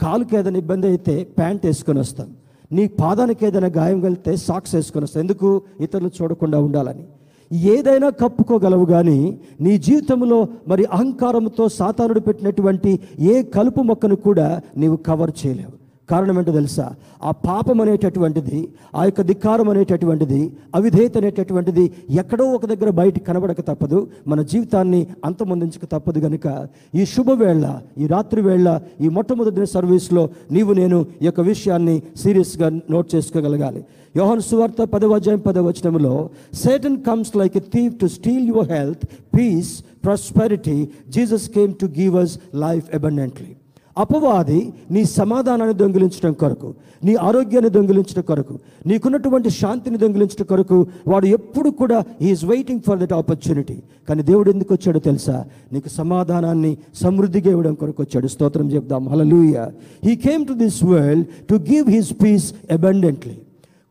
కాలుకి 0.00 0.36
ఏదైనా 0.36 0.58
ఇబ్బంది 0.58 0.86
అయితే 0.86 1.24
ప్యాంట్ 1.24 1.66
వేసుకొని 1.66 1.98
వస్తాం. 1.98 2.28
నీ 2.72 2.86
పాదానికి 2.86 3.46
ఏదైనా 3.46 3.70
గాయం 3.76 4.00
కలిగితే 4.00 4.36
సాక్స్ 4.36 4.74
వేసుకొని 4.74 5.04
వస్తాం. 5.04 5.22
ఎందుకు? 5.22 5.62
ఇతరులు 5.80 6.10
చూడకుండా 6.22 6.58
ఉండాలని. 6.58 7.04
ఏదైనా 7.52 8.08
కప్పుకోగలవు 8.08 8.84
కానీ 8.84 9.40
నీ 9.60 9.78
జీవితంలో 9.78 10.48
మరి 10.68 10.84
అహంకారంతో 10.84 11.68
సాతానుడు 11.68 12.20
పెట్టినటువంటి 12.20 13.00
ఏ 13.20 13.42
కలుపు 13.42 13.80
మొక్కను 13.80 14.16
కూడా 14.16 14.60
నీవు 14.76 14.96
కవర్ 14.96 15.32
చేయలేవు. 15.46 15.79
కారణం 16.12 16.36
ఏంటో 16.40 16.52
తెలుసా? 16.52 16.86
ఆ 17.28 17.30
పాపం 17.46 17.78
అనేటటువంటిది 17.84 18.60
ఆ 18.94 19.04
యొక్క 19.08 19.20
ధిక్కారం 19.30 19.68
అనేటటువంటిది 19.72 20.40
అవిధేయత 20.74 21.16
అనేటటువంటిది 21.16 21.84
ఎక్కడో 22.22 22.44
ఒక 22.56 22.64
దగ్గర 22.72 22.90
బయట 23.00 23.16
కనబడక 23.28 23.60
తప్పదు. 23.70 23.98
మన 24.30 24.40
జీవితాన్ని 24.52 25.00
అంతమొందించక 25.28 25.84
తప్పదు 25.94 26.20
కనుక 26.20 26.46
ఈ 26.94 27.04
శుభవేళ 27.14 27.64
ఈ 28.02 28.06
రాత్రి 28.06 28.40
వేళ 28.40 28.68
ఈ 29.00 29.08
మొట్టమొదటి 29.08 29.66
సర్వీస్లో 29.76 30.24
నీవు 30.50 30.72
నేను 30.72 31.00
ఈ 31.22 31.26
యొక్క 31.28 31.40
విషయాన్ని 31.52 31.96
సీరియస్గా 32.22 32.68
నోట్ 32.94 33.08
చేసుకోగలగాలి. 33.14 33.82
యోహన్ 34.16 34.42
సువార్త 34.42 34.82
పదవ 34.94 35.14
పదవచనంలో 35.46 36.14
Satan 36.64 36.98
comes 37.08 37.32
like 37.40 37.56
a 37.56 37.64
thief 37.74 37.92
to 38.00 38.06
steal 38.16 38.46
your 38.52 38.70
health 38.72 39.04
peace 39.36 39.72
prosperity 40.04 40.76
Jesus 41.16 41.48
came 41.56 41.72
to 41.82 41.86
give 42.00 42.14
us 42.16 42.34
life 42.64 42.86
abundantly 42.98 43.50
అపవాది 43.98 44.72
నీ 44.90 45.04
సమాధానాన్ని 45.04 45.74
దొంగిలించడం 45.74 46.32
కొరకు 46.32 46.74
నీ 47.04 47.14
ఆరోగ్యాన్ని 47.14 47.70
దొంగిలించడం 47.70 48.22
కొరకు 48.22 48.58
నీకున్నటువంటి 48.86 49.50
శాంతిని 49.50 49.98
దొంగిలించడం 49.98 50.44
కొరకు 50.44 50.86
వాడు 51.08 51.26
ఎప్పుడు 51.26 51.70
కూడా 51.70 52.04
is 52.20 52.44
waiting 52.44 52.80
for 52.80 52.98
that 52.98 53.12
opportunity 53.12 53.82
కానీ 54.08 54.22
దేవుడు 54.22 54.50
ఎందుకు 54.50 54.74
వచ్చాడో 54.74 54.98
తెలుసా? 54.98 55.46
నీకు 55.72 55.88
సమాధానాన్ని 55.88 56.76
సమృద్ధిగా 56.94 57.50
ఇవ్వడం 57.50 57.74
కొరకు 57.74 58.02
వచ్చాడు. 58.02 58.26
స్తోత్రం 58.26 58.70
చెప్దాం. 58.70 59.08
Hallelujah 59.08 59.70
he 60.04 60.16
came 60.16 60.46
to 60.46 60.52
this 60.52 60.84
world 60.84 61.26
to 61.50 61.54
give 61.54 61.90
his 61.90 62.12
peace 62.12 62.54
abundantly 62.72 63.34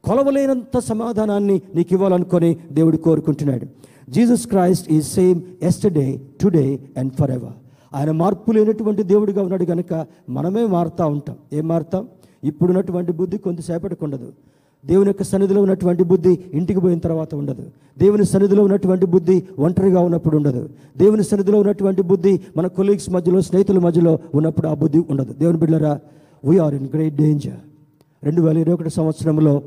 కొలవలేనంత 0.03 0.79
సమాధానాన్ని 0.79 1.61
నీకు 1.75 1.93
ఇవ్వాలనుకొని 1.93 2.57
దేవుడు 2.71 2.97
కోరుకుంటున్నాడు. 2.97 3.65
Jesus 4.11 4.47
Christ 4.47 4.91
is 4.91 5.01
same 5.01 5.41
yesterday 5.61 6.19
today 6.41 6.79
and 6.97 7.13
for 7.13 7.31
ever 7.31 7.68
ఆయన 7.93 8.11
మార్పు 8.11 8.51
లేనటువంటి 8.51 9.03
దేవుడిగా 9.03 9.41
ఉన్నాడు 9.41 9.65
కనుక 9.65 10.07
మనమే 10.29 10.65
మారుతూ 10.65 11.07
ఉంటాం. 11.07 11.35
ఏం 11.53 11.67
మారుతాం? 11.67 12.07
ఇప్పుడున్నటువంటి 12.43 13.11
బుద్ధి 13.11 13.37
కొంతసేపటికి 13.37 14.03
ఉండదు. 14.03 14.31
దేవుని 14.85 15.09
యొక్క 15.09 15.23
సన్నిధిలో 15.23 15.61
ఉన్నటువంటి 15.61 16.03
బుద్ధి 16.03 16.39
ఇంటికి 16.53 16.79
పోయిన 16.79 16.99
తర్వాత 16.99 17.35
ఉండదు. 17.35 17.63
దేవుని 17.97 18.25
సన్నిధిలో 18.25 18.63
ఉన్నటువంటి 18.63 19.05
బుద్ధి 19.05 19.43
ఒంటరిగా 19.59 19.99
ఉన్నప్పుడు 19.99 20.37
ఉండదు. 20.37 20.69
దేవుని 20.97 21.23
సన్నిధిలో 21.23 21.59
ఉన్నటువంటి 21.59 22.01
బుద్ధి 22.01 22.39
మన 22.57 22.67
కొలీగ్స్ 22.67 23.09
మధ్యలో 23.09 23.41
స్నేహితుల 23.41 23.79
మధ్యలో 23.79 24.19
ఉన్నప్పుడు 24.35 24.67
ఆ 24.67 24.73
బుద్ధి 24.73 24.99
ఉండదు. 24.99 25.33
దేవుని 25.33 25.57
బిడ్డరా 25.57 25.99
వీఆర్ 26.45 26.75
ఇన్ 26.75 26.87
గ్రేట్ 26.95 27.15
డేంజర్ 27.15 27.59
రెండు 28.23 28.41
వేల 28.41 28.57
ఇరవై 28.57 28.73
ఒకటి 28.73 28.89
సంవత్సరంలో 28.89 29.61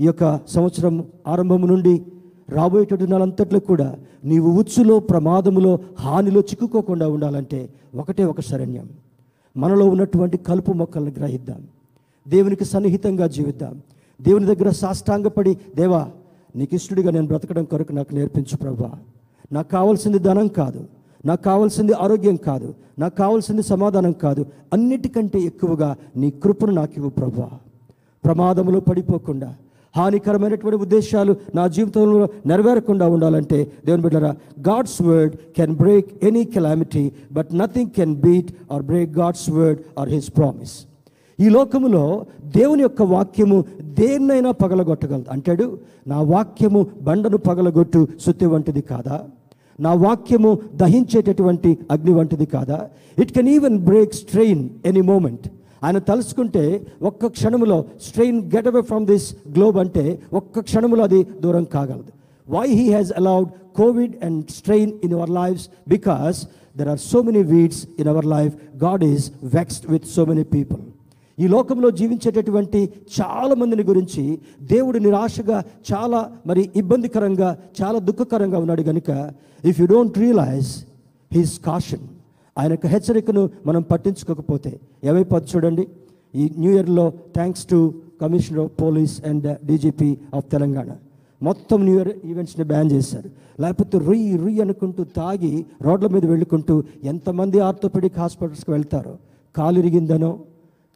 ఈ 0.00 0.06
యొక్క 0.06 0.40
సంవత్సరం 0.48 1.04
ఆరంభం 1.28 1.68
నుండి 1.68 2.02
రాబోయేటువంటి 2.50 3.06
నెలంతట్లో 3.06 3.60
కూడా 3.60 3.96
నీవు 4.24 4.50
ఉచ్చులో 4.50 5.00
ప్రమాదములో 5.00 5.78
హానిలో 6.00 6.40
చిక్కుకోకుండా 6.40 7.08
ఉండాలంటే 7.08 7.68
ఒకటే 7.94 8.24
ఒక 8.24 8.40
శరణ్యం. 8.40 8.88
మనలో 9.56 9.86
ఉన్నటువంటి 9.86 10.36
కలుపు 10.36 10.72
మొక్కలను 10.72 11.10
గ్రహిద్దాం. 11.10 11.62
దేవునికి 12.28 12.64
సన్నిహితంగా 12.64 13.26
జీవిద్దాం. 13.26 13.80
దేవుని 14.22 14.54
దగ్గర 14.54 14.70
సాష్టాంగపడి 14.70 15.58
దేవా 15.76 16.08
నీకు 16.56 16.74
ఇష్టడిగా 16.74 17.10
నేను 17.10 17.26
బ్రతకడం 17.26 17.64
కొరకు 17.64 17.92
నాకు 17.92 18.14
నేర్పించు 18.14 18.56
ప్రభా. 18.56 18.92
నాకు 19.52 19.68
కావాల్సింది 19.68 20.18
ధనం 20.18 20.46
కాదు. 20.46 20.84
నాకు 21.26 21.42
కావాల్సింది 21.42 21.92
ఆరోగ్యం 21.92 22.36
కాదు. 22.36 22.74
నాకు 22.98 23.16
కావాల్సింది 23.16 23.62
సమాధానం 23.62 24.12
కాదు. 24.12 24.46
అన్నిటికంటే 24.72 25.40
ఎక్కువగా 25.40 25.96
నీ 26.16 26.30
కృపను 26.30 26.72
నాకు 26.72 26.92
ఇవ్వు 26.96 27.10
ప్రభా. 27.10 27.50
ప్రమాదంలో 28.24 28.80
పడిపోకుండా 28.80 29.54
హానికరమైనటువంటి 29.96 30.82
ఉద్దేశాలు 30.82 31.36
నా 31.54 31.66
జీవితంలో 31.66 32.28
నెరవేరకుండా 32.46 33.06
ఉండాలంటే 33.06 33.58
దేవుని 33.86 34.02
బిడ్డరా 34.02 34.32
God's 34.68 35.02
word 35.02 35.36
can 35.56 35.76
break 35.76 36.24
any 36.24 36.44
calamity 36.44 37.12
but 37.32 37.48
nothing 37.58 37.90
can 37.90 38.16
beat 38.16 38.52
or 38.72 38.82
break 38.82 39.10
God's 39.18 39.50
word 39.50 39.80
or 39.98 40.08
his 40.08 40.30
promise 40.36 40.74
ఈ 41.38 41.48
లోకములో 41.48 42.26
దేవుని 42.56 42.82
యొక్క 42.82 43.02
వాక్యము 43.02 43.56
దేన్నైనా 43.98 44.50
పగలగొట్టగలదు. 44.50 45.30
అంటాడు 45.30 45.78
నా 46.06 46.20
వాక్యము 46.20 46.86
బండను 47.02 47.36
పగలగొట్టు 47.36 48.00
సుత్తి 48.24 48.46
వంటిది 48.46 48.80
కాదా? 48.80 49.16
నా 49.80 49.92
వాక్యము 49.92 50.50
దహించేటటువంటి 50.74 51.78
అగ్ని 51.90 52.12
వంటిది 52.12 52.46
కాదా? 52.46 52.78
It 53.18 53.32
can 53.32 53.48
even 53.48 53.78
break 53.78 54.14
strain 54.14 54.68
any 54.86 55.00
moment 55.00 55.46
ఆయన 55.86 55.98
తలుచుకుంటే 56.08 56.64
ఒక్క 57.02 57.26
క్షణములో 57.28 57.78
strain 58.06 58.40
get 58.54 58.68
away 58.68 58.82
from 58.82 59.06
this 59.06 59.26
globe 59.56 59.78
అంటే 59.78 60.04
ఒక్క 60.32 60.60
క్షణములో 60.60 61.04
అది 61.04 61.20
దూరం 61.40 61.64
కాగలదు. 61.74 62.10
Why 62.48 62.66
he 62.72 62.86
has 62.90 63.12
allowed 63.12 63.48
COVID 63.76 64.14
and 64.24 64.50
strain 64.50 64.92
in 65.04 65.14
our 65.14 65.32
lifes 65.40 65.66
because 65.88 66.38
there 66.76 66.88
are 66.88 67.00
so 67.04 67.22
many 67.22 67.42
weeds 67.52 67.80
in 67.98 68.08
our 68.08 68.26
life 68.26 68.54
God 68.82 69.04
is 69.04 69.26
vexed 69.56 69.86
with 69.90 70.06
so 70.06 70.24
many 70.24 70.44
people 70.54 70.82
ఈ 71.38 71.46
లోకంలో 71.46 71.88
జీవించేటటువంటి 71.90 72.80
చాలా 73.18 73.54
మందిని 73.54 73.82
గురించి 73.82 74.22
దేవుడు 74.70 74.98
నిరాశగా 74.98 75.58
చాలా 75.90 76.20
మరి 76.46 76.70
ఇబ్బందికరంగా 76.76 77.50
చాలా 77.80 77.98
దుఃఖకరంగా 78.08 78.58
ఉన్నాడు 78.58 78.82
కనుక 78.82 79.10
if 79.64 79.80
you 79.80 79.86
don't 79.86 80.16
realise 80.18 80.70
his 81.30 81.54
caution 81.60 82.06
ఆయన 82.58 82.70
యొక్క 82.70 82.86
హెచ్చరికను 82.86 83.50
మనం 83.66 83.82
పట్టించుకోకపోతే 83.82 84.80
ఏమైపోతుంది 85.04 85.50
చూడండి. 85.56 85.86
ఈ 86.34 86.50
న్యూ 86.58 86.72
ఇయర్లో 86.72 87.12
thanks 87.34 87.66
to 87.66 87.94
commissioner 88.22 88.60
of 88.60 88.82
police 88.82 89.24
and 89.26 89.66
DGP 89.66 90.18
of 90.34 90.46
Telangana 90.52 90.90
మొత్తం 91.42 91.84
న్యూ 91.84 91.94
ఇయర్ 91.94 92.12
ఈవెంట్స్ని 92.24 92.64
బ్యాన్ 92.64 92.92
చేశారు. 92.92 93.30
లేకపోతే 93.60 93.98
రుయ్ 93.98 94.38
రుయ్ 94.38 94.60
అనుకుంటూ 94.60 95.04
తాగి 95.04 95.66
రోడ్ల 95.82 96.06
మీద 96.06 96.24
వెళ్ళుకుంటూ 96.24 96.84
ఎంతమంది 97.04 97.58
ఆర్థోపెడిక్ 97.60 98.18
హాస్పిటల్స్కి 98.18 98.70
వెళ్తారో? 98.70 99.16
కాలు 99.56 99.78
ఇరిగిందనో? 99.78 100.38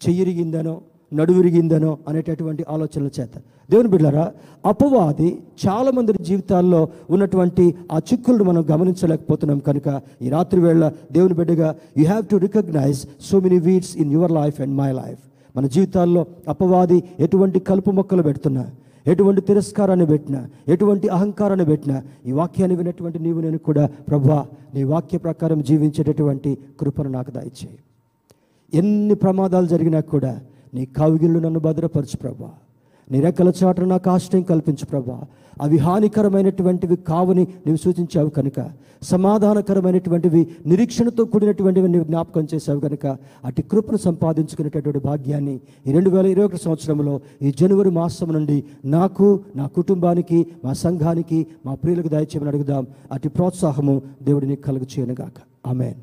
చెయ్యిరిగిందనో 0.09 0.81
నడువిరిగిందనో 1.13 1.99
అనేటటువంటి 2.09 2.65
ఆలోచనల 2.69 3.09
చేత. 3.21 3.31
దేవుని 3.71 3.89
బిడ్డరా 3.89 4.33
అపవాది 4.67 5.39
చాలామంది 5.67 6.13
జీవితాల్లో 6.21 6.89
ఉన్నటువంటి 7.11 7.75
ఆ 7.93 7.99
చిక్కులను 7.99 8.45
మనం 8.45 8.65
గమనించలేకపోతున్నాం 8.71 9.59
కనుక 9.59 10.03
ఈ 10.23 10.29
రాత్రి 10.29 10.61
వేళ 10.61 10.93
దేవుని 11.13 11.35
బిడ్డగా 11.35 11.75
you 11.99 12.05
have 12.05 12.25
to 12.27 12.37
recognise 12.37 13.07
so 13.21 13.41
many 13.41 13.59
weeds 13.59 13.97
in 13.97 14.13
your 14.13 14.33
life 14.33 14.61
and 14.61 14.75
my 14.75 14.93
life 14.93 15.19
మన 15.57 15.67
జీవితాల్లో 15.67 16.27
అపవాది 16.49 17.03
ఎటువంటి 17.21 17.59
కలుపు 17.61 17.91
మొక్కలు 17.91 18.23
పెడుతున్నా 18.23 18.67
ఎటువంటి 19.07 19.41
తిరస్కారాన్ని 19.41 20.07
పెట్టినా 20.07 20.49
ఎటువంటి 20.69 21.09
అహంకారాన్ని 21.09 21.67
పెట్టినా 21.67 22.03
ఈ 22.27 22.33
వాక్యాన్ని 22.33 22.77
వినటువంటి 22.77 23.19
నీవు 23.19 23.41
నేను 23.41 23.59
కూడా 23.59 23.89
ప్రభా 24.09 24.47
నీ 24.75 24.85
వాక్య 24.85 25.19
ప్రకారం 25.19 25.63
జీవించేటటువంటి 25.63 26.59
కృపను 26.81 27.11
నాకు 27.11 27.31
దయచేయి. 27.31 27.79
ఎన్ని 28.75 29.15
ప్రమాదాలు 29.15 29.67
జరిగినా 29.67 30.01
కూడా 30.01 30.41
నీ 30.73 30.85
కవిగిళ్ళు 30.99 31.39
నన్ను 31.39 31.61
భద్రపరచు 31.61 32.17
ప్రభా. 32.17 32.51
నీ 33.11 33.21
రెక్కల 33.21 33.53
చాటున 33.61 33.85
నాకు 33.85 34.11
ఆశ్రయం 34.11 34.43
కల్పించు 34.43 34.87
ప్రభా. 34.87 35.17
అవి 35.61 35.79
హానికరమైనటువంటివి 35.79 36.97
కావని 36.97 37.47
నీవు 37.67 37.77
సూచించావు 37.77 38.31
కనుక 38.31 38.59
సమాధానకరమైనటువంటివి 39.03 40.47
నిరీక్షణతో 40.67 41.25
కూడినటువంటివి 41.25 41.89
నీవు 41.89 42.05
జ్ఞాపకం 42.05 42.47
చేశావు 42.55 42.81
కనుక 42.81 43.07
అటు 43.45 43.63
కృపను 43.63 43.99
సంపాదించుకునేటటువంటి 43.99 44.99
భాగ్యాన్ని 44.99 45.61
ఈ 45.87 45.93
రెండు 45.93 46.11
వేల 46.11 46.27
ఇరవై 46.27 46.45
ఒకటి 46.45 46.63
సంవత్సరంలో 46.63 47.15
ఈ 47.43 47.51
జనవరి 47.51 47.91
మాసం 47.91 48.33
నుండి 48.33 48.59
నాకు 48.85 49.29
నా 49.57 49.67
కుటుంబానికి 49.67 50.47
మా 50.65 50.73
సంఘానికి 50.73 51.47
మా 51.67 51.75
ప్రియులకు 51.75 52.09
దయచేయమని 52.09 52.49
అడుగుదాం. 52.49 52.87
అటు 53.13 53.29
ప్రోత్సాహము 53.29 54.03
దేవుడిని 54.23 54.57
కలుగు 54.57 54.87
చేయనుగాక 54.93 55.39
ఆమెన్. 55.67 55.99